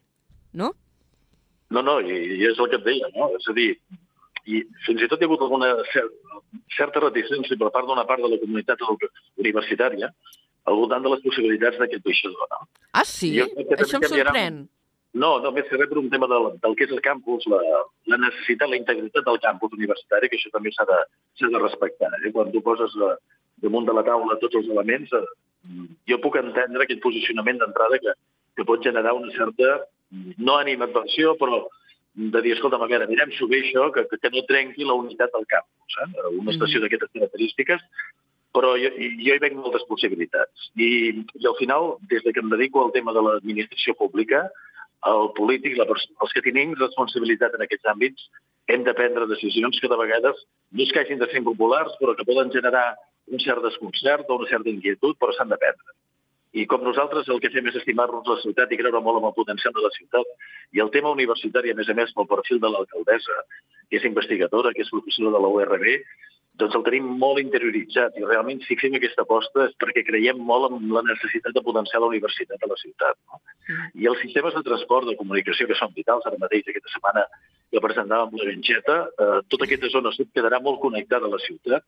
no? 0.60 0.74
No, 1.72 1.84
no, 1.84 2.00
i, 2.02 2.18
i 2.36 2.44
és 2.50 2.60
el 2.60 2.68
que 2.72 2.82
et 2.82 2.84
deia, 2.84 3.08
no? 3.16 3.30
És 3.38 3.48
a 3.48 3.56
dir, 3.56 3.70
i 4.48 4.64
fins 4.86 5.04
i 5.04 5.10
tot 5.12 5.20
hi 5.20 5.26
ha 5.26 5.30
hagut 5.30 5.44
alguna 5.46 5.70
certa, 5.92 6.42
certa 6.78 7.04
reticència 7.04 7.60
per 7.60 7.72
part 7.76 7.88
d'una 7.90 8.06
part 8.10 8.24
de 8.24 8.32
la 8.32 8.40
comunitat 8.42 8.84
universitària 8.88 10.12
al 10.68 10.80
voltant 10.80 11.04
de 11.04 11.12
les 11.14 11.22
possibilitats 11.24 11.78
d'aquest 11.80 12.04
baixador. 12.04 12.50
No? 12.52 12.66
Ah, 12.92 13.06
sí? 13.08 13.32
Això 13.40 14.00
em 14.00 14.10
sorprèn. 14.12 14.66
No, 15.18 15.30
no, 15.42 15.52
més 15.56 15.66
que 15.70 15.78
res 15.80 15.90
per 15.90 15.98
un 16.02 16.10
tema 16.14 16.28
del, 16.30 16.50
del 16.62 16.76
que 16.78 16.86
és 16.86 16.92
el 16.94 17.02
campus, 17.06 17.48
la, 17.50 17.60
la 18.12 18.20
necessitat, 18.22 18.70
la 18.70 18.78
integritat 18.78 19.26
del 19.26 19.40
campus 19.42 19.74
universitari, 19.78 20.30
que 20.30 20.38
això 20.38 20.52
també 20.54 20.74
s'ha 20.76 20.86
de, 20.90 21.00
de 21.42 21.62
respectar. 21.64 22.12
Eh? 22.20 22.32
Quan 22.36 22.52
tu 22.54 22.62
poses 22.66 22.94
eh, 23.08 23.16
damunt 23.64 23.88
de 23.88 23.96
la 23.98 24.04
taula 24.06 24.38
tots 24.44 24.60
els 24.60 24.68
elements, 24.76 25.16
eh, 25.18 25.88
jo 26.12 26.20
puc 26.24 26.38
entendre 26.42 26.86
aquest 26.86 27.02
posicionament 27.06 27.64
d'entrada 27.64 27.98
que, 28.04 28.14
que 28.60 28.68
pot 28.68 28.84
generar 28.84 29.16
una 29.18 29.32
certa, 29.34 29.80
no 30.38 30.60
animadversió, 30.60 31.34
però 31.40 31.64
de 32.18 32.42
dir, 32.42 32.56
escolta, 32.56 32.80
a 32.82 32.90
veure, 32.90 33.06
mirem-s'ho 33.10 33.46
bé 33.50 33.60
això, 33.62 33.92
que, 33.94 34.04
que, 34.10 34.30
no 34.34 34.42
trenqui 34.50 34.86
la 34.88 34.96
unitat 34.98 35.34
del 35.36 35.46
campus. 35.52 35.98
Eh? 36.02 36.08
Una 36.34 36.54
estació 36.56 36.82
d'aquestes 36.82 37.12
característiques, 37.14 37.84
però 38.58 38.74
jo, 38.82 38.90
jo 39.22 39.36
hi 39.36 39.44
veig 39.44 39.54
moltes 39.54 39.86
possibilitats. 39.90 40.72
I, 40.82 40.90
I 41.38 41.46
al 41.46 41.58
final, 41.60 41.94
des 42.10 42.26
de 42.26 42.34
que 42.34 42.42
em 42.42 42.50
dedico 42.50 42.82
al 42.82 42.94
tema 42.96 43.14
de 43.14 43.22
l'administració 43.22 43.94
pública, 44.02 44.48
el 45.06 45.30
polític, 45.38 45.78
la, 45.78 45.86
els 45.94 46.34
que 46.34 46.42
tenim 46.42 46.74
responsabilitat 46.80 47.54
en 47.54 47.68
aquests 47.68 47.94
àmbits, 47.94 48.26
hem 48.74 48.82
de 48.84 48.98
prendre 48.98 49.30
decisions 49.30 49.78
que 49.80 49.92
de 49.92 50.02
vegades 50.02 50.42
no 50.74 50.84
és 50.84 50.90
que 50.92 51.04
hagin 51.04 51.22
de 51.22 51.30
ser 51.30 51.44
impopulars, 51.44 51.94
però 52.02 52.18
que 52.18 52.26
poden 52.28 52.50
generar 52.52 52.98
un 53.30 53.40
cert 53.46 53.62
desconcert 53.62 54.26
o 54.28 54.42
una 54.42 54.50
certa 54.50 54.74
inquietud, 54.74 55.16
però 55.22 55.38
s'han 55.38 55.54
de 55.54 55.62
prendre. 55.62 55.94
I 56.58 56.66
com 56.66 56.82
nosaltres 56.82 57.28
el 57.34 57.42
que 57.44 57.52
fem 57.54 57.68
és 57.70 57.76
estimar-nos 57.78 58.30
la 58.30 58.38
ciutat 58.42 58.72
i 58.74 58.80
creure 58.80 59.02
molt 59.06 59.20
en 59.22 59.28
el 59.30 59.36
potencial 59.36 59.76
de 59.76 59.84
la 59.84 59.92
ciutat. 59.94 60.32
I 60.74 60.82
el 60.84 60.90
tema 60.96 61.12
universitari, 61.14 61.74
a 61.74 61.78
més 61.78 61.90
a 61.92 61.96
més, 61.98 62.14
pel 62.16 62.30
perfil 62.32 62.62
de 62.64 62.72
l'alcaldessa, 62.74 63.44
que 63.90 64.00
és 64.00 64.08
investigadora, 64.10 64.74
que 64.74 64.82
és 64.86 64.90
professora 64.94 65.36
de 65.36 65.44
la 65.44 65.52
URB, 65.54 65.86
doncs 66.58 66.76
el 66.78 66.84
tenim 66.86 67.08
molt 67.22 67.42
interioritzat 67.42 68.18
i 68.18 68.26
realment 68.26 68.64
si 68.66 68.78
fem 68.82 68.96
aquesta 68.98 69.24
aposta 69.26 69.68
és 69.68 69.76
perquè 69.82 70.04
creiem 70.08 70.40
molt 70.50 70.72
en 70.72 70.88
la 70.94 71.04
necessitat 71.06 71.54
de 71.54 71.64
potenciar 71.66 72.02
la 72.02 72.10
universitat 72.10 72.64
a 72.64 72.70
la 72.72 72.78
ciutat. 72.82 73.18
No? 73.30 73.42
I 73.94 74.10
els 74.10 74.22
sistemes 74.24 74.56
de 74.56 74.64
transport, 74.66 75.08
de 75.10 75.18
comunicació, 75.20 75.68
que 75.70 75.78
són 75.78 75.94
vitals, 75.96 76.26
ara 76.26 76.40
mateix, 76.42 76.66
aquesta 76.66 76.94
setmana 76.94 77.26
que 77.72 77.84
presentàvem 77.84 78.38
la 78.40 78.48
Benxeta, 78.50 78.98
eh, 79.24 79.40
tota 79.52 79.68
aquesta 79.68 79.92
zona 79.94 80.14
sud 80.16 80.32
quedarà 80.34 80.62
molt 80.64 80.80
connectada 80.82 81.28
a 81.28 81.34
la 81.34 81.42
ciutat. 81.44 81.84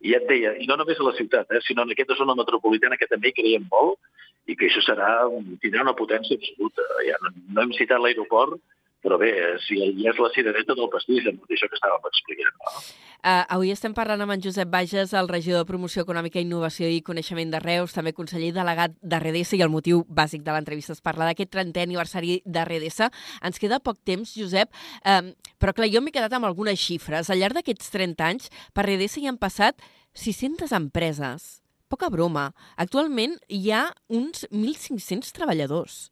I 0.00 0.14
ja 0.14 0.22
et 0.22 0.28
deia, 0.30 0.54
i 0.56 0.66
no 0.70 0.78
només 0.80 0.98
a 0.98 1.08
la 1.10 1.14
ciutat, 1.18 1.52
eh, 1.52 1.60
sinó 1.66 1.84
en 1.84 1.92
aquesta 1.94 2.16
zona 2.18 2.36
metropolitana 2.38 2.96
que 2.96 3.10
també 3.10 3.30
hi 3.30 3.38
creiem 3.40 3.68
molt 3.70 4.00
i 4.48 4.56
que 4.56 4.66
això 4.70 4.80
serà, 4.80 5.28
tindrà 5.62 5.84
una 5.84 5.94
potència 5.94 6.38
absoluta. 6.40 6.82
Ja 7.06 7.20
no, 7.22 7.34
no 7.52 7.62
hem 7.62 7.76
citat 7.76 8.00
l'aeroport, 8.00 8.56
però 9.02 9.18
bé, 9.18 9.30
eh, 9.30 9.58
si 9.62 9.78
ja 9.78 10.10
és 10.10 10.18
la 10.18 10.30
cirereta 10.34 10.74
del 10.74 10.90
pastís, 10.90 11.26
amb 11.30 11.44
això 11.46 11.68
que 11.70 11.78
estàvem 11.78 12.08
explicant. 12.10 12.56
No? 12.58 12.80
Uh, 13.18 13.42
avui 13.54 13.72
estem 13.74 13.94
parlant 13.94 14.20
amb 14.22 14.34
en 14.34 14.42
Josep 14.42 14.70
Bages, 14.70 15.12
el 15.18 15.28
regidor 15.30 15.64
de 15.64 15.68
Promoció 15.68 16.04
Econòmica, 16.04 16.38
Innovació 16.38 16.86
i 16.90 17.00
Coneixement 17.02 17.50
de 17.50 17.60
Reus, 17.62 17.94
també 17.94 18.12
conseller 18.14 18.52
delegat 18.54 18.94
de 19.02 19.18
Redesa, 19.22 19.56
i 19.58 19.62
el 19.66 19.72
motiu 19.74 20.04
bàsic 20.06 20.44
de 20.46 20.54
l'entrevista 20.54 20.94
és 20.94 21.02
parlar 21.02 21.26
d'aquest 21.26 21.50
30è 21.54 21.82
aniversari 21.86 22.40
de 22.44 22.66
Redesa. 22.66 23.10
Ens 23.42 23.58
queda 23.58 23.80
poc 23.82 23.98
temps, 24.06 24.34
Josep, 24.38 24.70
um, 25.02 25.32
però 25.58 25.74
clar, 25.74 25.90
jo 25.90 26.02
m'he 26.02 26.14
quedat 26.14 26.34
amb 26.38 26.46
algunes 26.46 26.78
xifres. 26.78 27.30
Al 27.30 27.42
llarg 27.42 27.58
d'aquests 27.58 27.90
30 27.94 28.28
anys, 28.28 28.52
per 28.74 28.86
Redesa 28.86 29.18
hi 29.22 29.26
han 29.30 29.38
passat 29.38 29.82
600 30.14 30.74
empreses. 30.78 31.58
Poca 31.88 32.10
broma. 32.12 32.52
Actualment 32.76 33.38
hi 33.48 33.70
ha 33.72 33.88
uns 34.12 34.46
1.500 34.52 35.34
treballadors. 35.34 36.08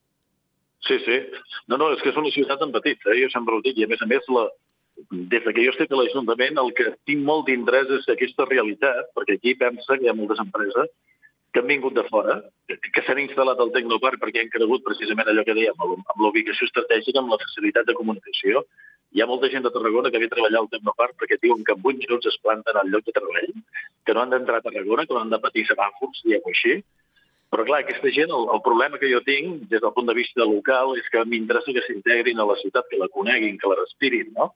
Sí, 0.86 0.98
sí. 1.02 1.18
No, 1.66 1.78
no, 1.80 1.90
és 1.94 2.02
que 2.02 2.12
és 2.12 2.20
una 2.20 2.30
ciutat 2.30 2.62
en 2.62 2.72
petit, 2.74 3.02
eh? 3.10 3.18
jo 3.22 3.28
sempre 3.32 3.56
ho 3.56 3.62
dic, 3.64 3.78
i 3.80 3.86
a 3.86 3.90
més 3.90 4.02
a 4.02 4.08
més, 4.10 4.26
la, 4.30 4.46
des 5.32 5.42
que 5.42 5.64
jo 5.64 5.72
estic 5.72 5.92
a 5.92 5.98
l'Ajuntament, 5.98 6.60
el 6.62 6.72
que 6.78 6.92
tinc 7.08 7.24
molt 7.26 7.48
d'interès 7.48 7.90
és 7.98 8.08
aquesta 8.12 8.46
realitat, 8.48 9.10
perquè 9.16 9.36
aquí 9.36 9.56
pensa 9.58 9.96
que 9.96 10.06
hi 10.06 10.12
ha 10.12 10.16
moltes 10.16 10.40
empreses 10.42 10.92
que 11.52 11.62
han 11.62 11.70
vingut 11.70 11.94
de 11.96 12.04
fora, 12.10 12.34
que 12.68 13.02
s'han 13.06 13.22
instal·lat 13.22 13.60
al 13.62 13.70
Tecnoparc 13.72 14.20
perquè 14.20 14.42
han 14.42 14.50
cregut 14.52 14.82
precisament 14.84 15.30
allò 15.30 15.44
que 15.46 15.54
dèiem, 15.56 15.78
amb 15.80 16.20
l'ubicació 16.20 16.68
estratègica, 16.68 17.22
amb 17.22 17.32
la 17.32 17.38
facilitat 17.40 17.88
de 17.88 17.94
comunicació. 17.96 18.60
Hi 19.16 19.22
ha 19.22 19.28
molta 19.30 19.48
gent 19.48 19.64
de 19.64 19.72
Tarragona 19.72 20.10
que 20.12 20.20
ve 20.20 20.28
a 20.28 20.34
treballar 20.34 20.60
al 20.60 20.68
Tecnoparc 20.72 21.16
perquè 21.22 21.38
diuen 21.40 21.64
que 21.64 21.72
en 21.72 21.80
8 21.80 22.02
minuts 22.02 22.28
es 22.28 22.36
planten 22.44 22.76
al 22.76 22.92
lloc 22.92 23.06
de 23.08 23.14
treball, 23.16 23.54
que 24.04 24.14
no 24.14 24.22
han 24.22 24.34
d'entrar 24.34 24.60
a 24.60 24.66
Tarragona, 24.66 25.06
que 25.06 25.16
no 25.16 25.22
han 25.22 25.32
de 25.32 25.40
patir 25.46 25.64
semàfors, 25.70 26.20
diguem-ho 26.26 26.52
així, 26.52 26.76
però 27.52 27.64
clar, 27.64 27.80
aquesta 27.84 28.10
gent, 28.14 28.32
el, 28.34 28.46
el 28.54 28.62
problema 28.64 28.98
que 29.00 29.10
jo 29.10 29.22
tinc 29.26 29.66
des 29.70 29.82
del 29.82 29.92
punt 29.96 30.08
de 30.10 30.16
vista 30.18 30.44
local 30.44 30.96
és 31.00 31.06
que 31.12 31.24
m'interessa 31.24 31.74
que 31.74 31.84
s'integrin 31.86 32.40
a 32.42 32.46
la 32.48 32.56
ciutat, 32.62 32.88
que 32.90 33.00
la 33.00 33.10
coneguin, 33.12 33.58
que 33.60 33.70
la 33.70 33.78
respirin, 33.82 34.32
no? 34.38 34.52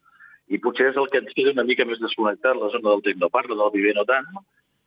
I 0.50 0.58
potser 0.58 0.88
és 0.90 0.98
el 0.98 1.06
que 1.10 1.20
ens 1.22 1.36
queda 1.36 1.54
una 1.54 1.66
mica 1.68 1.86
més 1.86 2.00
desconnectat, 2.02 2.58
la 2.58 2.72
zona 2.74 2.88
del 2.90 3.04
Tecnoparc, 3.06 3.52
la 3.52 3.60
del 3.62 3.76
Viver 3.76 3.94
no 3.94 4.06
tant, 4.08 4.26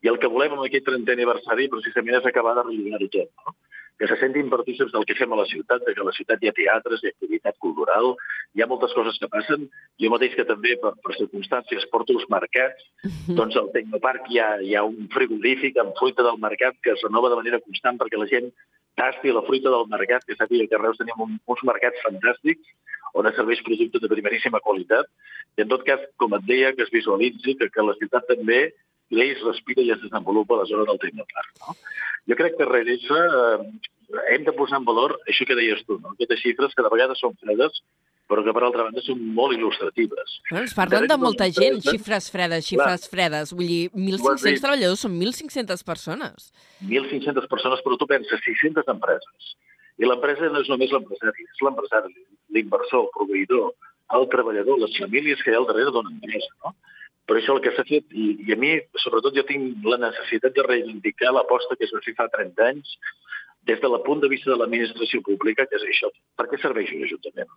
i 0.04 0.12
el 0.12 0.20
que 0.20 0.32
volem 0.32 0.58
amb 0.58 0.66
aquest 0.66 0.90
30è 0.90 1.16
aniversari 1.16 1.70
precisament 1.72 2.20
és 2.20 2.28
acabar 2.28 2.58
de 2.58 2.66
relligar-ho 2.68 3.08
tot. 3.14 3.32
No? 3.32 3.56
Que 4.00 4.08
se 4.10 4.18
sentin 4.20 4.50
partícips 4.52 4.92
del 4.92 5.06
que 5.06 5.16
fem 5.16 5.32
a 5.34 5.40
la 5.40 5.46
ciutat, 5.46 5.84
de 5.86 5.94
que 5.94 6.02
a 6.02 6.08
la 6.08 6.14
ciutat 6.16 6.42
hi 6.42 6.50
ha 6.50 6.56
teatres, 6.58 7.04
hi 7.04 7.10
ha 7.10 7.14
activitat 7.14 7.58
cultural, 7.66 8.14
hi 8.56 8.64
ha 8.64 8.70
moltes 8.70 8.94
coses 8.98 9.20
que 9.22 9.30
passen. 9.32 9.68
Jo 10.02 10.12
mateix 10.14 10.36
que 10.38 10.48
també, 10.50 10.76
per, 10.82 10.94
per 11.04 11.16
circumstàncies, 11.20 11.86
porto 11.94 12.16
els 12.18 12.26
mercats, 12.34 12.88
mhm. 13.06 13.38
doncs 13.40 13.60
al 13.60 13.70
Tecnoparc 13.76 14.30
hi 14.32 14.42
ha, 14.42 14.50
hi 14.62 14.76
ha 14.76 14.86
un 14.88 15.10
frigorífic 15.14 15.78
amb 15.82 15.98
fruita 16.00 16.26
del 16.26 16.42
mercat 16.42 16.80
que 16.82 16.96
es 16.96 17.06
renova 17.06 17.32
de 17.34 17.40
manera 17.42 17.62
constant 17.62 18.02
perquè 18.02 18.20
la 18.20 18.30
gent 18.32 18.50
tasti 18.98 19.34
la 19.34 19.46
fruita 19.46 19.72
del 19.74 19.88
mercat, 19.90 20.26
que 20.26 20.38
sàpiga 20.38 20.68
que 20.70 20.78
a 20.78 20.82
Reus 20.82 21.00
tenim 21.00 21.22
un, 21.26 21.38
uns 21.50 21.64
mercats 21.66 22.02
fantàstics 22.06 22.74
on 23.14 23.30
es 23.30 23.36
serveix 23.38 23.62
productes 23.66 24.02
de 24.02 24.10
primeríssima 24.10 24.62
qualitat. 24.66 25.10
I 25.58 25.66
en 25.66 25.70
tot 25.70 25.84
cas, 25.86 26.02
com 26.18 26.34
et 26.34 26.46
deia, 26.50 26.74
que 26.74 26.86
es 26.86 26.94
visualitzi 26.94 27.54
que, 27.60 27.70
que 27.70 27.86
la 27.86 27.94
ciutat 28.00 28.26
també 28.30 28.62
creix, 29.12 29.42
respira 29.48 29.84
i 29.84 29.92
es 29.96 30.02
desenvolupa 30.04 30.56
a 30.56 30.64
la 30.64 30.70
zona 30.70 30.86
del 30.90 31.02
Tecnoparc. 31.02 31.52
No? 31.66 31.76
Jo 32.30 32.40
crec 32.40 32.56
que 32.58 32.70
darrere 32.70 33.20
eh, 33.20 33.58
hem 34.32 34.46
de 34.48 34.54
posar 34.56 34.80
en 34.80 34.88
valor 34.88 35.18
això 35.28 35.48
que 35.48 35.58
deies 35.60 35.84
tu, 35.88 36.00
no? 36.00 36.14
aquestes 36.16 36.42
xifres 36.46 36.76
que 36.76 36.86
de 36.86 36.92
vegades 36.94 37.20
són 37.24 37.36
fredes, 37.42 37.82
però 38.30 38.44
que 38.46 38.54
per 38.56 38.64
altra 38.64 38.86
banda 38.88 39.02
són 39.04 39.20
molt 39.36 39.56
il·lustratives. 39.58 40.38
Bueno, 40.50 40.64
ens 40.64 40.76
parlen 40.78 41.10
de 41.12 41.18
molta 41.20 41.50
gent, 41.54 41.82
xifres 41.84 42.30
fredes, 42.34 42.66
xifres 42.70 43.04
Clar. 43.06 43.12
fredes. 43.12 43.52
Vull 43.54 43.68
dir, 43.70 43.82
1.500 43.92 44.64
treballadors 44.64 45.04
són 45.06 45.18
1.500 45.20 45.84
persones. 45.86 46.48
1.500 46.88 47.50
persones, 47.52 47.84
però 47.86 48.00
tu 48.00 48.08
penses 48.10 48.42
600 48.48 48.90
empreses. 48.96 49.52
I 50.02 50.08
l'empresa 50.10 50.50
no 50.50 50.64
és 50.64 50.72
només 50.72 50.96
l'empresari, 50.96 51.46
és 51.52 51.62
l'empresari, 51.68 52.16
l'inversor, 52.56 53.04
el 53.04 53.12
proveïdor, 53.18 53.70
el 54.18 54.26
treballador, 54.32 54.80
les 54.82 54.98
famílies 54.98 55.44
que 55.44 55.52
hi 55.52 55.58
ha 55.58 55.62
al 55.62 55.70
darrere 55.70 55.94
d'una 55.94 56.16
empresa. 56.16 56.50
No? 56.64 56.74
Per 57.30 57.38
això 57.40 57.56
el 57.56 57.62
que 57.64 57.72
s'ha 57.76 57.86
fet, 57.88 58.10
i, 58.12 58.26
i 58.48 58.56
a 58.56 58.58
mi, 58.60 58.74
sobretot, 59.00 59.36
jo 59.38 59.46
tinc 59.48 59.86
la 59.88 60.00
necessitat 60.02 60.56
de 60.56 60.66
reivindicar 60.66 61.32
l'aposta 61.32 61.78
que 61.80 61.88
es 61.88 61.94
va 61.96 62.02
fer 62.04 62.16
fa 62.18 62.28
30 62.34 62.68
anys 62.68 62.98
des 63.70 63.80
del 63.80 63.96
punt 64.04 64.20
de 64.20 64.28
vista 64.32 64.52
de 64.52 64.58
l'administració 64.60 65.22
pública, 65.24 65.66
que 65.70 65.80
és 65.80 65.88
això. 65.88 66.12
Per 66.36 66.50
què 66.52 66.60
serveix 66.60 66.92
un 66.92 67.06
ajuntament? 67.08 67.56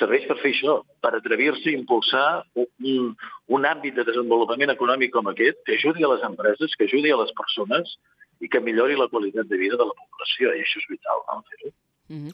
Serveix 0.00 0.28
per 0.28 0.38
fer 0.40 0.52
això, 0.54 0.76
per 1.02 1.10
atrevir-se 1.16 1.72
a 1.72 1.76
impulsar 1.76 2.26
un, 2.62 3.10
un 3.58 3.66
àmbit 3.72 3.98
de 3.98 4.06
desenvolupament 4.08 4.72
econòmic 4.72 5.12
com 5.16 5.28
aquest, 5.28 5.58
que 5.66 5.76
ajudi 5.76 6.06
a 6.06 6.14
les 6.14 6.24
empreses, 6.30 6.76
que 6.78 6.86
ajudi 6.86 7.10
a 7.12 7.18
les 7.20 7.34
persones 7.42 7.98
i 8.40 8.48
que 8.48 8.62
millori 8.64 8.96
la 8.96 9.10
qualitat 9.12 9.50
de 9.50 9.58
vida 9.60 9.76
de 9.76 9.90
la 9.90 9.96
població. 9.98 10.54
I 10.54 10.62
això 10.64 10.80
és 10.80 10.90
vital, 10.94 11.26
no? 11.26 11.42
Fer-ho. 11.50 11.74
Uh 12.10 12.16
-huh. 12.16 12.32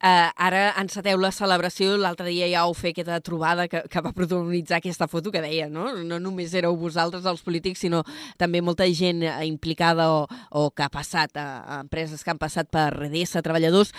uh, 0.00 0.30
ara 0.36 0.72
enceteu 0.80 1.18
la 1.20 1.30
celebració, 1.30 1.98
l'altre 1.98 2.30
dia 2.30 2.46
ja 2.48 2.64
heu 2.64 2.72
fet 2.72 2.96
aquesta 2.96 3.20
trobada 3.20 3.68
que, 3.68 3.82
que 3.82 4.00
va 4.00 4.12
protagonitzar 4.12 4.78
aquesta 4.78 5.06
foto 5.06 5.30
que 5.30 5.42
deia, 5.42 5.68
no? 5.68 5.92
No 6.02 6.18
només 6.18 6.54
éreu 6.54 6.74
vosaltres 6.76 7.26
els 7.26 7.42
polítics, 7.42 7.80
sinó 7.80 8.02
també 8.38 8.62
molta 8.62 8.86
gent 8.88 9.22
eh, 9.22 9.44
implicada 9.44 10.10
o, 10.10 10.26
o 10.50 10.70
que 10.70 10.82
ha 10.82 10.88
passat, 10.88 11.36
a, 11.36 11.60
a 11.60 11.80
empreses 11.80 12.24
que 12.24 12.30
han 12.30 12.38
passat 12.38 12.70
per 12.70 12.90
Redessa, 12.96 13.42
treballadors. 13.42 13.92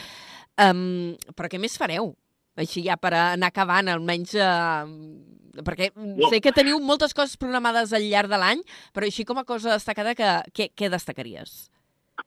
Um, 0.57 1.15
però 1.35 1.47
què 1.47 1.59
més 1.59 1.77
fareu? 1.77 2.15
Així 2.57 2.83
ja 2.83 2.97
per 2.97 3.13
anar 3.13 3.47
acabant, 3.47 3.87
almenys... 3.87 4.33
Uh, 4.33 5.61
perquè 5.63 5.91
no. 5.95 6.29
sé 6.29 6.41
que 6.41 6.51
teniu 6.51 6.79
moltes 6.79 7.13
coses 7.13 7.37
programades 7.37 7.93
al 7.93 8.01
llarg 8.01 8.29
de 8.29 8.37
l'any, 8.37 8.63
però 8.93 9.05
així 9.05 9.25
com 9.25 9.37
a 9.37 9.45
cosa 9.45 9.73
destacada, 9.73 10.15
que, 10.15 10.29
què, 10.53 10.71
què 10.75 10.89
destacaries? 10.89 11.69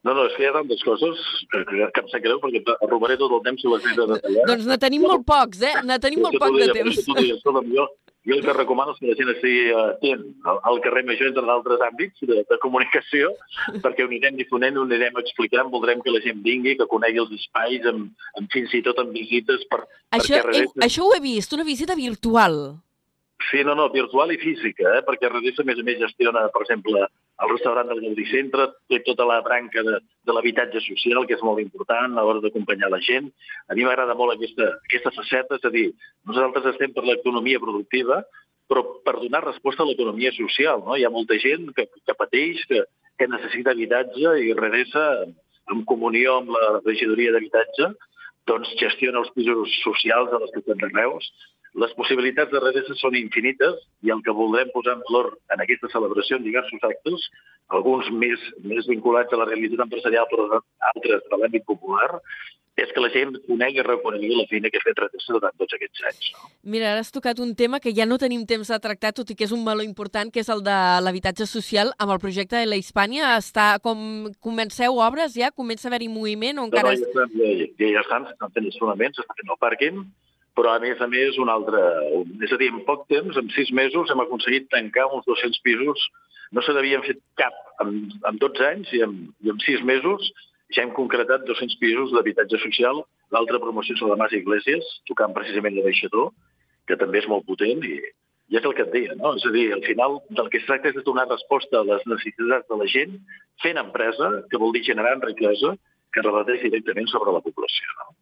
No, 0.03 0.15
no, 0.15 0.27
és 0.27 0.37
que 0.37 0.45
hi 0.45 0.49
ha 0.51 0.55
tantes 0.57 0.83
coses 0.87 1.19
que, 1.53 1.63
que, 1.69 2.03
em 2.03 2.09
sap 2.11 2.23
greu 2.25 2.41
perquè 2.43 2.77
robaré 2.91 3.19
tot 3.21 3.35
el 3.37 3.43
temps 3.47 3.61
si 3.63 3.71
les 3.71 3.85
he 3.87 3.97
de 3.99 4.07
detallar. 4.15 4.47
Doncs 4.51 4.69
ne 4.71 4.79
tenim 4.83 5.05
molt 5.07 5.27
pocs, 5.29 5.61
eh? 5.69 5.75
Ne 5.87 5.99
tenim 6.03 6.25
molt 6.27 6.39
poc 6.43 6.57
de 6.59 6.71
temps. 6.75 7.03
Jo, 7.07 7.87
jo 8.27 8.37
el 8.37 8.45
que 8.45 8.55
recomano 8.55 8.95
és 8.95 9.01
que 9.01 9.09
la 9.11 9.17
gent 9.19 9.31
estigui 9.33 9.73
atent 9.75 10.23
al, 10.47 10.79
carrer 10.85 11.03
major, 11.09 11.31
entre 11.33 11.43
d'altres 11.47 11.83
àmbits 11.89 12.23
de, 12.29 12.43
de 12.47 12.59
comunicació, 12.63 13.33
perquè 13.85 14.05
ho 14.05 14.11
anirem 14.11 14.39
difonent, 14.39 14.79
ho 14.79 14.87
anirem 14.87 15.19
explicant, 15.23 15.73
voldrem 15.73 16.05
que 16.05 16.15
la 16.15 16.23
gent 16.23 16.39
vingui, 16.45 16.77
que 16.79 16.87
conegui 16.91 17.23
els 17.25 17.35
espais, 17.39 17.89
amb, 17.91 18.13
amb 18.39 18.55
fins 18.55 18.75
i 18.79 18.83
tot 18.87 19.03
amb 19.03 19.15
visites. 19.19 19.67
Per, 19.73 19.83
això, 20.19 20.39
perquè 20.39 20.65
eh, 20.69 20.87
això 20.87 21.09
ho 21.09 21.17
he 21.17 21.23
vist, 21.25 21.59
una 21.59 21.67
visita 21.67 21.99
virtual. 21.99 22.63
Sí, 23.51 23.65
no, 23.67 23.75
no, 23.75 23.89
virtual 23.91 24.31
i 24.31 24.39
física, 24.39 24.87
eh? 24.99 25.03
perquè 25.07 25.27
Redissa, 25.27 25.65
a 25.65 25.67
més 25.67 25.81
a 25.83 25.87
més, 25.87 25.99
gestiona, 25.99 26.47
per 26.55 26.63
exemple, 26.63 27.03
el 27.43 27.51
restaurant 27.51 27.89
del 27.91 28.01
Gaudí 28.05 28.25
Centre, 28.31 28.69
té 28.91 29.01
tota 29.07 29.27
la 29.29 29.41
branca 29.43 29.83
de, 29.87 29.99
de 30.27 30.35
l'habitatge 30.35 30.83
social, 30.85 31.25
que 31.27 31.37
és 31.37 31.43
molt 31.47 31.63
important 31.63 32.15
a 32.15 32.25
l'hora 32.25 32.43
d'acompanyar 32.45 32.91
la 32.93 33.01
gent. 33.03 33.31
A 33.69 33.77
mi 33.79 33.87
m'agrada 33.87 34.17
molt 34.19 34.37
aquesta, 34.37 34.69
aquesta 34.87 35.15
faceta, 35.17 35.59
és 35.59 35.67
a 35.67 35.73
dir, 35.75 35.89
nosaltres 36.29 36.71
estem 36.75 36.95
per 36.95 37.05
l'economia 37.09 37.63
productiva, 37.63 38.23
però 38.71 38.85
per 39.05 39.19
donar 39.21 39.43
resposta 39.45 39.83
a 39.85 39.89
l'economia 39.89 40.33
social. 40.37 40.85
No? 40.87 40.97
Hi 40.97 41.07
ha 41.07 41.13
molta 41.13 41.39
gent 41.43 41.73
que, 41.77 41.89
que 41.91 42.19
pateix, 42.19 42.63
que, 42.71 42.85
que 43.19 43.31
necessita 43.31 43.75
habitatge 43.75 44.37
i 44.47 44.55
Redessa, 44.57 45.07
en 45.73 45.85
comunió 45.89 46.41
amb 46.41 46.55
la 46.55 46.79
regidoria 46.81 47.35
d'habitatge, 47.35 47.93
doncs 48.51 48.73
gestiona 48.81 49.21
els 49.23 49.31
pisos 49.37 49.75
socials 49.83 50.31
de 50.33 50.41
les 50.43 50.55
ciutats 50.55 50.81
de 50.81 50.89
Reus, 50.91 51.29
les 51.81 51.93
possibilitats 51.97 52.53
de 52.53 52.61
redreça 52.61 52.95
són 53.01 53.17
infinites 53.17 53.79
i 54.05 54.13
el 54.13 54.21
que 54.25 54.35
voldrem 54.37 54.69
posar 54.75 54.99
en 54.99 55.05
valor 55.09 55.31
en 55.55 55.63
aquesta 55.65 55.89
celebració 55.93 56.37
en 56.37 56.45
diversos 56.45 56.85
actes, 56.89 57.29
alguns 57.73 58.11
més, 58.13 58.43
més 58.65 58.89
vinculats 58.91 59.33
a 59.33 59.41
la 59.41 59.49
realitat 59.49 59.87
empresarial 59.87 60.29
però 60.31 60.49
altres 60.93 61.25
de 61.31 61.39
l'àmbit 61.41 61.65
popular, 61.69 62.11
és 62.77 62.89
que 62.93 63.03
la 63.05 63.11
gent 63.13 63.35
conegui 63.47 63.81
i 63.81 63.85
reconegui 63.85 64.31
la 64.33 64.47
feina 64.49 64.71
que 64.73 64.81
ha 64.81 64.85
fet 64.85 65.01
Redreça 65.03 65.35
durant 65.37 65.53
tots 65.61 65.77
aquests 65.77 66.05
anys. 66.09 66.29
No? 66.33 66.49
Mira, 66.73 66.93
ara 66.93 67.03
has 67.05 67.13
tocat 67.13 67.41
un 67.45 67.53
tema 67.59 67.81
que 67.85 67.93
ja 67.93 68.07
no 68.09 68.17
tenim 68.21 68.47
temps 68.49 68.71
de 68.73 68.79
tractar, 68.81 69.13
tot 69.13 69.29
i 69.29 69.37
que 69.37 69.45
és 69.45 69.53
un 69.53 69.61
meló 69.65 69.85
important, 69.85 70.33
que 70.33 70.41
és 70.41 70.49
el 70.53 70.65
de 70.65 70.79
l'habitatge 71.05 71.47
social. 71.51 71.93
Amb 72.01 72.15
el 72.17 72.23
projecte 72.23 72.57
de 72.57 72.71
la 72.71 72.81
Hispània, 72.81 73.35
està 73.37 73.77
com 73.85 74.31
comenceu 74.41 75.03
obres 75.05 75.37
ja? 75.37 75.53
Comença 75.53 75.89
a 75.89 75.93
haver-hi 75.93 76.09
moviment 76.13 76.63
o 76.63 76.67
encara... 76.71 76.97
No, 76.97 76.97
no, 76.97 77.13
ja, 77.13 77.13
estan, 77.13 77.77
ja, 77.77 77.93
ja 77.99 78.05
estan, 78.07 78.29
estan 78.33 78.57
fent 78.57 78.71
els 78.73 78.81
fonaments, 78.81 79.21
estan 79.21 79.41
fent 79.43 79.53
el 79.53 79.61
pàrquing, 79.61 80.05
però 80.59 80.75
a 80.75 80.81
més 80.83 81.01
a 81.01 81.09
més 81.09 81.39
un 81.41 81.51
altre... 81.53 81.81
És 82.45 82.53
a 82.53 82.59
dir, 82.61 82.71
en 82.73 82.83
poc 82.89 83.07
temps, 83.13 83.37
en 83.41 83.51
sis 83.57 83.73
mesos, 83.73 84.11
hem 84.13 84.23
aconseguit 84.25 84.69
tancar 84.73 85.09
uns 85.09 85.27
200 85.29 85.61
pisos. 85.65 86.07
No 86.53 86.65
se 86.65 86.75
n'havien 86.77 87.05
fet 87.07 87.21
cap 87.41 87.57
en, 87.85 87.95
en 88.29 88.41
12 88.41 88.67
anys 88.69 88.93
i 88.97 89.03
en, 89.07 89.15
i 89.45 89.53
en 89.53 89.61
sis 89.65 89.81
mesos 89.89 90.33
ja 90.73 90.85
hem 90.85 90.93
concretat 90.97 91.45
200 91.49 91.79
pisos 91.81 92.13
d'habitatge 92.13 92.61
social. 92.65 93.03
L'altra 93.33 93.61
promoció 93.61 93.97
la 94.03 94.15
de 94.15 94.21
Mas 94.21 94.35
Iglesias, 94.37 94.89
tocant 95.09 95.33
precisament 95.37 95.77
de 95.77 95.85
baixador, 95.87 96.33
que 96.89 96.99
també 97.01 97.23
és 97.23 97.29
molt 97.31 97.47
potent 97.49 97.85
i, 97.89 97.97
i 98.53 98.59
és 98.61 98.67
el 98.69 98.75
que 98.77 98.85
et 98.85 98.93
deia, 98.93 99.17
no? 99.21 99.35
És 99.39 99.47
a 99.49 99.53
dir, 99.55 99.71
al 99.73 99.85
final 99.87 100.19
del 100.37 100.51
que 100.53 100.61
es 100.61 100.69
tracta 100.69 100.91
és 100.91 100.99
de 100.99 101.05
donar 101.07 101.29
resposta 101.31 101.81
a 101.81 101.87
les 101.89 102.05
necessitats 102.09 102.69
de 102.69 102.81
la 102.81 102.89
gent 102.93 103.17
fent 103.65 103.81
empresa, 103.81 104.33
que 104.51 104.61
vol 104.61 104.75
dir 104.77 104.85
generant 104.89 105.25
riquesa, 105.25 105.77
que 106.13 106.25
rebateix 106.25 106.61
directament 106.67 107.09
sobre 107.09 107.33
la 107.33 107.41
població. 107.45 107.89
No? 108.01 108.22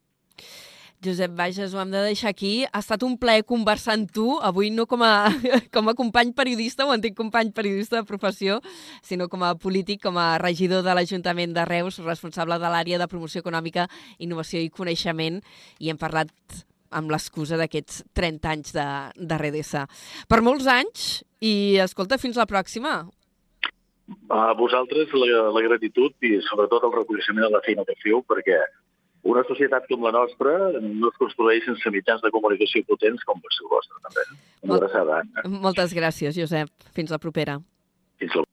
Josep 1.00 1.32
Bages, 1.32 1.72
ho 1.72 1.80
hem 1.80 1.90
de 1.94 2.02
deixar 2.04 2.28
aquí. 2.28 2.66
Ha 2.68 2.80
estat 2.82 3.02
un 3.06 3.16
plaer 3.20 3.46
conversar 3.48 3.94
amb 3.96 4.10
tu, 4.12 4.34
avui 4.44 4.68
no 4.70 4.84
com 4.86 5.00
a, 5.00 5.30
com 5.74 5.88
a 5.88 5.94
company 5.96 6.34
periodista, 6.36 6.84
o 6.84 6.92
antic 6.92 7.16
company 7.16 7.54
periodista 7.56 7.96
de 7.96 8.08
professió, 8.08 8.58
sinó 9.02 9.30
com 9.32 9.44
a 9.46 9.54
polític, 9.56 10.02
com 10.04 10.18
a 10.20 10.34
regidor 10.42 10.84
de 10.84 10.96
l'Ajuntament 10.96 11.54
de 11.56 11.64
Reus, 11.64 12.02
responsable 12.04 12.58
de 12.60 12.72
l'àrea 12.72 12.98
de 13.00 13.08
promoció 13.08 13.40
econòmica, 13.40 13.86
innovació 14.18 14.60
i 14.60 14.68
coneixement, 14.68 15.40
i 15.80 15.88
hem 15.88 16.00
parlat 16.00 16.34
amb 16.90 17.12
l'excusa 17.14 17.56
d'aquests 17.56 18.02
30 18.18 18.50
anys 18.50 18.74
de, 18.76 18.86
de 19.16 19.38
RDS. 19.38 19.86
Per 20.28 20.40
molts 20.44 20.68
anys 20.68 21.22
i, 21.40 21.78
escolta, 21.80 22.20
fins 22.20 22.36
la 22.36 22.48
pròxima. 22.50 22.98
A 24.34 24.52
vosaltres 24.58 25.14
la, 25.14 25.48
la 25.54 25.64
gratitud 25.64 26.12
i 26.26 26.36
sobretot 26.44 26.84
el 26.84 26.96
reconeixement 26.98 27.46
de 27.46 27.52
la 27.54 27.64
feina 27.64 27.86
que 27.86 27.96
feu, 28.02 28.24
perquè 28.26 28.58
una 29.22 29.42
societat 29.44 29.86
com 29.88 30.02
la 30.04 30.12
nostra 30.14 30.54
no 30.80 31.10
es 31.10 31.18
construeix 31.20 31.64
sense 31.66 31.92
mitjans 31.92 32.22
de 32.24 32.30
comunicació 32.32 32.82
potents 32.88 33.24
com 33.28 33.40
el 33.42 33.56
seu 33.56 33.68
vostre, 33.68 33.96
també. 34.06 34.24
Una 34.62 34.72
Molt- 34.74 34.84
abraçada. 34.84 35.22
Moltes 35.48 35.94
gràcies, 35.94 36.36
Josep. 36.36 36.70
Fins 36.94 37.10
la 37.10 37.18
propera. 37.18 37.60
Fins 38.18 38.34
la 38.34 38.44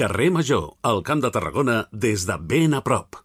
Carrer 0.00 0.30
Major, 0.30 0.76
al 0.82 1.02
Camp 1.02 1.20
de 1.20 1.30
Tarragona, 1.30 1.88
des 1.92 2.24
de 2.26 2.38
ben 2.40 2.72
a 2.74 2.80
prop. 2.80 3.20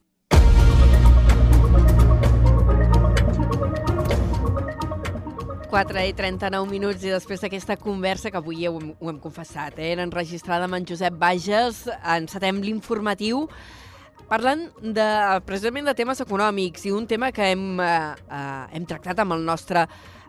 I 5.76 6.14
39 6.16 6.70
minuts 6.72 7.04
i 7.04 7.10
després 7.12 7.42
d'aquesta 7.44 7.76
conversa 7.76 8.30
que 8.32 8.38
avui 8.40 8.64
ho 8.68 8.78
hem, 8.80 8.94
ho 8.96 9.10
hem 9.10 9.18
confessat, 9.20 9.76
eh? 9.78 9.90
era 9.92 10.06
enregistrada 10.08 10.70
amb 10.70 10.78
en 10.78 10.86
Josep 10.88 11.18
Bages, 11.20 11.82
encetem 12.16 12.62
l'informatiu 12.64 13.50
parlant 14.30 14.68
de, 14.82 15.06
precisament 15.46 15.86
de 15.86 15.94
temes 15.98 16.22
econòmics 16.24 16.86
i 16.88 16.94
un 16.96 17.06
tema 17.08 17.32
que 17.32 17.52
hem, 17.54 17.80
eh, 17.80 17.88
eh, 18.30 18.66
hem 18.74 18.86
tractat 18.90 19.20
amb 19.22 19.38
el 19.38 19.46
nostre 19.46 19.86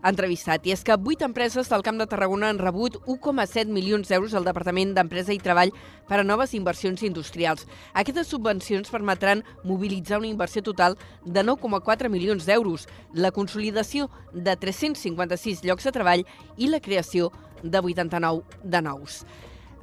entrevistat, 0.07 0.67
i 0.67 0.73
és 0.75 0.83
que 0.85 0.97
vuit 1.01 1.23
empreses 1.25 1.69
del 1.71 1.83
Camp 1.83 1.99
de 1.99 2.07
Tarragona 2.07 2.51
han 2.53 2.61
rebut 2.61 2.99
1,7 3.07 3.73
milions 3.73 4.09
d'euros 4.09 4.35
al 4.35 4.47
Departament 4.47 4.93
d'Empresa 4.95 5.35
i 5.35 5.41
Treball 5.43 5.73
per 6.07 6.21
a 6.21 6.27
noves 6.27 6.55
inversions 6.55 7.03
industrials. 7.03 7.67
Aquestes 7.95 8.31
subvencions 8.31 8.93
permetran 8.93 9.43
mobilitzar 9.65 10.21
una 10.21 10.31
inversió 10.31 10.63
total 10.63 10.99
de 11.25 11.43
9,4 11.43 12.11
milions 12.13 12.47
d'euros, 12.47 12.87
la 13.15 13.33
consolidació 13.33 14.11
de 14.33 14.55
356 14.57 15.65
llocs 15.65 15.89
de 15.89 15.97
treball 15.97 16.25
i 16.57 16.71
la 16.71 16.81
creació 16.81 17.33
de 17.63 17.81
89 17.81 18.45
de 18.63 18.83
nous. 18.83 19.25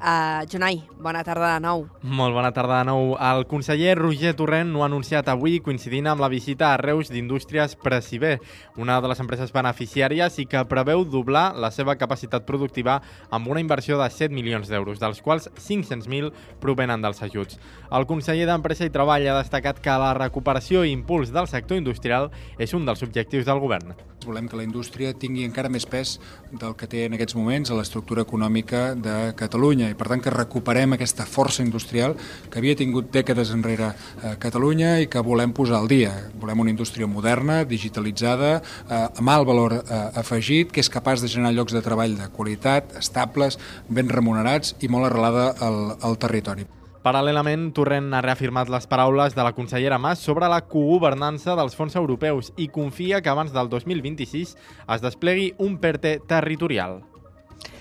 Uh, 0.04 0.44
Jonai, 0.52 0.82
bona 1.00 1.22
tarda 1.24 1.54
de 1.54 1.62
nou. 1.64 1.86
Molt 2.04 2.36
bona 2.36 2.50
tarda 2.52 2.82
de 2.82 2.90
nou. 2.90 3.14
El 3.24 3.46
conseller 3.48 3.94
Roger 3.96 4.34
Torrent 4.36 4.74
ho 4.76 4.82
ha 4.84 4.90
anunciat 4.90 5.30
avui 5.32 5.62
coincidint 5.64 6.10
amb 6.12 6.20
la 6.20 6.28
visita 6.28 6.74
a 6.74 6.80
Reus 6.82 7.08
d'Indústries 7.08 7.78
Preciber, 7.80 8.34
una 8.76 8.98
de 9.00 9.08
les 9.08 9.22
empreses 9.24 9.56
beneficiàries 9.56 10.42
i 10.44 10.46
que 10.52 10.66
preveu 10.68 11.06
doblar 11.08 11.54
la 11.56 11.72
seva 11.72 11.96
capacitat 11.96 12.44
productiva 12.44 12.98
amb 13.32 13.48
una 13.48 13.64
inversió 13.64 13.96
de 14.02 14.10
7 14.12 14.36
milions 14.36 14.68
d'euros, 14.68 15.00
dels 15.00 15.24
quals 15.24 15.48
500.000 15.56 16.34
provenen 16.60 17.00
dels 17.00 17.24
ajuts. 17.24 17.56
El 17.88 18.04
conseller 18.04 18.50
d'Empresa 18.52 18.84
i 18.84 18.92
Treball 18.92 19.30
ha 19.32 19.40
destacat 19.40 19.80
que 19.80 20.00
la 20.04 20.12
recuperació 20.20 20.84
i 20.84 20.92
impuls 20.92 21.32
del 21.32 21.48
sector 21.48 21.80
industrial 21.80 22.28
és 22.60 22.76
un 22.76 22.84
dels 22.84 23.08
objectius 23.08 23.48
del 23.48 23.64
govern. 23.64 23.96
Volem 24.28 24.48
que 24.48 24.56
la 24.60 24.64
indústria 24.68 25.12
tingui 25.16 25.44
encara 25.44 25.72
més 25.72 25.88
pes 25.88 26.18
del 26.52 26.76
que 26.80 26.88
té 26.88 27.08
en 27.08 27.16
aquests 27.16 27.36
moments 27.36 27.72
a 27.72 27.80
l'estructura 27.80 28.24
econòmica 28.24 28.94
de 28.96 29.34
Catalunya 29.40 29.93
i 29.94 29.98
per 29.98 30.10
tant 30.10 30.24
que 30.24 30.34
recuperem 30.34 30.98
aquesta 30.98 31.28
força 31.30 31.64
industrial 31.64 32.18
que 32.50 32.60
havia 32.60 32.78
tingut 32.80 33.12
dècades 33.14 33.54
enrere 33.56 33.94
a 33.94 34.36
Catalunya 34.42 34.98
i 35.04 35.08
que 35.08 35.24
volem 35.24 35.54
posar 35.56 35.80
al 35.80 35.90
dia. 35.92 36.12
Volem 36.42 36.66
una 36.66 36.74
indústria 36.74 37.08
moderna, 37.08 37.62
digitalitzada, 37.70 38.56
eh, 38.90 39.04
amb 39.22 39.34
alt 39.34 39.48
valor 39.48 39.80
eh, 39.80 40.04
afegit, 40.20 40.74
que 40.74 40.84
és 40.84 40.92
capaç 40.92 41.22
de 41.22 41.32
generar 41.32 41.54
llocs 41.54 41.76
de 41.76 41.84
treball 41.86 42.18
de 42.18 42.30
qualitat, 42.34 42.96
estables, 43.00 43.60
ben 43.90 44.10
remunerats 44.10 44.76
i 44.82 44.90
molt 44.90 45.12
arrelada 45.12 45.52
al, 45.62 45.84
al 46.02 46.18
territori. 46.18 46.66
Paral·lelament, 47.04 47.66
Torrent 47.76 48.14
ha 48.16 48.22
reafirmat 48.24 48.70
les 48.72 48.86
paraules 48.88 49.34
de 49.36 49.44
la 49.44 49.52
consellera 49.52 49.98
Mas 50.00 50.24
sobre 50.24 50.48
la 50.48 50.62
cogovernança 50.64 51.58
dels 51.60 51.76
fons 51.76 51.98
europeus 52.00 52.54
i 52.56 52.70
confia 52.72 53.20
que 53.20 53.32
abans 53.32 53.52
del 53.52 53.68
2026 53.68 54.56
es 54.56 55.04
desplegui 55.04 55.52
un 55.60 55.76
PERTE 55.84 56.22
territorial. 56.32 57.02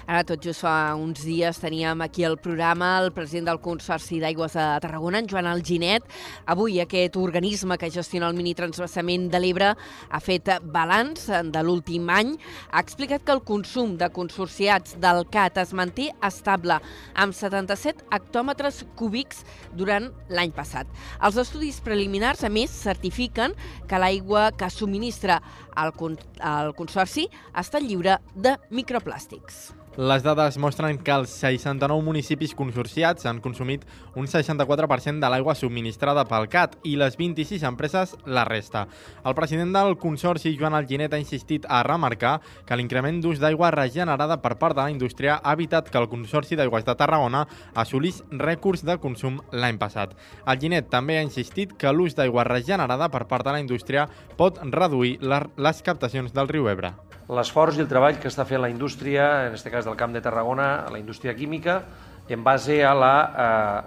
Ara 0.07 0.25
tot 0.27 0.43
just 0.43 0.65
fa 0.65 0.95
uns 0.99 1.23
dies 1.23 1.61
teníem 1.63 2.01
aquí 2.03 2.25
al 2.27 2.35
programa 2.43 2.97
el 2.99 3.13
president 3.15 3.47
del 3.53 3.61
Consorci 3.63 4.19
d'Aigües 4.19 4.57
de 4.59 4.65
Tarragona, 4.83 5.21
en 5.23 5.29
Joan 5.31 5.47
Alginet. 5.47 6.03
Avui 6.51 6.81
aquest 6.83 7.17
organisme 7.21 7.79
que 7.79 7.91
gestiona 7.91 8.27
el 8.31 8.35
minitransvasament 8.39 9.29
de 9.31 9.41
l'Ebre 9.43 9.73
ha 9.77 10.21
fet 10.21 10.51
balanç 10.75 11.29
de 11.55 11.63
l'últim 11.63 12.11
any. 12.11 12.33
Ha 12.73 12.83
explicat 12.83 13.23
que 13.23 13.37
el 13.37 13.45
consum 13.47 13.95
de 14.01 14.11
consorciats 14.11 14.97
del 15.03 15.23
CAT 15.31 15.61
es 15.63 15.75
manté 15.77 16.09
estable 16.27 16.81
amb 17.15 17.37
77 17.37 18.09
hectòmetres 18.11 18.83
cúbics 18.99 19.45
durant 19.79 20.11
l'any 20.29 20.51
passat. 20.57 20.91
Els 21.23 21.39
estudis 21.39 21.79
preliminars, 21.85 22.43
a 22.43 22.51
més, 22.51 22.75
certifiquen 22.75 23.55
que 23.87 24.03
l'aigua 24.03 24.51
que 24.59 24.71
subministra 24.71 25.39
el, 25.79 25.95
el 26.43 26.75
Consorci 26.75 27.29
està 27.55 27.79
lliure 27.79 28.19
de 28.35 28.59
microplàstics. 28.75 29.82
Les 29.97 30.23
dades 30.25 30.57
mostren 30.57 30.97
que 31.05 31.13
els 31.13 31.29
69 31.37 32.01
municipis 32.01 32.55
consorciats 32.57 33.27
han 33.29 33.43
consumit 33.45 33.83
un 34.17 34.25
64% 34.25 35.21
de 35.21 35.29
l'aigua 35.29 35.53
subministrada 35.53 36.25
pel 36.31 36.49
CAT 36.49 36.79
i 36.89 36.95
les 36.97 37.19
26 37.21 37.61
empreses 37.69 38.15
la 38.25 38.47
resta. 38.49 38.87
El 39.21 39.37
president 39.37 39.77
del 39.77 39.99
Consorci, 40.01 40.55
Joan 40.57 40.79
Alginet, 40.79 41.13
ha 41.13 41.21
insistit 41.21 41.69
a 41.69 41.83
remarcar 41.85 42.39
que 42.65 42.81
l'increment 42.81 43.21
d'ús 43.21 43.37
d'aigua 43.37 43.69
regenerada 43.77 44.41
per 44.41 44.55
part 44.57 44.81
de 44.81 44.81
la 44.81 44.97
indústria 44.97 45.37
ha 45.45 45.53
evitat 45.53 45.93
que 45.93 46.01
el 46.01 46.09
Consorci 46.09 46.57
d'Aigües 46.57 46.89
de 46.89 46.97
Tarragona 46.97 47.45
assolís 47.77 48.25
rècords 48.33 48.87
de 48.89 48.97
consum 48.97 49.43
l'any 49.53 49.77
passat. 49.77 50.17
Alginet 50.49 50.89
també 50.89 51.21
ha 51.21 51.29
insistit 51.29 51.77
que 51.77 51.93
l'ús 51.93 52.17
d'aigua 52.17 52.49
regenerada 52.49 53.13
per 53.13 53.27
part 53.29 53.45
de 53.45 53.53
la 53.53 53.61
indústria 53.61 54.09
pot 54.41 54.57
reduir 54.73 55.19
les 55.21 55.83
captacions 55.85 56.33
del 56.33 56.49
riu 56.49 56.73
Ebre. 56.73 56.97
l'esforç 57.33 57.79
i 57.79 57.81
el 57.81 57.89
treball 57.89 58.19
que 58.21 58.29
està 58.29 58.45
fent 58.45 58.61
la 58.61 58.69
indústria, 58.69 59.47
en 59.47 59.55
aquest 59.55 59.69
cas 59.73 59.82
del 59.85 59.97
Camp 59.97 60.13
de 60.15 60.21
Tarragona, 60.21 60.87
la 60.91 60.99
indústria 60.99 61.35
química, 61.35 61.83
en 62.29 62.45
base 62.45 62.85
a 62.85 62.95
la 62.95 63.15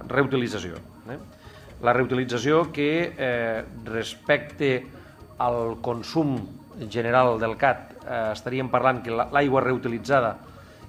eh, 0.01 0.03
reutilització. 0.11 0.75
Eh? 1.09 1.17
La 1.83 1.93
reutilització 1.93 2.71
que 2.71 3.13
eh, 3.17 3.63
respecte 3.85 4.85
al 5.39 5.77
consum 5.81 6.37
general 6.91 7.39
del 7.39 7.55
CAT 7.57 7.91
eh, 8.05 8.19
estaríem 8.33 8.69
parlant 8.71 9.01
que 9.03 9.11
la- 9.11 9.29
l'aigua 9.31 9.61
reutilitzada 9.63 10.35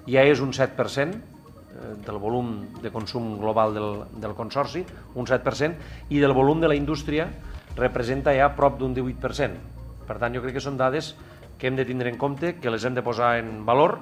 ja 0.07 0.23
és 0.23 0.39
un 0.43 0.53
7%, 0.55 1.15
eh, 1.15 1.93
del 2.05 2.17
volum 2.19 2.67
de 2.81 2.91
consum 2.91 3.37
global 3.39 3.73
del, 3.75 3.89
del 4.21 4.33
Consorci, 4.35 4.85
un 5.15 5.27
7%, 5.27 5.75
i 6.09 6.19
del 6.23 6.33
volum 6.33 6.61
de 6.63 6.67
la 6.71 6.75
indústria 6.75 7.27
representa 7.75 8.33
ja 8.33 8.53
prop 8.55 8.79
d'un 8.79 8.95
18%. 8.95 9.59
Per 10.07 10.15
tant, 10.17 10.33
jo 10.33 10.41
crec 10.41 10.55
que 10.55 10.63
són 10.63 10.77
dades 10.79 11.11
que 11.59 11.67
hem 11.67 11.75
de 11.75 11.85
tindre 11.85 12.09
en 12.09 12.17
compte, 12.17 12.55
que 12.61 12.71
les 12.71 12.83
hem 12.85 12.95
de 12.95 13.03
posar 13.03 13.37
en 13.41 13.65
valor 13.65 13.97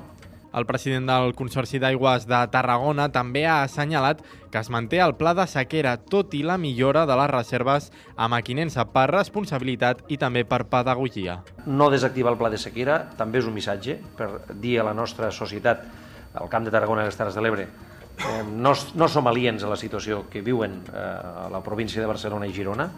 El 0.56 0.64
president 0.64 1.10
del 1.10 1.34
Consorci 1.36 1.82
d'Aigües 1.84 2.30
de 2.30 2.38
Tarragona 2.48 3.10
també 3.12 3.42
ha 3.44 3.58
assenyalat 3.66 4.22
que 4.54 4.62
es 4.62 4.70
manté 4.72 5.02
el 5.04 5.18
pla 5.20 5.34
de 5.36 5.44
sequera, 5.52 5.98
tot 6.00 6.32
i 6.38 6.46
la 6.48 6.56
millora 6.56 7.02
de 7.10 7.18
les 7.20 7.28
reserves 7.32 7.90
a 8.16 8.30
Maquinensa 8.32 8.86
per 8.94 9.10
responsabilitat 9.12 10.06
i 10.08 10.16
també 10.22 10.46
per 10.48 10.62
pedagogia. 10.72 11.42
no 11.66 11.90
desactivar 11.92 12.32
el 12.32 12.38
pla 12.40 12.50
de 12.50 12.58
sequera 12.58 13.02
també 13.18 13.40
és 13.40 13.50
un 13.52 13.54
missatge 13.54 13.98
per 14.16 14.30
dir 14.54 14.80
a 14.80 14.86
la 14.88 14.94
nostra 14.94 15.32
societat, 15.32 15.84
al 16.36 16.48
Camp 16.48 16.64
de 16.64 16.72
Tarragona 16.72 17.04
i 17.04 17.12
les 17.12 17.18
Terres 17.18 17.36
de 17.36 17.42
l'Ebre, 17.42 17.68
eh, 18.18 18.44
no, 18.48 18.74
no 18.96 19.08
som 19.10 19.28
aliens 19.28 19.64
a 19.64 19.70
la 19.70 19.76
situació 19.76 20.24
que 20.32 20.42
viuen 20.42 20.84
eh, 20.88 21.04
a 21.48 21.50
la 21.52 21.62
província 21.64 22.00
de 22.00 22.08
Barcelona 22.08 22.48
i 22.48 22.54
Girona. 22.54 22.90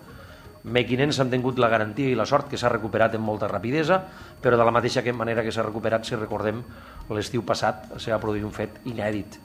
Mequinens 0.68 1.20
han 1.24 1.30
tingut 1.32 1.60
la 1.64 1.70
garantia 1.72 2.12
i 2.12 2.16
la 2.18 2.26
sort 2.28 2.50
que 2.52 2.58
s'ha 2.60 2.72
recuperat 2.74 3.16
amb 3.16 3.24
molta 3.24 3.48
rapidesa, 3.48 4.02
però 4.44 4.58
de 4.60 4.66
la 4.68 4.74
mateixa 4.76 5.04
manera 5.14 5.44
que 5.44 5.52
s'ha 5.52 5.64
recuperat, 5.64 6.04
si 6.04 6.16
recordem, 6.16 6.64
l'estiu 7.10 7.46
passat 7.48 7.94
s'ha 7.96 8.12
va 8.12 8.20
produir 8.20 8.44
un 8.44 8.52
fet 8.52 8.82
inèdit, 8.86 9.40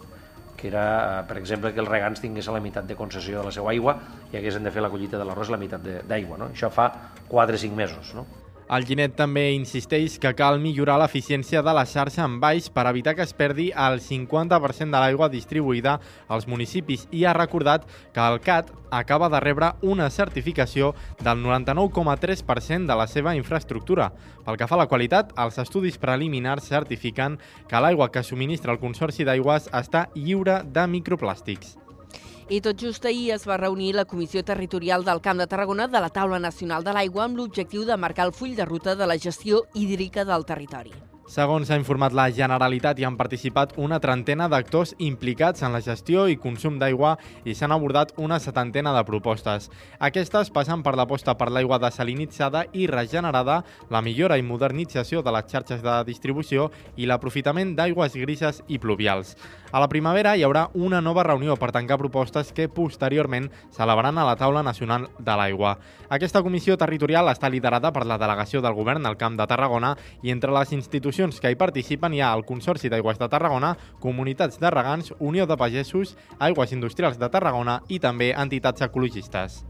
que 0.56 0.68
era, 0.68 1.24
per 1.28 1.38
exemple, 1.38 1.72
que 1.72 1.80
els 1.80 1.90
regants 1.90 2.20
tinguessin 2.20 2.54
la 2.54 2.60
meitat 2.60 2.86
de 2.86 2.98
concessió 2.98 3.38
de 3.38 3.46
la 3.46 3.54
seva 3.54 3.70
aigua 3.70 3.96
i 4.32 4.36
haguessin 4.38 4.66
de 4.66 4.70
fer 4.74 4.82
la 4.82 4.90
collita 4.90 5.18
de 5.18 5.26
l'arròs 5.26 5.50
la 5.50 5.58
meitat 5.62 5.86
d'aigua. 6.10 6.38
No? 6.38 6.50
Això 6.54 6.70
fa 6.70 6.90
4-5 7.30 7.74
mesos. 7.74 8.14
No? 8.18 8.26
El 8.72 8.86
Ginet 8.88 9.12
també 9.12 9.50
insisteix 9.52 10.14
que 10.16 10.30
cal 10.32 10.56
millorar 10.60 10.94
l'eficiència 11.02 11.60
de 11.60 11.72
la 11.76 11.82
xarxa 11.84 12.22
en 12.24 12.38
baix 12.40 12.70
per 12.72 12.86
evitar 12.88 13.12
que 13.18 13.26
es 13.26 13.34
perdi 13.36 13.66
el 13.86 13.98
50% 14.00 14.88
de 14.88 15.02
l'aigua 15.02 15.28
distribuïda 15.28 15.98
als 16.32 16.46
municipis 16.48 17.04
i 17.12 17.26
ha 17.26 17.34
recordat 17.36 17.84
que 18.16 18.24
el 18.24 18.40
CAT 18.40 18.72
acaba 19.02 19.28
de 19.28 19.42
rebre 19.44 19.74
una 19.82 20.08
certificació 20.08 20.94
del 21.20 21.44
99,3% 21.44 22.88
de 22.88 22.96
la 22.96 23.06
seva 23.12 23.36
infraestructura. 23.36 24.08
Pel 24.46 24.56
que 24.56 24.70
fa 24.70 24.80
a 24.80 24.84
la 24.86 24.88
qualitat, 24.88 25.36
els 25.36 25.60
estudis 25.60 26.00
preliminars 26.00 26.72
certifiquen 26.72 27.36
que 27.68 27.84
l'aigua 27.84 28.08
que 28.08 28.24
subministra 28.24 28.72
el 28.72 28.80
Consorci 28.80 29.28
d'Aigües 29.28 29.68
està 29.68 30.08
lliure 30.16 30.62
de 30.64 30.88
microplàstics. 30.96 31.81
I 32.48 32.60
tot 32.60 32.80
just 32.80 33.04
ahir 33.06 33.30
es 33.34 33.46
va 33.46 33.56
reunir 33.56 33.94
la 33.94 34.04
Comissió 34.04 34.42
Territorial 34.44 35.04
del 35.04 35.20
Camp 35.20 35.38
de 35.38 35.46
Tarragona 35.46 35.86
de 35.88 36.00
la 36.00 36.10
Taula 36.10 36.40
Nacional 36.42 36.84
de 36.84 36.92
l'Aigua 36.96 37.24
amb 37.28 37.38
l'objectiu 37.38 37.86
de 37.86 37.96
marcar 37.96 38.26
el 38.26 38.34
full 38.34 38.56
de 38.58 38.66
ruta 38.66 38.96
de 38.96 39.06
la 39.06 39.18
gestió 39.18 39.64
hídrica 39.74 40.24
del 40.24 40.44
territori. 40.44 41.11
Segons 41.32 41.70
ha 41.72 41.78
informat 41.80 42.12
la 42.12 42.26
Generalitat, 42.28 42.98
hi 43.00 43.06
han 43.08 43.14
participat 43.16 43.70
una 43.80 43.96
trentena 44.04 44.50
d'actors 44.52 44.90
implicats 45.00 45.62
en 45.64 45.72
la 45.72 45.78
gestió 45.80 46.26
i 46.28 46.34
consum 46.36 46.74
d'aigua 46.76 47.14
i 47.48 47.54
s'han 47.56 47.72
abordat 47.72 48.10
una 48.20 48.36
setantena 48.36 48.92
de 48.92 49.00
propostes. 49.08 49.70
Aquestes 49.96 50.50
passen 50.52 50.82
per 50.84 50.92
l'aposta 50.92 51.32
per 51.40 51.48
l'aigua 51.48 51.78
desalinitzada 51.80 52.66
i 52.76 52.84
regenerada, 52.90 53.62
la 53.88 54.02
millora 54.04 54.36
i 54.36 54.44
modernització 54.44 55.22
de 55.24 55.32
les 55.32 55.48
xarxes 55.48 55.80
de 55.80 55.94
distribució 56.04 56.68
i 57.00 57.08
l'aprofitament 57.08 57.72
d'aigües 57.80 58.18
grises 58.20 58.60
i 58.68 58.76
pluvials. 58.76 59.32
A 59.72 59.80
la 59.80 59.88
primavera 59.88 60.36
hi 60.36 60.44
haurà 60.44 60.66
una 60.74 61.00
nova 61.00 61.24
reunió 61.24 61.56
per 61.56 61.72
tancar 61.72 61.96
propostes 61.96 62.52
que 62.52 62.68
posteriorment 62.68 63.48
s'elevaran 63.72 64.20
a 64.20 64.28
la 64.28 64.36
taula 64.36 64.60
nacional 64.60 65.08
de 65.16 65.40
l'aigua. 65.40 65.78
Aquesta 66.12 66.44
comissió 66.44 66.76
territorial 66.76 67.32
està 67.32 67.48
liderada 67.48 67.88
per 67.88 68.04
la 68.04 68.20
delegació 68.20 68.60
del 68.60 68.76
govern 68.76 69.08
al 69.08 69.16
Camp 69.16 69.40
de 69.40 69.48
Tarragona 69.48 69.96
i 70.20 70.28
entre 70.28 70.52
les 70.52 70.76
institucions 70.76 71.21
que 71.38 71.50
hi 71.52 71.54
participen 71.54 72.14
hi 72.16 72.20
ha 72.20 72.32
el 72.34 72.42
Consorci 72.42 72.88
d'Aigües 72.90 73.20
de 73.20 73.28
Tarragona, 73.30 73.76
Comunitats 74.02 74.58
de 74.58 74.70
Regants, 74.74 75.12
Unió 75.20 75.46
de 75.46 75.56
Pagesos, 75.56 76.16
Aigües 76.40 76.72
Industrials 76.74 77.20
de 77.20 77.28
Tarragona 77.30 77.78
i 77.86 78.00
també 78.02 78.32
entitats 78.34 78.82
ecologistes. 78.82 79.60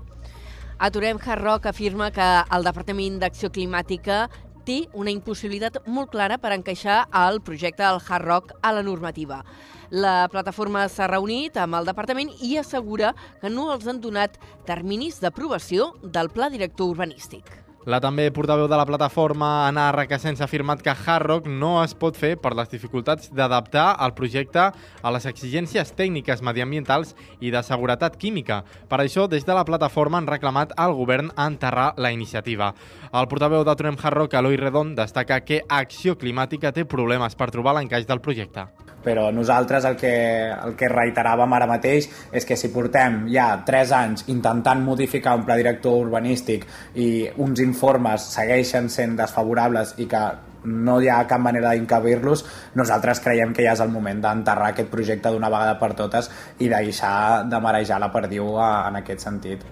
Aturem 0.79 1.19
Hard 1.21 1.67
afirma 1.67 2.11
que 2.11 2.29
el 2.57 2.65
Departament 2.65 3.21
d'Acció 3.21 3.51
Climàtica 3.53 4.31
té 4.65 4.87
una 4.95 5.13
impossibilitat 5.13 5.83
molt 5.87 6.11
clara 6.11 6.39
per 6.39 6.55
encaixar 6.57 7.03
el 7.13 7.43
projecte 7.45 7.83
del 7.85 8.01
Hard 8.01 8.25
Rock 8.25 8.55
a 8.63 8.73
la 8.73 8.83
normativa. 8.83 9.43
La 9.91 10.29
plataforma 10.33 10.87
s'ha 10.89 11.11
reunit 11.11 11.59
amb 11.61 11.77
el 11.77 11.85
departament 11.85 12.31
i 12.41 12.57
assegura 12.57 13.13
que 13.43 13.51
no 13.53 13.69
els 13.75 13.85
han 13.87 14.01
donat 14.01 14.39
terminis 14.65 15.21
d'aprovació 15.21 15.93
del 16.03 16.33
pla 16.33 16.49
director 16.49 16.89
urbanístic. 16.95 17.45
La 17.83 17.99
també 17.99 18.29
portaveu 18.31 18.69
de 18.71 18.77
la 18.79 18.85
plataforma, 18.87 19.67
Anna 19.67 19.89
Requesens, 19.91 20.39
ha 20.39 20.47
afirmat 20.47 20.85
que 20.87 20.93
Hard 20.95 21.27
Rock 21.27 21.49
no 21.51 21.73
es 21.83 21.97
pot 21.99 22.15
fer 22.15 22.37
per 22.39 22.53
les 22.55 22.71
dificultats 22.71 23.33
d'adaptar 23.35 23.97
el 24.07 24.15
projecte 24.15 24.69
a 24.71 25.13
les 25.17 25.27
exigències 25.27 25.91
tècniques 25.99 26.45
mediambientals 26.47 27.17
i 27.41 27.51
de 27.51 27.65
seguretat 27.67 28.15
química. 28.23 28.61
Per 28.87 29.01
això, 29.03 29.27
des 29.27 29.43
de 29.43 29.59
la 29.59 29.67
plataforma 29.67 30.23
han 30.23 30.31
reclamat 30.31 30.77
al 30.79 30.95
govern 30.95 31.33
enterrar 31.35 31.91
la 31.99 32.15
iniciativa. 32.15 32.71
El 33.11 33.27
portaveu 33.27 33.67
d'Aturem 33.67 33.99
Hard 33.99 34.21
Rock, 34.21 34.39
Eloi 34.39 34.63
Redon, 34.63 34.95
destaca 34.95 35.41
que 35.43 35.65
Acció 35.69 36.15
Climàtica 36.15 36.71
té 36.71 36.87
problemes 36.87 37.35
per 37.35 37.51
trobar 37.51 37.75
l'encaix 37.75 38.07
del 38.07 38.23
projecte 38.23 38.69
però 39.05 39.31
nosaltres 39.35 39.85
el 39.89 39.97
que, 40.01 40.15
el 40.53 40.77
que 40.79 40.91
reiteràvem 40.93 41.57
ara 41.57 41.69
mateix 41.71 42.09
és 42.33 42.47
que 42.49 42.57
si 42.57 42.73
portem 42.75 43.27
ja 43.33 43.49
3 43.67 43.93
anys 43.99 44.25
intentant 44.33 44.83
modificar 44.85 45.37
un 45.39 45.45
pla 45.49 45.59
director 45.61 45.99
urbanístic 46.07 46.67
i 46.95 47.29
uns 47.43 47.61
informes 47.65 48.31
segueixen 48.37 48.89
sent 48.93 49.19
desfavorables 49.19 49.97
i 49.99 50.09
que 50.11 50.23
no 50.65 51.01
hi 51.03 51.09
ha 51.11 51.27
cap 51.27 51.43
manera 51.43 51.73
d'incabir-los, 51.75 52.45
nosaltres 52.79 53.21
creiem 53.21 53.53
que 53.55 53.67
ja 53.67 53.75
és 53.75 53.83
el 53.83 53.91
moment 53.91 54.23
d'enterrar 54.23 54.73
aquest 54.73 54.91
projecte 54.93 55.33
d'una 55.33 55.51
vegada 55.51 55.79
per 55.81 55.93
totes 55.99 56.31
i 56.61 56.71
deixar 56.71 57.45
de 57.51 57.61
marejar 57.61 58.01
la 58.01 58.13
perdiu 58.15 58.55
en 58.63 59.03
aquest 59.03 59.27
sentit. 59.27 59.65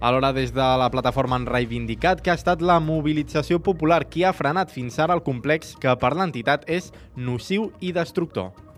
Alhora, 0.00 0.32
des 0.32 0.54
de 0.56 0.64
la 0.80 0.88
plataforma 0.88 1.36
han 1.36 1.44
reivindicat 1.44 2.22
que 2.24 2.30
ha 2.32 2.38
estat 2.38 2.62
la 2.64 2.78
mobilització 2.80 3.58
popular 3.60 4.06
qui 4.08 4.24
ha 4.24 4.32
frenat 4.32 4.72
fins 4.72 4.96
ara 4.98 5.12
el 5.12 5.20
complex 5.26 5.74
que 5.76 5.92
per 6.00 6.14
l'entitat 6.16 6.64
és 6.72 6.88
nociu 7.16 7.68
i 7.84 7.92
destructor. 7.92 8.69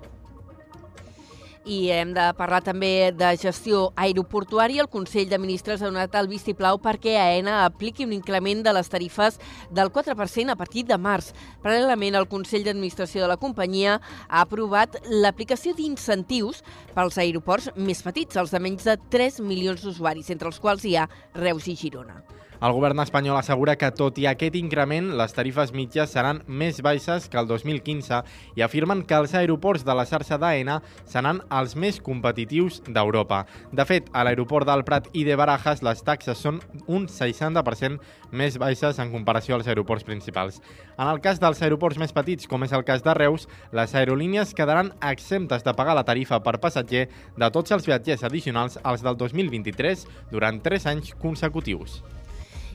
I 1.62 1.92
hem 1.94 2.10
de 2.10 2.24
parlar 2.34 2.58
també 2.66 3.12
de 3.14 3.28
gestió 3.38 3.92
aeroportuària. 3.94 4.82
El 4.82 4.90
Consell 4.90 5.28
de 5.30 5.38
Ministres 5.38 5.82
ha 5.82 5.86
donat 5.86 6.16
el 6.18 6.26
vistiplau 6.26 6.80
perquè 6.82 7.14
AENA 7.22 7.60
apliqui 7.68 8.02
un 8.02 8.16
increment 8.16 8.64
de 8.66 8.72
les 8.74 8.90
tarifes 8.90 9.38
del 9.70 9.92
4% 9.94 10.50
a 10.50 10.58
partir 10.58 10.82
de 10.90 10.98
març. 10.98 11.30
Paral·lelament, 11.62 12.18
el 12.18 12.26
Consell 12.26 12.66
d'Administració 12.66 13.22
de 13.22 13.30
la 13.30 13.38
companyia 13.38 14.00
ha 14.28 14.42
aprovat 14.42 14.98
l'aplicació 15.06 15.76
d'incentius 15.78 16.64
pels 16.96 17.22
aeroports 17.22 17.70
més 17.76 18.02
petits, 18.02 18.36
els 18.42 18.50
de 18.50 18.58
menys 18.58 18.90
de 18.90 18.98
3 19.14 19.38
milions 19.46 19.86
d'usuaris, 19.86 20.34
entre 20.34 20.50
els 20.50 20.58
quals 20.58 20.82
hi 20.82 20.96
ha 20.98 21.10
Reus 21.38 21.70
i 21.70 21.78
Girona. 21.78 22.24
El 22.62 22.70
govern 22.76 23.00
espanyol 23.02 23.34
assegura 23.34 23.72
que, 23.74 23.88
tot 23.90 24.20
i 24.22 24.28
aquest 24.30 24.54
increment, 24.54 25.08
les 25.18 25.32
tarifes 25.34 25.72
mitges 25.74 26.12
seran 26.14 26.44
més 26.46 26.76
baixes 26.86 27.24
que 27.26 27.40
el 27.40 27.48
2015 27.50 28.20
i 28.54 28.62
afirmen 28.62 29.02
que 29.02 29.18
els 29.18 29.34
aeroports 29.34 29.82
de 29.82 29.96
la 29.98 30.04
xarxa 30.06 30.38
d'AENA 30.38 30.76
seran 31.10 31.40
els 31.58 31.74
més 31.74 31.98
competitius 31.98 32.78
d'Europa. 32.86 33.40
De 33.74 33.82
fet, 33.88 34.12
a 34.14 34.22
l'aeroport 34.22 34.70
del 34.70 34.86
Prat 34.86 35.10
i 35.10 35.26
de 35.26 35.34
Barajas 35.34 35.82
les 35.82 36.04
taxes 36.06 36.38
són 36.38 36.62
un 36.86 37.10
60% 37.10 37.98
més 38.30 38.60
baixes 38.62 39.02
en 39.02 39.10
comparació 39.10 39.58
als 39.58 39.66
aeroports 39.66 40.06
principals. 40.06 40.62
En 40.94 41.10
el 41.10 41.18
cas 41.18 41.42
dels 41.42 41.66
aeroports 41.66 41.98
més 41.98 42.14
petits, 42.14 42.46
com 42.46 42.62
és 42.62 42.78
el 42.78 42.86
cas 42.86 43.02
de 43.02 43.18
Reus, 43.18 43.50
les 43.74 43.98
aerolínies 43.98 44.54
quedaran 44.54 44.94
exemptes 45.10 45.66
de 45.66 45.74
pagar 45.74 45.98
la 45.98 46.06
tarifa 46.06 46.38
per 46.46 46.60
passatger 46.62 47.08
de 47.34 47.50
tots 47.50 47.74
els 47.74 47.90
viatgers 47.90 48.22
addicionals 48.22 48.78
als 48.84 49.02
del 49.02 49.18
2023 49.18 50.06
durant 50.30 50.62
3 50.62 50.92
anys 50.94 51.16
consecutius. 51.18 52.04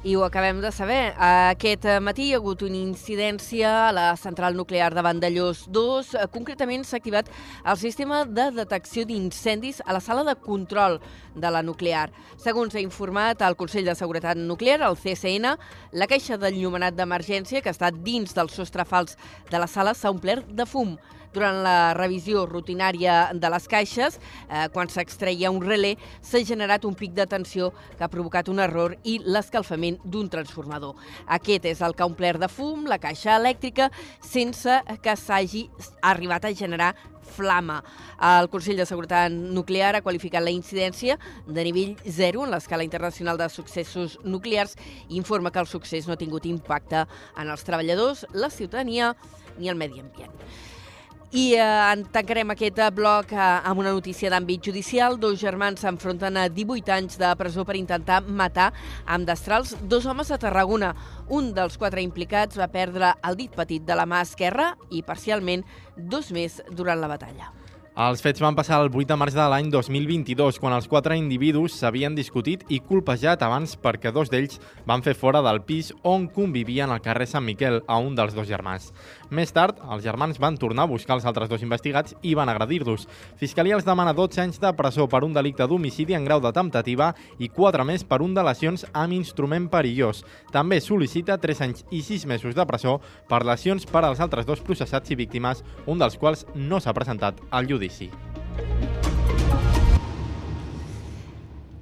I 0.04 0.16
ho 0.16 0.24
acabem 0.24 0.62
de 0.62 0.72
saber. 0.72 1.16
Aquest 1.18 1.88
matí 2.06 2.28
hi 2.28 2.34
ha 2.36 2.38
hagut 2.38 2.62
una 2.62 2.78
incidència 2.78 3.72
a 3.88 3.92
la 3.96 4.06
central 4.16 4.56
nuclear 4.56 4.92
de 4.94 5.02
Vandellós 5.02 5.64
2. 5.74 6.14
Concretament 6.32 6.86
s'ha 6.86 7.00
activat 7.02 7.32
el 7.66 7.80
sistema 7.82 8.22
de 8.26 8.52
detecció 8.60 9.08
d'incendis 9.10 9.82
a 9.86 9.98
la 9.98 10.04
sala 10.04 10.24
de 10.28 10.38
control 10.38 11.00
de 11.36 11.52
la 11.52 11.64
nuclear. 11.66 12.12
Segons 12.38 12.78
ha 12.78 12.84
informat 12.84 13.42
el 13.42 13.58
Consell 13.58 13.90
de 13.90 13.98
Seguretat 13.98 14.38
Nuclear, 14.38 14.84
el 14.86 15.02
CSN, 15.02 15.58
la 15.92 16.08
caixa 16.08 16.38
d'enllumenat 16.38 16.94
d'emergència 16.96 17.64
que 17.66 17.74
està 17.74 17.90
dins 17.92 18.38
del 18.38 18.54
sostre 18.54 18.86
fals 18.86 19.18
de 19.50 19.58
la 19.58 19.68
sala 19.68 19.98
s'ha 19.98 20.14
omplert 20.14 20.46
de 20.54 20.70
fum 20.70 20.98
durant 21.38 21.62
la 21.62 21.94
revisió 21.94 22.46
rutinària 22.50 23.18
de 23.34 23.50
les 23.54 23.68
caixes, 23.70 24.18
eh, 24.50 24.68
quan 24.74 24.90
s'extreia 24.90 25.52
un 25.54 25.62
relé, 25.62 25.96
s'ha 26.22 26.42
generat 26.46 26.86
un 26.86 26.96
pic 26.98 27.14
de 27.14 27.28
tensió 27.30 27.72
que 27.98 28.04
ha 28.04 28.10
provocat 28.12 28.50
un 28.50 28.60
error 28.64 28.96
i 29.04 29.20
l'escalfament 29.24 30.00
d'un 30.04 30.30
transformador. 30.30 30.96
Aquest 31.28 31.66
és 31.66 31.82
el 31.82 31.94
que 31.94 32.04
ha 32.04 32.10
omplert 32.10 32.42
de 32.42 32.50
fum 32.50 32.88
la 32.90 32.98
caixa 32.98 33.38
elèctrica 33.38 33.92
sense 34.22 34.82
que 35.04 35.16
s'hagi 35.16 35.68
arribat 36.02 36.46
a 36.46 36.56
generar 36.56 36.96
flama. 37.28 37.84
El 38.22 38.50
Consell 38.50 38.80
de 38.80 38.86
Seguretat 38.88 39.32
Nuclear 39.32 39.96
ha 39.98 40.02
qualificat 40.02 40.42
la 40.44 40.54
incidència 40.54 41.20
de 41.46 41.66
nivell 41.68 41.98
0 42.06 42.46
en 42.46 42.54
l'escala 42.56 42.88
internacional 42.88 43.38
de 43.38 43.50
successos 43.54 44.18
nuclears 44.24 44.78
i 45.10 45.20
informa 45.20 45.52
que 45.52 45.62
el 45.62 45.70
succés 45.70 46.08
no 46.08 46.16
ha 46.16 46.22
tingut 46.24 46.48
impacte 46.50 47.04
en 47.36 47.52
els 47.52 47.68
treballadors, 47.68 48.26
la 48.34 48.50
ciutadania 48.50 49.14
ni 49.60 49.70
el 49.70 49.78
medi 49.78 50.00
ambient. 50.00 50.34
I 51.36 51.58
eh, 51.60 52.04
tancarem 52.16 52.54
aquest 52.54 52.78
eh, 52.80 52.86
bloc 52.96 53.34
eh, 53.36 53.40
amb 53.68 53.82
una 53.82 53.92
notícia 53.92 54.30
d'àmbit 54.32 54.70
judicial. 54.70 55.18
Dos 55.20 55.36
germans 55.42 55.84
s'enfronten 55.84 56.40
a 56.40 56.46
18 56.48 56.94
anys 56.96 57.20
de 57.20 57.34
presó 57.36 57.66
per 57.68 57.76
intentar 57.76 58.22
matar 58.24 58.70
amb 59.04 59.28
destrals 59.28 59.76
dos 59.84 60.08
homes 60.08 60.32
a 60.32 60.40
Tarragona. 60.40 60.94
Un 61.28 61.52
dels 61.52 61.76
quatre 61.76 62.00
implicats 62.00 62.56
va 62.56 62.72
perdre 62.72 63.12
el 63.28 63.36
dit 63.36 63.52
petit 63.52 63.84
de 63.84 64.00
la 64.00 64.08
mà 64.08 64.24
esquerra 64.24 64.78
i 64.88 65.04
parcialment 65.04 65.68
dos 65.98 66.32
més 66.32 66.62
durant 66.72 67.04
la 67.04 67.12
batalla. 67.12 67.52
Els 67.98 68.22
fets 68.22 68.38
van 68.38 68.54
passar 68.54 68.78
el 68.84 68.92
8 68.94 69.08
de 69.10 69.16
març 69.18 69.34
de 69.34 69.46
l'any 69.50 69.72
2022, 69.74 70.60
quan 70.62 70.76
els 70.76 70.86
quatre 70.86 71.16
individus 71.18 71.74
s'havien 71.80 72.14
discutit 72.14 72.62
i 72.70 72.78
colpejat 72.78 73.42
abans 73.42 73.74
perquè 73.82 74.12
dos 74.14 74.30
d'ells 74.30 74.60
van 74.86 75.02
fer 75.02 75.16
fora 75.18 75.42
del 75.42 75.64
pis 75.66 75.90
on 76.06 76.28
convivien 76.30 76.94
al 76.94 77.02
carrer 77.02 77.26
Sant 77.26 77.48
Miquel 77.48 77.80
a 77.88 77.98
un 77.98 78.14
dels 78.14 78.38
dos 78.38 78.46
germans. 78.46 78.92
Més 79.30 79.52
tard, 79.52 79.82
els 79.92 80.06
germans 80.06 80.38
van 80.40 80.56
tornar 80.56 80.86
a 80.86 80.92
buscar 80.92 81.18
els 81.18 81.26
altres 81.28 81.50
dos 81.52 81.64
investigats 81.66 82.16
i 82.24 82.32
van 82.38 82.48
agredir-los. 82.48 83.08
Fiscalia 83.40 83.76
els 83.76 83.88
demana 83.88 84.14
12 84.16 84.42
anys 84.46 84.62
de 84.64 84.72
presó 84.78 85.08
per 85.12 85.24
un 85.28 85.36
delicte 85.36 85.68
d'homicidi 85.68 86.16
en 86.16 86.24
grau 86.24 86.40
de 86.40 86.54
temptativa 86.56 87.12
i 87.38 87.52
4 87.52 87.84
més 87.84 88.08
per 88.08 88.22
un 88.24 88.34
de 88.38 88.46
lesions 88.48 88.88
amb 88.94 89.18
instrument 89.18 89.68
perillós. 89.68 90.24
També 90.56 90.80
sol·licita 90.80 91.40
3 91.44 91.64
anys 91.68 91.86
i 91.92 92.02
6 92.02 92.26
mesos 92.32 92.56
de 92.56 92.66
presó 92.70 93.02
per 93.28 93.44
lesions 93.44 93.86
per 93.86 94.06
als 94.06 94.24
altres 94.24 94.48
dos 94.48 94.64
processats 94.64 95.12
i 95.12 95.20
víctimes, 95.20 95.64
un 95.86 96.00
dels 96.00 96.16
quals 96.18 96.48
no 96.56 96.80
s'ha 96.80 96.96
presentat 96.96 97.44
al 97.52 97.68
judici 97.68 98.12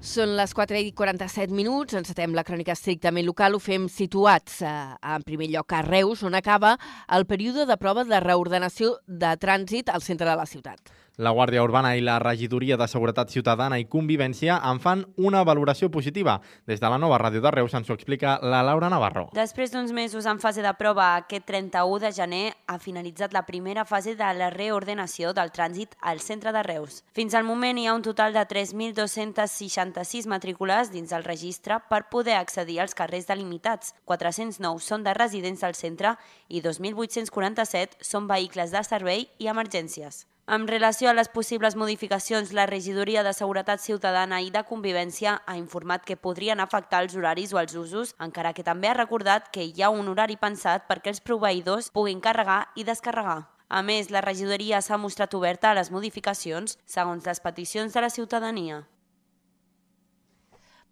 Són 0.05 0.35
les 0.37 0.51
4 0.53 0.77
i 0.85 0.91
47 0.93 1.49
minuts, 1.57 1.95
encetem 1.97 2.35
la 2.37 2.43
crònica 2.45 2.75
estrictament 2.75 3.25
local, 3.25 3.55
ho 3.57 3.61
fem 3.63 3.87
situats 3.89 4.59
eh, 4.61 4.73
en 5.15 5.25
primer 5.25 5.47
lloc 5.49 5.73
a 5.73 5.79
Reus, 5.81 6.21
on 6.27 6.37
acaba 6.37 6.75
el 7.17 7.25
període 7.25 7.65
de 7.65 7.77
prova 7.81 8.03
de 8.05 8.19
reordenació 8.21 8.99
de 9.07 9.33
trànsit 9.41 9.89
al 9.89 10.05
centre 10.05 10.29
de 10.29 10.37
la 10.37 10.45
ciutat. 10.45 10.93
La 11.17 11.31
Guàrdia 11.31 11.63
Urbana 11.63 11.93
i 11.95 12.01
la 12.03 12.17
Regidoria 12.19 12.75
de 12.75 12.85
Seguretat 12.91 13.29
Ciutadana 13.31 13.77
i 13.79 13.85
Convivència 13.87 14.57
en 14.67 14.81
fan 14.83 15.05
una 15.15 15.45
valoració 15.47 15.87
positiva. 15.87 16.41
Des 16.67 16.81
de 16.83 16.89
la 16.91 16.97
nova 16.99 17.15
ràdio 17.21 17.39
de 17.39 17.53
Reus 17.55 17.73
ens 17.77 17.87
ho 17.89 17.95
explica 17.95 18.33
la 18.43 18.59
Laura 18.67 18.89
Navarro. 18.91 19.29
Després 19.37 19.71
d'uns 19.71 19.93
mesos 19.95 20.27
en 20.27 20.41
fase 20.43 20.65
de 20.65 20.73
prova, 20.75 21.13
aquest 21.15 21.47
31 21.47 22.01
de 22.03 22.11
gener 22.11 22.43
ha 22.67 22.77
finalitzat 22.83 23.31
la 23.31 23.45
primera 23.47 23.85
fase 23.85 24.17
de 24.19 24.33
la 24.35 24.51
reordenació 24.51 25.31
del 25.31 25.53
trànsit 25.55 25.95
al 26.01 26.19
centre 26.19 26.51
de 26.51 26.65
Reus. 26.67 26.99
Fins 27.15 27.33
al 27.33 27.47
moment 27.47 27.79
hi 27.79 27.87
ha 27.87 27.95
un 27.95 28.03
total 28.03 28.35
de 28.35 28.43
3.266 28.51 30.27
matrícules 30.27 30.91
dins 30.91 31.15
el 31.15 31.23
registre 31.23 31.79
per 31.89 32.09
poder 32.11 32.35
accedir 32.41 32.81
als 32.81 32.95
carrers 32.95 33.31
delimitats. 33.31 33.95
409 34.03 34.83
són 34.83 35.07
de 35.07 35.15
residents 35.15 35.63
del 35.63 35.79
centre 35.79 36.17
i 36.49 36.59
2.847 36.59 38.03
són 38.03 38.27
vehicles 38.27 38.75
de 38.75 38.83
servei 38.83 39.29
i 39.39 39.47
emergències. 39.47 40.25
En 40.47 40.67
relació 40.67 41.09
a 41.09 41.13
les 41.17 41.27
possibles 41.33 41.73
modificacions, 41.75 42.51
la 42.53 42.67
Regidoria 42.69 43.23
de 43.25 43.31
Seguretat 43.33 43.81
Ciutadana 43.81 44.43
i 44.45 44.51
de 44.53 44.61
Convivència 44.69 45.39
ha 45.41 45.55
informat 45.57 46.05
que 46.05 46.19
podrien 46.21 46.61
afectar 46.61 46.99
els 47.01 47.15
horaris 47.17 47.55
o 47.55 47.57
els 47.63 47.73
usos, 47.73 48.13
encara 48.21 48.53
que 48.53 48.67
també 48.67 48.91
ha 48.91 48.93
recordat 48.93 49.49
que 49.49 49.65
hi 49.65 49.81
ha 49.81 49.89
un 49.89 50.05
horari 50.13 50.37
pensat 50.37 50.85
perquè 50.85 51.09
els 51.15 51.25
proveïdors 51.25 51.89
puguin 51.89 52.21
carregar 52.21 52.67
i 52.75 52.85
descarregar. 52.85 53.47
A 53.69 53.81
més, 53.81 54.11
la 54.13 54.21
regidoria 54.21 54.85
s'ha 54.85 55.01
mostrat 55.01 55.33
oberta 55.33 55.71
a 55.71 55.79
les 55.81 55.89
modificacions 55.89 56.77
segons 56.85 57.25
les 57.25 57.41
peticions 57.41 57.97
de 57.97 58.05
la 58.05 58.13
ciutadania. 58.13 58.83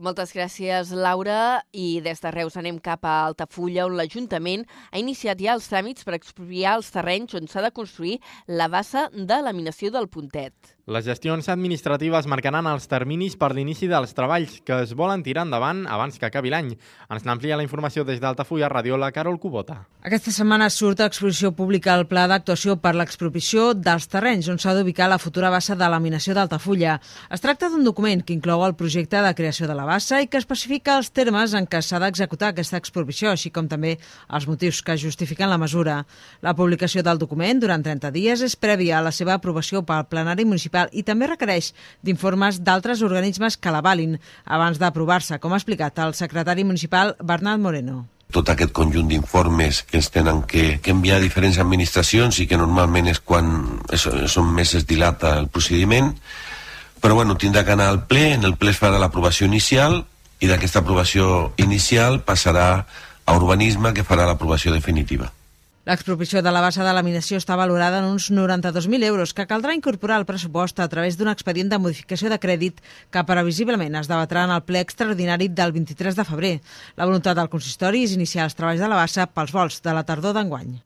Moltes 0.04 0.34
gràcies, 0.36 0.90
Laura. 0.92 1.64
I 1.72 2.02
des 2.04 2.20
de 2.20 2.32
Reus 2.36 2.58
anem 2.60 2.76
cap 2.84 3.06
a 3.08 3.14
Altafulla, 3.30 3.86
on 3.88 3.96
l'Ajuntament 3.96 4.66
ha 4.92 5.00
iniciat 5.00 5.40
ja 5.40 5.56
els 5.56 5.70
tràmits 5.72 6.04
per 6.04 6.18
expropiar 6.18 6.76
els 6.76 6.92
terrenys 6.92 7.38
on 7.40 7.48
s'ha 7.48 7.64
de 7.64 7.72
construir 7.72 8.18
la 8.52 8.68
bassa 8.68 9.08
de 9.16 9.38
laminació 9.40 9.94
del 9.96 10.10
Puntet. 10.12 10.76
Les 10.92 11.06
gestions 11.08 11.48
administratives 11.48 12.26
marcaran 12.28 12.68
els 12.68 12.90
terminis 12.92 13.38
per 13.40 13.54
l'inici 13.56 13.88
dels 13.88 14.12
treballs 14.12 14.58
que 14.68 14.82
es 14.84 14.92
volen 15.00 15.24
tirar 15.24 15.46
endavant 15.48 15.86
abans 15.88 16.20
que 16.20 16.28
acabi 16.28 16.52
l'any. 16.52 16.74
Ens 17.08 17.24
n'amplia 17.24 17.56
la 17.56 17.64
informació 17.64 18.04
des 18.04 18.20
d'Altafulla 18.20 18.68
Ràdio 18.68 19.00
la 19.00 19.14
Carol 19.16 19.40
Cubota. 19.40 19.86
Aquesta 20.04 20.36
setmana 20.36 20.68
surt 20.68 21.00
a 21.00 21.08
exposició 21.08 21.54
pública 21.56 21.96
el 21.96 22.04
pla 22.12 22.26
d'actuació 22.28 22.76
per 22.84 22.98
l'expropiació 23.00 23.70
dels 23.72 24.10
terrenys 24.12 24.52
on 24.52 24.60
s'ha 24.60 24.76
d'ubicar 24.76 25.08
la 25.08 25.22
futura 25.24 25.54
bassa 25.54 25.80
de 25.80 25.88
laminació 25.88 26.36
d'Altafulla. 26.36 27.00
Es 27.32 27.40
tracta 27.40 27.72
d'un 27.72 27.88
document 27.88 28.28
que 28.28 28.36
inclou 28.36 28.68
el 28.68 28.76
projecte 28.76 29.24
de 29.24 29.34
creació 29.40 29.72
de 29.72 29.80
la 29.80 29.86
bassa 29.88 29.93
i 29.94 30.28
que 30.28 30.40
especifica 30.42 30.96
els 30.98 31.12
termes 31.14 31.54
en 31.54 31.68
què 31.70 31.82
s'ha 31.86 32.00
d'executar 32.02 32.48
aquesta 32.50 32.80
expropiació, 32.82 33.30
així 33.30 33.52
com 33.54 33.68
també 33.70 34.00
els 34.34 34.48
motius 34.50 34.82
que 34.82 34.98
justifiquen 34.98 35.50
la 35.50 35.60
mesura. 35.62 36.06
La 36.42 36.56
publicació 36.58 37.04
del 37.04 37.20
document 37.22 37.60
durant 37.62 37.84
30 37.86 38.10
dies 38.12 38.42
és 38.42 38.56
prèvia 38.56 38.98
a 38.98 39.04
la 39.06 39.12
seva 39.12 39.36
aprovació 39.38 39.84
pel 39.86 40.08
plenari 40.10 40.46
municipal 40.50 40.90
i 40.92 41.04
també 41.04 41.28
requereix 41.30 41.74
d'informes 42.02 42.64
d'altres 42.66 43.04
organismes 43.06 43.58
que 43.58 43.70
l'avalin 43.70 44.18
abans 44.46 44.82
d'aprovar-se, 44.82 45.38
com 45.38 45.54
ha 45.54 45.62
explicat 45.62 46.00
el 46.00 46.18
secretari 46.18 46.66
municipal 46.66 47.14
Bernat 47.22 47.62
Moreno 47.62 48.08
tot 48.34 48.50
aquest 48.50 48.72
conjunt 48.74 49.12
d'informes 49.12 49.84
que 49.86 50.00
ens 50.00 50.10
tenen 50.10 50.42
que, 50.50 50.80
que 50.82 50.90
enviar 50.90 51.20
a 51.20 51.22
diferents 51.22 51.60
administracions 51.62 52.40
i 52.42 52.48
que 52.50 52.58
normalment 52.58 53.12
és 53.12 53.20
quan 53.22 53.52
és, 53.94 54.08
són 54.34 54.50
més 54.58 54.74
es 54.74 54.88
dilata 54.90 55.36
el 55.38 55.52
procediment, 55.54 56.10
però 57.04 57.18
bueno, 57.20 57.36
tindrà 57.36 57.66
que 57.68 57.74
anar 57.76 57.90
al 57.92 58.06
ple, 58.08 58.30
en 58.32 58.46
el 58.48 58.56
ple 58.56 58.72
es 58.72 58.80
farà 58.80 58.96
l'aprovació 58.96 59.44
inicial 59.50 60.06
i 60.40 60.48
d'aquesta 60.48 60.80
aprovació 60.80 61.52
inicial 61.60 62.22
passarà 62.24 62.68
a 63.28 63.34
urbanisme 63.36 63.92
que 63.92 64.06
farà 64.08 64.24
l'aprovació 64.24 64.72
definitiva. 64.72 65.28
L'expropiació 65.84 66.40
de 66.40 66.52
la 66.56 66.62
bassa 66.64 66.86
de 66.88 66.94
laminació 66.96 67.42
està 67.42 67.58
valorada 67.60 68.00
en 68.00 68.08
uns 68.08 68.30
92.000 68.32 69.04
euros 69.04 69.34
que 69.36 69.44
caldrà 69.50 69.76
incorporar 69.76 70.22
al 70.22 70.28
pressupost 70.30 70.80
a 70.80 70.88
través 70.88 71.20
d'un 71.20 71.28
expedient 71.28 71.74
de 71.74 71.82
modificació 71.84 72.32
de 72.32 72.40
crèdit 72.40 72.80
que 73.12 73.26
previsiblement 73.28 74.00
es 74.00 74.08
debatrà 74.08 74.46
en 74.48 74.56
el 74.56 74.64
ple 74.64 74.80
extraordinari 74.80 75.52
del 75.52 75.76
23 75.76 76.16
de 76.16 76.28
febrer. 76.32 76.54
La 76.96 77.04
voluntat 77.04 77.36
del 77.36 77.52
consistori 77.52 78.08
és 78.08 78.16
iniciar 78.16 78.48
els 78.48 78.56
treballs 78.56 78.80
de 78.80 78.88
la 78.88 79.04
bassa 79.04 79.28
pels 79.28 79.52
vols 79.52 79.84
de 79.84 80.00
la 80.00 80.08
tardor 80.08 80.40
d'enguany. 80.40 80.80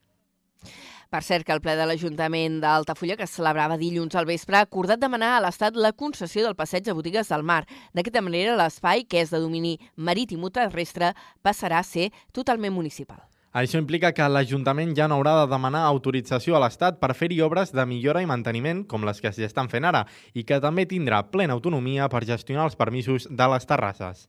Per 1.08 1.22
cert, 1.24 1.45
que 1.47 1.55
el 1.55 1.62
ple 1.64 1.78
de 1.80 1.86
l'Ajuntament 1.88 2.58
d'Altafulla, 2.60 3.16
que 3.16 3.24
es 3.24 3.36
celebrava 3.38 3.78
dilluns 3.80 4.18
al 4.20 4.28
vespre, 4.28 4.58
ha 4.60 4.66
acordat 4.68 4.99
demanar 4.99 5.38
a 5.38 5.39
l'Estat 5.45 5.80
la 5.80 5.93
concessió 5.95 6.43
del 6.43 6.58
passeig 6.60 6.84
de 6.84 6.95
botigues 6.97 7.32
del 7.32 7.47
mar. 7.47 7.62
D'aquesta 7.95 8.22
manera, 8.26 8.58
l'espai, 8.60 9.05
que 9.08 9.24
és 9.24 9.32
de 9.32 9.39
domini 9.39 9.78
marítim 9.95 10.43
o 10.43 10.51
terrestre, 10.51 11.14
passarà 11.41 11.80
a 11.80 11.88
ser 11.88 12.12
totalment 12.36 12.76
municipal. 12.76 13.24
Això 13.55 13.80
implica 13.80 14.12
que 14.14 14.28
l'Ajuntament 14.28 14.91
ja 14.99 15.08
no 15.08 15.16
haurà 15.16 15.38
de 15.39 15.49
demanar 15.49 15.88
autorització 15.88 16.58
a 16.58 16.62
l'Estat 16.62 16.99
per 16.99 17.16
fer-hi 17.16 17.39
obres 17.41 17.72
de 17.72 17.88
millora 17.88 18.22
i 18.22 18.28
manteniment, 18.28 18.84
com 18.84 19.08
les 19.08 19.24
que 19.24 19.32
s'hi 19.32 19.47
estan 19.47 19.72
fent 19.72 19.88
ara, 19.88 20.03
i 20.36 20.43
que 20.43 20.60
també 20.60 20.86
tindrà 20.86 21.24
plena 21.32 21.55
autonomia 21.55 22.12
per 22.12 22.28
gestionar 22.28 22.68
els 22.68 22.76
permisos 22.76 23.32
de 23.32 23.53
les 23.55 23.66
terrasses. 23.66 24.28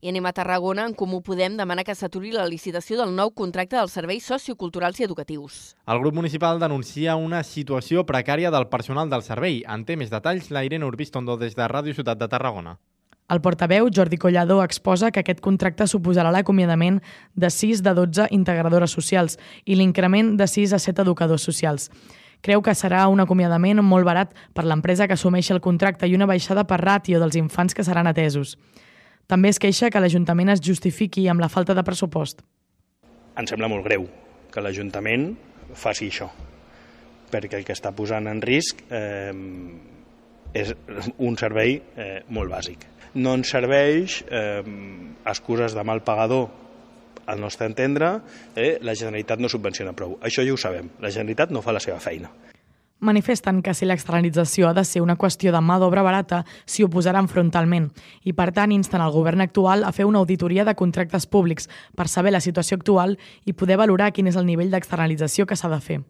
I 0.00 0.08
anem 0.08 0.24
a 0.24 0.32
Tarragona, 0.32 0.86
en 0.88 0.94
Comú 0.96 1.18
Podem 1.20 1.58
demana 1.58 1.82
que 1.84 1.92
s'aturi 1.92 2.30
la 2.32 2.46
licitació 2.48 2.96
del 2.96 3.10
nou 3.12 3.34
contracte 3.36 3.76
dels 3.76 3.92
serveis 3.92 4.24
socioculturals 4.24 4.96
i 4.96 5.04
educatius. 5.04 5.74
El 5.84 6.00
grup 6.00 6.16
municipal 6.16 6.56
denuncia 6.62 7.18
una 7.20 7.42
situació 7.44 8.06
precària 8.08 8.48
del 8.54 8.70
personal 8.72 9.12
del 9.12 9.26
servei. 9.26 9.60
En 9.68 9.84
té 9.84 9.98
més 10.00 10.08
detalls 10.08 10.48
la 10.56 10.64
Irene 10.64 10.88
Urbistondo 10.88 11.36
des 11.36 11.52
de 11.58 11.68
Ràdio 11.68 11.92
Ciutat 11.92 12.16
de 12.16 12.30
Tarragona. 12.32 12.78
El 13.28 13.42
portaveu, 13.44 13.90
Jordi 13.92 14.16
Collador, 14.16 14.64
exposa 14.64 15.12
que 15.12 15.20
aquest 15.20 15.44
contracte 15.44 15.84
suposarà 15.86 16.32
l'acomiadament 16.32 17.02
de 17.36 17.52
6 17.52 17.84
de 17.84 17.92
12 17.94 18.32
integradores 18.32 18.96
socials 18.96 19.36
i 19.66 19.76
l'increment 19.76 20.32
de 20.40 20.48
6 20.48 20.72
a 20.72 20.80
7 20.80 21.04
educadors 21.04 21.44
socials. 21.44 21.90
Creu 22.40 22.64
que 22.64 22.72
serà 22.72 23.04
un 23.12 23.20
acomiadament 23.20 23.84
molt 23.84 24.08
barat 24.08 24.32
per 24.56 24.64
l'empresa 24.64 25.06
que 25.06 25.20
assumeixi 25.20 25.52
el 25.52 25.60
contracte 25.60 26.08
i 26.08 26.16
una 26.16 26.26
baixada 26.26 26.64
per 26.64 26.80
ràtio 26.80 27.20
dels 27.20 27.36
infants 27.36 27.76
que 27.76 27.84
seran 27.84 28.08
atesos. 28.08 28.56
També 29.30 29.52
es 29.54 29.60
queixa 29.62 29.92
que 29.94 30.02
l'Ajuntament 30.02 30.50
es 30.50 30.62
justifiqui 30.64 31.28
amb 31.30 31.42
la 31.42 31.48
falta 31.48 31.76
de 31.78 31.86
pressupost. 31.86 32.42
Em 33.38 33.46
sembla 33.46 33.70
molt 33.70 33.86
greu 33.86 34.08
que 34.50 34.62
l'Ajuntament 34.62 35.30
faci 35.78 36.10
això, 36.10 36.26
perquè 37.30 37.60
el 37.60 37.66
que 37.66 37.76
està 37.76 37.94
posant 37.94 38.26
en 38.26 38.42
risc 38.42 38.82
eh, 38.90 39.30
és 40.52 40.74
un 41.22 41.38
servei 41.38 41.78
eh, 41.78 42.16
molt 42.34 42.50
bàsic 42.50 42.90
no 43.14 43.34
ens 43.34 43.50
serveix 43.50 44.20
eh, 44.30 44.62
excuses 45.26 45.74
de 45.74 45.84
mal 45.84 46.02
pagador 46.06 46.48
al 47.26 47.40
nostre 47.40 47.66
entendre, 47.66 48.20
eh, 48.54 48.78
la 48.82 48.94
Generalitat 48.94 49.40
no 49.40 49.48
subvenciona 49.48 49.94
prou. 49.94 50.16
Això 50.22 50.42
ja 50.46 50.54
ho 50.54 50.58
sabem. 50.58 50.90
La 50.98 51.10
Generalitat 51.10 51.52
no 51.54 51.62
fa 51.62 51.74
la 51.74 51.82
seva 51.82 52.00
feina. 52.02 52.30
Manifesten 53.00 53.62
que 53.64 53.72
si 53.72 53.86
l'externalització 53.88 54.68
ha 54.68 54.74
de 54.76 54.84
ser 54.84 55.00
una 55.00 55.16
qüestió 55.16 55.54
de 55.54 55.62
mà 55.64 55.78
d'obra 55.80 56.04
barata, 56.04 56.42
s'hi 56.68 56.84
oposaran 56.84 57.30
frontalment 57.32 57.88
i, 58.28 58.34
per 58.36 58.50
tant, 58.52 58.74
insten 58.76 59.00
el 59.00 59.14
govern 59.16 59.40
actual 59.40 59.88
a 59.88 59.92
fer 59.96 60.04
una 60.04 60.20
auditoria 60.20 60.68
de 60.68 60.76
contractes 60.76 61.24
públics 61.26 61.70
per 61.96 62.08
saber 62.12 62.36
la 62.36 62.44
situació 62.44 62.76
actual 62.76 63.16
i 63.48 63.56
poder 63.56 63.80
valorar 63.80 64.12
quin 64.12 64.28
és 64.28 64.36
el 64.36 64.44
nivell 64.44 64.70
d'externalització 64.70 65.48
que 65.48 65.56
s'ha 65.56 65.72
de 65.72 65.80
fer. 65.80 66.02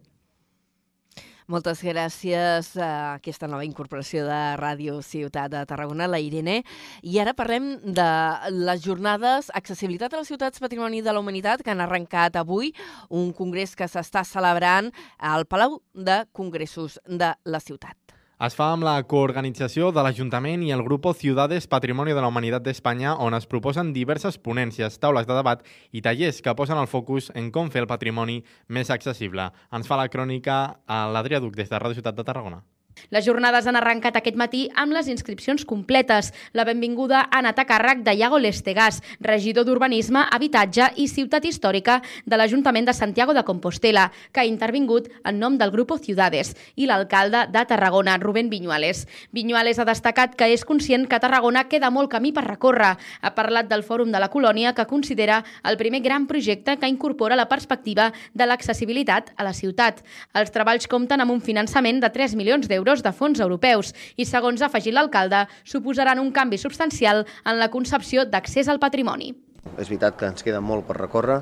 Moltes 1.51 1.81
gràcies 1.83 2.69
a 2.79 3.17
aquesta 3.17 3.47
nova 3.51 3.65
incorporació 3.67 4.23
de 4.23 4.39
Ràdio 4.55 5.01
Ciutat 5.03 5.51
de 5.51 5.65
Tarragona, 5.67 6.07
la 6.07 6.21
Irene. 6.23 6.61
I 7.03 7.17
ara 7.19 7.33
parlem 7.35 7.73
de 7.83 8.07
les 8.55 8.79
jornades 8.85 9.51
Accessibilitat 9.59 10.15
a 10.15 10.21
les 10.21 10.31
ciutats 10.31 10.63
Patrimoni 10.63 11.03
de 11.03 11.11
la 11.11 11.19
Humanitat 11.19 11.65
que 11.65 11.73
han 11.73 11.83
arrencat 11.83 12.39
avui, 12.39 12.71
un 13.09 13.33
congrés 13.35 13.75
que 13.75 13.89
s'està 13.91 14.23
celebrant 14.23 14.93
al 15.19 15.43
Palau 15.43 15.81
de 15.91 16.21
Congressos 16.31 17.01
de 17.03 17.35
la 17.43 17.59
ciutat. 17.59 18.00
Es 18.41 18.55
fa 18.57 18.71
amb 18.73 18.81
la 18.81 18.95
coorganització 19.05 19.91
de 19.93 20.01
l'Ajuntament 20.01 20.63
i 20.65 20.71
el 20.73 20.81
grup 20.81 21.03
Ciudades 21.19 21.67
Patrimonio 21.69 22.15
de 22.17 22.23
la 22.23 22.31
Humanitat 22.31 22.65
d'Espanya, 22.65 23.13
on 23.21 23.37
es 23.37 23.45
proposen 23.45 23.91
diverses 23.93 24.39
ponències, 24.41 24.97
taules 24.97 25.29
de 25.29 25.37
debat 25.37 25.61
i 25.93 26.01
tallers 26.01 26.41
que 26.41 26.55
posen 26.57 26.81
el 26.81 26.89
focus 26.89 27.29
en 27.37 27.51
com 27.53 27.69
fer 27.69 27.85
el 27.85 27.91
patrimoni 27.93 28.41
més 28.67 28.89
accessible. 28.89 29.51
Ens 29.69 29.85
fa 29.85 30.01
la 30.01 30.09
crònica 30.09 30.61
a 30.89 31.03
l'Adrià 31.13 31.37
Duc 31.39 31.53
des 31.53 31.69
de 31.69 31.77
Ràdio 31.77 32.01
Ciutat 32.01 32.17
de 32.17 32.25
Tarragona. 32.25 32.63
Les 33.11 33.25
jornades 33.25 33.67
han 33.67 33.75
arrencat 33.75 34.15
aquest 34.17 34.37
matí 34.39 34.61
amb 34.75 34.93
les 34.95 35.07
inscripcions 35.11 35.65
completes. 35.67 36.31
La 36.53 36.65
benvinguda 36.67 37.25
ha 37.25 37.39
anat 37.41 37.59
a 37.59 37.65
càrrec 37.67 38.03
de 38.05 38.13
Iago 38.15 38.39
Lestegàs, 38.39 39.01
regidor 39.19 39.65
d'Urbanisme, 39.67 40.23
Habitatge 40.31 40.91
i 40.95 41.07
Ciutat 41.11 41.45
Històrica 41.45 41.99
de 42.25 42.39
l'Ajuntament 42.39 42.87
de 42.87 42.95
Santiago 42.95 43.33
de 43.33 43.43
Compostela, 43.47 44.09
que 44.31 44.41
ha 44.41 44.47
intervingut 44.47 45.09
en 45.23 45.39
nom 45.39 45.57
del 45.57 45.71
Grupo 45.71 45.97
Ciudades, 45.97 46.53
i 46.75 46.87
l'alcalde 46.87 47.47
de 47.51 47.65
Tarragona, 47.67 48.17
Rubén 48.17 48.49
Viñuales. 48.49 49.07
Viñuales 49.31 49.79
ha 49.79 49.87
destacat 49.87 50.35
que 50.35 50.51
és 50.53 50.65
conscient 50.65 51.07
que 51.07 51.19
Tarragona 51.19 51.67
queda 51.67 51.91
molt 51.91 52.11
camí 52.11 52.31
per 52.31 52.45
recórrer. 52.47 52.95
Ha 53.21 53.33
parlat 53.35 53.67
del 53.69 53.83
Fòrum 53.83 54.11
de 54.11 54.19
la 54.19 54.31
Colònia, 54.31 54.73
que 54.73 54.87
considera 54.87 55.43
el 55.63 55.77
primer 55.77 56.01
gran 56.01 56.27
projecte 56.27 56.77
que 56.77 56.87
incorpora 56.89 57.35
la 57.35 57.49
perspectiva 57.49 58.11
de 58.33 58.47
l'accessibilitat 58.47 59.33
a 59.37 59.43
la 59.43 59.53
ciutat. 59.53 60.03
Els 60.33 60.51
treballs 60.51 60.87
compten 60.87 61.21
amb 61.21 61.31
un 61.31 61.41
finançament 61.41 61.99
de 62.01 62.09
3 62.09 62.35
milions 62.39 62.67
d'euros 62.67 62.80
d'euros 62.81 63.03
de 63.05 63.13
fons 63.13 63.39
europeus 63.39 63.93
i, 64.17 64.25
segons 64.25 64.61
ha 64.61 64.69
afegit 64.69 64.95
l'alcalde, 64.95 65.45
suposaran 65.63 66.19
un 66.19 66.31
canvi 66.33 66.57
substancial 66.57 67.25
en 67.45 67.59
la 67.59 67.69
concepció 67.69 68.25
d'accés 68.25 68.67
al 68.67 68.81
patrimoni. 68.81 69.35
És 69.77 69.87
veritat 69.87 70.17
que 70.17 70.25
ens 70.25 70.41
queda 70.41 70.61
molt 70.61 70.87
per 70.87 70.97
recórrer, 70.97 71.41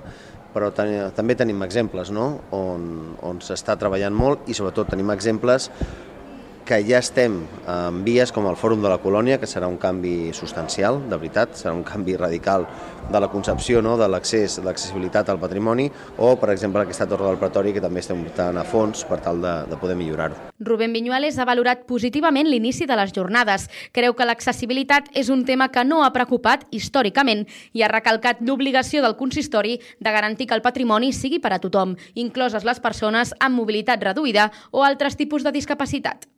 però 0.53 0.71
ten 0.75 1.13
també 1.15 1.37
tenim 1.39 1.61
exemples 1.63 2.11
no? 2.11 2.41
on, 2.51 3.15
on 3.23 3.39
s'està 3.39 3.77
treballant 3.79 4.15
molt 4.15 4.49
i 4.49 4.57
sobretot 4.57 4.91
tenim 4.91 5.13
exemples 5.13 5.69
que 6.69 6.77
ja 6.85 6.99
estem 7.01 7.39
en 7.65 8.03
vies 8.05 8.29
com 8.29 8.45
el 8.45 8.57
Fòrum 8.59 8.83
de 8.83 8.89
la 8.91 8.99
Colònia, 9.01 9.39
que 9.41 9.47
serà 9.49 9.65
un 9.65 9.79
canvi 9.81 10.29
substancial, 10.37 10.99
de 11.09 11.17
veritat, 11.17 11.55
serà 11.57 11.73
un 11.73 11.81
canvi 11.81 12.13
radical 12.13 12.67
de 13.09 13.19
la 13.23 13.29
concepció 13.33 13.81
no? 13.81 13.95
de 13.97 14.05
l'accés, 14.05 14.59
l'accessibilitat 14.61 15.31
al 15.33 15.39
patrimoni, 15.41 15.87
o, 16.21 16.35
per 16.37 16.51
exemple, 16.53 16.83
aquesta 16.85 17.07
Torre 17.09 17.25
del 17.25 17.41
Pretori, 17.41 17.73
que 17.73 17.81
també 17.81 18.03
estem 18.03 18.21
optant 18.21 18.61
a 18.61 18.67
fons 18.69 19.01
per 19.09 19.17
tal 19.25 19.41
de, 19.41 19.55
de 19.65 19.81
poder 19.81 19.97
millorar-ho. 19.97 20.37
Rubén 20.61 20.93
Viñuales 20.93 21.41
ha 21.41 21.49
valorat 21.49 21.87
positivament 21.89 22.45
l'inici 22.45 22.85
de 22.85 23.01
les 23.01 23.17
jornades. 23.17 23.65
Creu 23.95 24.13
que 24.13 24.29
l'accessibilitat 24.29 25.09
és 25.17 25.33
un 25.33 25.47
tema 25.49 25.71
que 25.73 25.81
no 25.89 26.03
ha 26.05 26.13
preocupat 26.13 26.67
històricament 26.69 27.47
i 27.73 27.81
ha 27.81 27.89
recalcat 27.89 28.45
l'obligació 28.45 29.01
del 29.01 29.17
consistori 29.17 29.79
de 29.97 30.13
garantir 30.13 30.45
que 30.45 30.59
el 30.59 30.61
patrimoni 30.61 31.15
sigui 31.17 31.41
per 31.41 31.55
a 31.55 31.63
tothom, 31.63 31.97
incloses 32.13 32.67
les 32.67 32.83
persones 32.83 33.33
amb 33.39 33.57
mobilitat 33.57 34.05
reduïda 34.11 34.51
o 34.69 34.85
altres 34.85 35.17
tipus 35.17 35.41
de 35.41 35.55
discapacitat. 35.55 36.29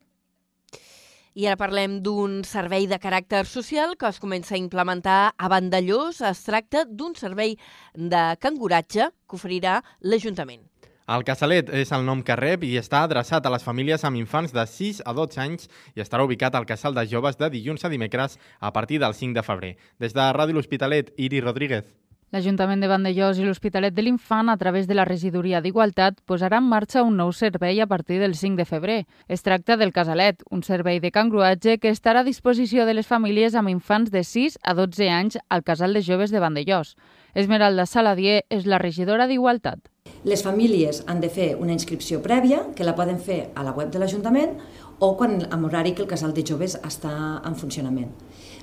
I 1.32 1.46
ara 1.48 1.56
parlem 1.56 2.02
d'un 2.04 2.42
servei 2.44 2.90
de 2.92 2.98
caràcter 3.00 3.46
social 3.48 3.94
que 3.96 4.10
es 4.10 4.20
comença 4.20 4.58
a 4.58 4.60
implementar 4.60 5.32
a 5.38 5.48
Vandellós. 5.48 6.20
Es 6.28 6.42
tracta 6.44 6.84
d'un 6.84 7.16
servei 7.16 7.56
de 7.96 8.24
canguratge 8.44 9.08
que 9.16 9.40
oferirà 9.40 9.78
l'Ajuntament. 10.04 10.66
El 11.12 11.24
Casalet 11.28 11.72
és 11.76 11.90
el 11.96 12.04
nom 12.08 12.20
que 12.24 12.36
rep 12.36 12.68
i 12.68 12.76
està 12.80 13.06
adreçat 13.08 13.48
a 13.48 13.52
les 13.56 13.64
famílies 13.64 14.04
amb 14.08 14.20
infants 14.20 14.52
de 14.52 14.68
6 14.68 15.02
a 15.08 15.16
12 15.16 15.42
anys 15.44 15.72
i 15.96 16.04
estarà 16.04 16.28
ubicat 16.28 16.56
al 16.56 16.68
Casal 16.68 17.00
de 17.00 17.08
Joves 17.08 17.40
de 17.40 17.50
dilluns 17.56 17.88
a 17.88 17.92
dimecres 17.92 18.38
a 18.60 18.76
partir 18.76 19.00
del 19.00 19.16
5 19.16 19.40
de 19.40 19.48
febrer. 19.48 19.74
Des 20.00 20.14
de 20.14 20.30
Ràdio 20.36 20.60
L'Hospitalet, 20.60 21.16
Iri 21.16 21.40
Rodríguez. 21.40 22.01
L'Ajuntament 22.32 22.80
de 22.80 22.88
Vandellós 22.88 23.42
i 23.42 23.44
l'Hospitalet 23.44 23.92
de 23.92 24.06
l'Infant, 24.06 24.48
a 24.48 24.56
través 24.56 24.86
de 24.88 24.96
la 24.96 25.04
Regidoria 25.04 25.60
d'Igualtat, 25.60 26.22
posarà 26.24 26.62
en 26.62 26.70
marxa 26.72 27.04
un 27.04 27.18
nou 27.20 27.34
servei 27.36 27.82
a 27.84 27.88
partir 27.92 28.22
del 28.22 28.38
5 28.40 28.56
de 28.56 28.66
febrer. 28.70 28.96
Es 29.28 29.44
tracta 29.44 29.76
del 29.76 29.92
Casalet, 29.92 30.40
un 30.50 30.64
servei 30.64 31.02
de 31.04 31.12
cangruatge 31.12 31.76
que 31.84 31.92
estarà 31.92 32.24
a 32.24 32.30
disposició 32.30 32.86
de 32.88 32.96
les 32.96 33.10
famílies 33.10 33.52
amb 33.52 33.68
infants 33.68 34.16
de 34.16 34.24
6 34.24 34.62
a 34.64 34.78
12 34.80 35.10
anys 35.12 35.38
al 35.50 35.66
Casal 35.68 35.92
de 35.92 36.06
Joves 36.08 36.32
de 36.32 36.40
Vandellós. 36.40 36.96
Esmeralda 37.36 37.84
Saladier 37.86 38.46
és 38.48 38.64
la 38.64 38.80
regidora 38.80 39.28
d'Igualtat. 39.28 39.92
Les 40.24 40.40
famílies 40.40 41.04
han 41.12 41.20
de 41.20 41.28
fer 41.28 41.58
una 41.60 41.76
inscripció 41.76 42.24
prèvia, 42.24 42.64
que 42.78 42.88
la 42.88 42.96
poden 42.96 43.20
fer 43.20 43.50
a 43.56 43.68
la 43.68 43.76
web 43.76 43.92
de 43.92 44.00
l'Ajuntament 44.00 44.56
o 45.04 45.18
quan, 45.20 45.42
amb 45.52 45.68
horari 45.68 45.92
que 45.92 46.06
el 46.06 46.08
casal 46.08 46.32
de 46.32 46.48
joves 46.48 46.80
està 46.80 47.42
en 47.44 47.60
funcionament. 47.60 48.14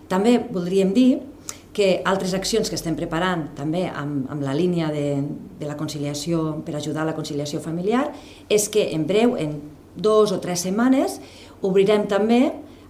També 0.09 0.39
voldríem 0.41 0.97
dir 0.97 1.11
que 1.79 2.01
altres 2.03 2.35
accions 2.35 2.67
que 2.67 2.75
estem 2.75 2.97
preparant 2.99 3.45
també 3.55 3.85
amb, 3.87 4.27
amb 4.33 4.43
la 4.43 4.57
línia 4.59 4.91
de, 4.91 5.21
de 5.61 5.69
la 5.69 5.77
conciliació 5.79 6.59
per 6.67 6.75
ajudar 6.75 7.05
a 7.05 7.11
la 7.13 7.15
conciliació 7.15 7.63
familiar 7.63 8.09
és 8.51 8.67
que 8.67 8.89
en 8.97 9.07
breu, 9.07 9.37
en 9.39 9.61
dos 9.95 10.35
o 10.35 10.41
tres 10.43 10.67
setmanes, 10.67 11.21
obrirem 11.63 12.09
també 12.11 12.41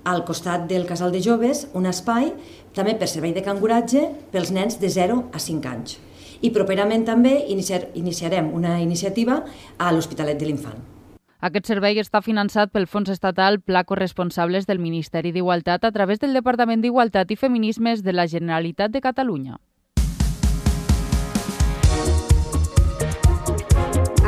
al 0.08 0.24
costat 0.24 0.64
del 0.70 0.88
casal 0.88 1.12
de 1.12 1.20
joves 1.20 1.66
un 1.76 1.88
espai 1.90 2.32
també 2.72 2.96
per 2.96 3.12
servei 3.12 3.36
de 3.36 3.44
canguratge 3.44 4.06
pels 4.32 4.54
nens 4.56 4.80
de 4.80 4.88
0 4.88 5.26
a 5.36 5.42
5 5.42 5.68
anys. 5.68 5.98
I 6.40 6.54
properament 6.54 7.04
també 7.04 7.42
iniciar, 7.52 7.90
iniciarem 7.98 8.54
una 8.54 8.78
iniciativa 8.80 9.42
a 9.76 9.92
l'Hospitalet 9.92 10.40
de 10.40 10.48
l'Infant. 10.48 10.97
Aquest 11.46 11.68
servei 11.70 12.00
està 12.02 12.18
finançat 12.18 12.72
pel 12.74 12.88
Fons 12.90 13.12
Estatal 13.12 13.60
Pla 13.62 13.84
Corresponsables 13.86 14.66
del 14.66 14.80
Ministeri 14.82 15.30
d'Igualtat 15.30 15.84
a 15.86 15.92
través 15.94 16.18
del 16.18 16.34
Departament 16.34 16.82
d'Igualtat 16.82 17.30
i 17.30 17.36
Feminismes 17.38 18.02
de 18.02 18.12
la 18.12 18.26
Generalitat 18.26 18.90
de 18.90 19.02
Catalunya. 19.04 19.60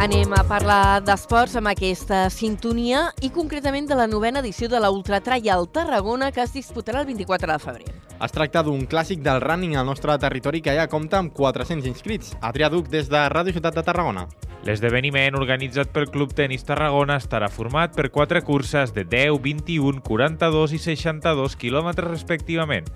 Anem 0.00 0.30
a 0.32 0.40
parlar 0.48 1.02
d'esports 1.04 1.58
amb 1.60 1.68
aquesta 1.68 2.22
sintonia 2.32 3.02
i 3.20 3.28
concretament 3.34 3.84
de 3.84 3.98
la 3.98 4.06
novena 4.08 4.40
edició 4.40 4.64
de 4.72 4.78
la 4.80 4.88
Ultra 4.88 5.18
Trial 5.20 5.66
Tarragona 5.68 6.30
que 6.32 6.40
es 6.40 6.54
disputarà 6.56 7.02
el 7.02 7.10
24 7.10 7.52
de 7.52 7.58
febrer. 7.60 7.92
Es 8.16 8.32
tracta 8.32 8.62
d'un 8.64 8.86
clàssic 8.88 9.20
del 9.20 9.42
running 9.44 9.76
al 9.76 9.84
nostre 9.84 10.16
territori 10.16 10.62
que 10.64 10.72
ja 10.72 10.88
compta 10.88 11.20
amb 11.20 11.34
400 11.36 11.84
inscrits. 11.92 12.32
Adrià 12.40 12.72
Duc, 12.72 12.88
des 12.88 13.12
de 13.12 13.26
Ràdio 13.28 13.52
Ciutat 13.52 13.76
de 13.76 13.84
Tarragona. 13.84 14.24
L'esdeveniment 14.64 15.36
organitzat 15.36 15.92
pel 15.92 16.08
Club 16.08 16.32
Tenis 16.32 16.64
Tarragona 16.64 17.20
estarà 17.20 17.52
format 17.52 17.92
per 17.92 18.08
quatre 18.08 18.40
curses 18.40 18.96
de 18.96 19.04
10, 19.04 19.36
21, 19.36 20.00
42 20.08 20.76
i 20.76 20.80
62 20.80 21.60
quilòmetres 21.60 22.08
respectivament, 22.08 22.88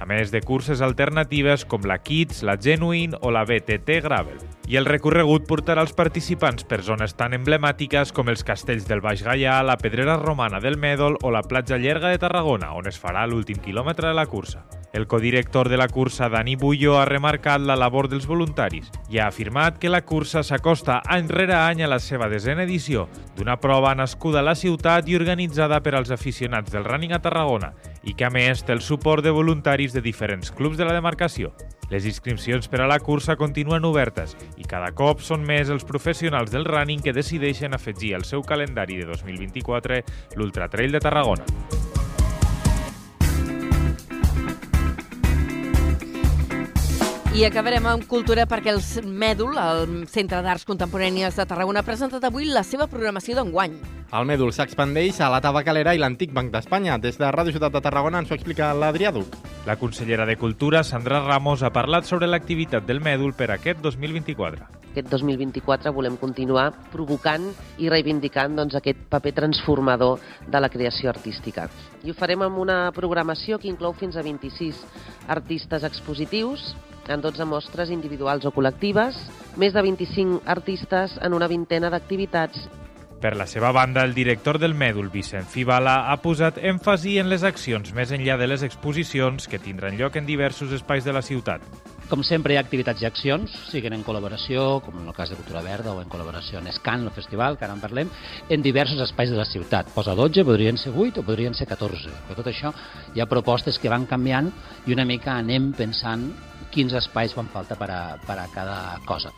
a 0.00 0.06
més 0.06 0.32
de 0.32 0.40
curses 0.40 0.80
alternatives 0.82 1.64
com 1.68 1.84
la 1.86 1.98
Kids, 2.02 2.42
la 2.42 2.56
Genuine 2.60 3.18
o 3.20 3.30
la 3.30 3.44
BTT 3.44 4.00
Gravel. 4.02 4.40
I 4.68 4.78
el 4.80 4.86
recorregut 4.86 5.44
portarà 5.48 5.82
els 5.84 5.94
participants 5.96 6.64
per 6.64 6.80
zones 6.86 7.16
tan 7.18 7.34
emblemàtiques 7.36 8.12
com 8.14 8.30
els 8.32 8.44
castells 8.46 8.86
del 8.88 9.02
Baix 9.04 9.24
Gaià, 9.26 9.58
la 9.66 9.76
Pedrera 9.76 10.16
Romana 10.20 10.62
del 10.62 10.78
Mèdol 10.80 11.18
o 11.22 11.32
la 11.34 11.42
platja 11.42 11.78
llarga 11.78 12.12
de 12.12 12.22
Tarragona, 12.22 12.72
on 12.78 12.88
es 12.88 13.00
farà 13.00 13.26
l'últim 13.26 13.58
quilòmetre 13.60 14.08
de 14.08 14.16
la 14.16 14.26
cursa. 14.26 14.64
El 14.92 15.06
codirector 15.08 15.70
de 15.70 15.78
la 15.78 15.88
cursa, 15.88 16.28
Dani 16.28 16.54
Bullo, 16.54 16.98
ha 17.00 17.06
remarcat 17.08 17.62
la 17.64 17.78
labor 17.80 18.10
dels 18.12 18.26
voluntaris 18.28 18.90
i 19.08 19.18
ha 19.18 19.30
afirmat 19.30 19.78
que 19.80 19.88
la 19.88 20.02
cursa 20.04 20.42
s'acosta 20.44 20.98
any 21.08 21.30
rere 21.32 21.56
any 21.56 21.80
a 21.80 21.88
la 21.88 21.98
seva 21.98 22.28
desena 22.28 22.66
edició, 22.68 23.06
d'una 23.38 23.56
prova 23.56 23.94
nascuda 23.96 24.42
a 24.42 24.46
la 24.50 24.54
ciutat 24.54 25.08
i 25.08 25.16
organitzada 25.16 25.80
per 25.80 25.94
als 25.96 26.12
aficionats 26.12 26.70
del 26.72 26.84
running 26.84 27.16
a 27.16 27.22
Tarragona 27.24 27.72
i 28.02 28.14
que 28.14 28.26
a 28.26 28.30
més 28.30 28.64
té 28.64 28.74
el 28.74 28.82
suport 28.82 29.24
de 29.24 29.34
voluntaris 29.34 29.92
de 29.92 30.02
diferents 30.02 30.50
clubs 30.50 30.78
de 30.78 30.86
la 30.88 30.96
demarcació. 30.96 31.52
Les 31.92 32.06
inscripcions 32.08 32.68
per 32.72 32.80
a 32.80 32.88
la 32.88 32.98
cursa 33.00 33.36
continuen 33.36 33.84
obertes 33.84 34.36
i 34.56 34.64
cada 34.64 34.94
cop 34.96 35.20
són 35.20 35.44
més 35.44 35.68
els 35.68 35.84
professionals 35.84 36.50
del 36.54 36.64
running 36.64 37.04
que 37.04 37.12
decideixen 37.12 37.76
afegir 37.76 38.14
al 38.16 38.24
seu 38.24 38.42
calendari 38.42 39.02
de 39.02 39.10
2024 39.12 40.02
l'Ultra 40.36 40.70
Trail 40.72 40.92
de 40.92 41.04
Tarragona. 41.04 41.81
I 47.32 47.46
acabarem 47.48 47.86
amb 47.88 48.02
cultura 48.04 48.44
perquè 48.44 48.74
el 48.74 48.82
Mèdul, 49.08 49.54
el 49.56 49.92
Centre 50.12 50.42
d'Arts 50.44 50.66
Contemporànies 50.68 51.38
de 51.38 51.46
Tarragona, 51.48 51.80
ha 51.80 51.86
presentat 51.86 52.26
avui 52.28 52.44
la 52.44 52.60
seva 52.60 52.84
programació 52.92 53.38
d'enguany. 53.38 53.78
El 54.12 54.28
Mèdul 54.28 54.52
s'expandeix 54.52 55.22
a 55.24 55.30
la 55.32 55.38
Tabacalera 55.40 55.94
i 55.96 56.02
l'Antic 56.02 56.34
Banc 56.36 56.52
d'Espanya. 56.52 56.98
Des 57.00 57.16
de 57.16 57.30
Ràdio 57.32 57.56
Ciutat 57.56 57.72
de 57.72 57.80
Tarragona 57.80 58.20
ens 58.20 58.28
ho 58.28 58.36
explica 58.36 58.68
l'Adrià 58.76 59.14
Duc. 59.16 59.32
La 59.64 59.78
consellera 59.80 60.28
de 60.28 60.36
Cultura, 60.36 60.84
Sandra 60.84 61.22
Ramos, 61.24 61.64
ha 61.64 61.72
parlat 61.72 62.04
sobre 62.04 62.28
l'activitat 62.28 62.84
del 62.84 63.00
Mèdul 63.00 63.32
per 63.32 63.48
aquest 63.56 63.80
2024. 63.80 64.68
Aquest 64.92 65.08
2024 65.08 65.96
volem 65.96 66.20
continuar 66.20 66.68
provocant 66.92 67.48
i 67.80 67.88
reivindicant 67.88 68.60
doncs, 68.60 68.76
aquest 68.76 69.08
paper 69.08 69.32
transformador 69.40 70.20
de 70.52 70.60
la 70.60 70.68
creació 70.68 71.08
artística. 71.08 71.70
I 72.04 72.12
ho 72.12 72.14
farem 72.14 72.44
amb 72.44 72.60
una 72.60 72.82
programació 72.92 73.56
que 73.56 73.72
inclou 73.72 73.96
fins 73.96 74.20
a 74.20 74.28
26 74.28 74.84
artistes 75.32 75.88
expositius, 75.88 76.74
en 77.08 77.24
12 77.24 77.46
mostres 77.48 77.90
individuals 77.90 78.46
o 78.46 78.52
col·lectives, 78.54 79.18
més 79.56 79.74
de 79.74 79.82
25 79.82 80.42
artistes 80.46 81.18
en 81.22 81.34
una 81.34 81.50
vintena 81.50 81.90
d'activitats 81.90 82.68
per 83.22 83.36
la 83.38 83.46
seva 83.46 83.70
banda, 83.70 84.02
el 84.02 84.16
director 84.18 84.58
del 84.58 84.74
Mèdul, 84.74 85.06
Vicent 85.14 85.46
Fibala, 85.46 86.10
ha 86.10 86.16
posat 86.18 86.58
èmfasi 86.58 87.20
en 87.22 87.30
les 87.30 87.44
accions 87.46 87.92
més 87.94 88.10
enllà 88.10 88.34
de 88.40 88.48
les 88.50 88.64
exposicions 88.66 89.46
que 89.46 89.60
tindran 89.62 89.94
lloc 89.94 90.18
en 90.18 90.26
diversos 90.26 90.74
espais 90.74 91.06
de 91.06 91.14
la 91.14 91.22
ciutat. 91.22 91.62
Com 92.10 92.24
sempre, 92.26 92.52
hi 92.52 92.58
ha 92.58 92.64
activitats 92.66 93.00
i 93.00 93.06
accions, 93.06 93.54
siguin 93.70 93.94
en 93.94 94.02
col·laboració, 94.02 94.82
com 94.82 94.98
en 94.98 95.06
el 95.06 95.14
cas 95.14 95.30
de 95.30 95.38
Cultura 95.38 95.62
Verda, 95.62 95.94
o 95.94 96.02
en 96.02 96.10
col·laboració 96.10 96.58
en 96.58 96.66
Escan, 96.74 97.06
el 97.06 97.14
festival, 97.14 97.56
que 97.56 97.64
ara 97.64 97.78
en 97.78 97.80
parlem, 97.80 98.10
en 98.50 98.66
diversos 98.66 99.00
espais 99.06 99.30
de 99.30 99.38
la 99.38 99.46
ciutat. 99.46 99.94
Posa 99.94 100.18
12, 100.18 100.42
podrien 100.44 100.76
ser 100.76 100.90
8 100.90 101.22
o 101.22 101.28
podrien 101.30 101.54
ser 101.54 101.70
14. 101.70 102.10
Per 102.26 102.40
tot 102.42 102.50
això, 102.50 102.74
hi 103.14 103.22
ha 103.22 103.30
propostes 103.30 103.78
que 103.78 103.92
van 103.92 104.10
canviant 104.10 104.50
i 104.84 104.98
una 104.98 105.06
mica 105.06 105.38
anem 105.38 105.70
pensant 105.78 106.32
quins 106.72 106.96
espais 106.98 107.36
fan 107.36 107.50
falta 107.52 107.78
per 107.78 107.90
a, 107.92 108.02
per 108.26 108.40
a 108.40 108.48
cada 108.54 108.98
cosa. 109.06 109.32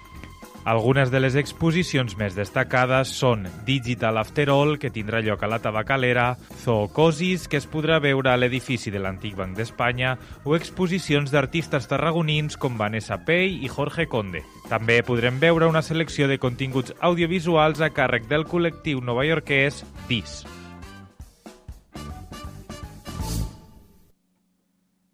Algunes 0.64 1.10
de 1.12 1.20
les 1.20 1.34
exposicions 1.36 2.14
més 2.16 2.32
destacades 2.32 3.10
són 3.12 3.42
Digital 3.66 4.16
After 4.16 4.46
All, 4.48 4.78
que 4.80 4.88
tindrà 4.88 5.20
lloc 5.20 5.44
a 5.44 5.50
la 5.52 5.58
Tabacalera, 5.60 6.38
Zoocosis, 6.62 7.44
que 7.52 7.60
es 7.60 7.68
podrà 7.68 7.98
veure 8.00 8.32
a 8.32 8.38
l'edifici 8.40 8.88
de 8.88 9.02
l'Antic 9.04 9.36
Banc 9.36 9.58
d'Espanya, 9.58 10.14
o 10.48 10.56
exposicions 10.56 11.36
d'artistes 11.36 11.90
tarragonins 11.92 12.56
com 12.56 12.80
Vanessa 12.80 13.20
Pei 13.28 13.60
i 13.60 13.68
Jorge 13.68 14.08
Conde. 14.08 14.40
També 14.72 15.02
podrem 15.04 15.36
veure 15.36 15.68
una 15.68 15.84
selecció 15.84 16.32
de 16.32 16.40
continguts 16.40 16.96
audiovisuals 17.04 17.84
a 17.84 17.92
càrrec 17.92 18.24
del 18.32 18.48
col·lectiu 18.48 19.04
novaiorquès 19.04 19.84
DIS. 20.08 20.63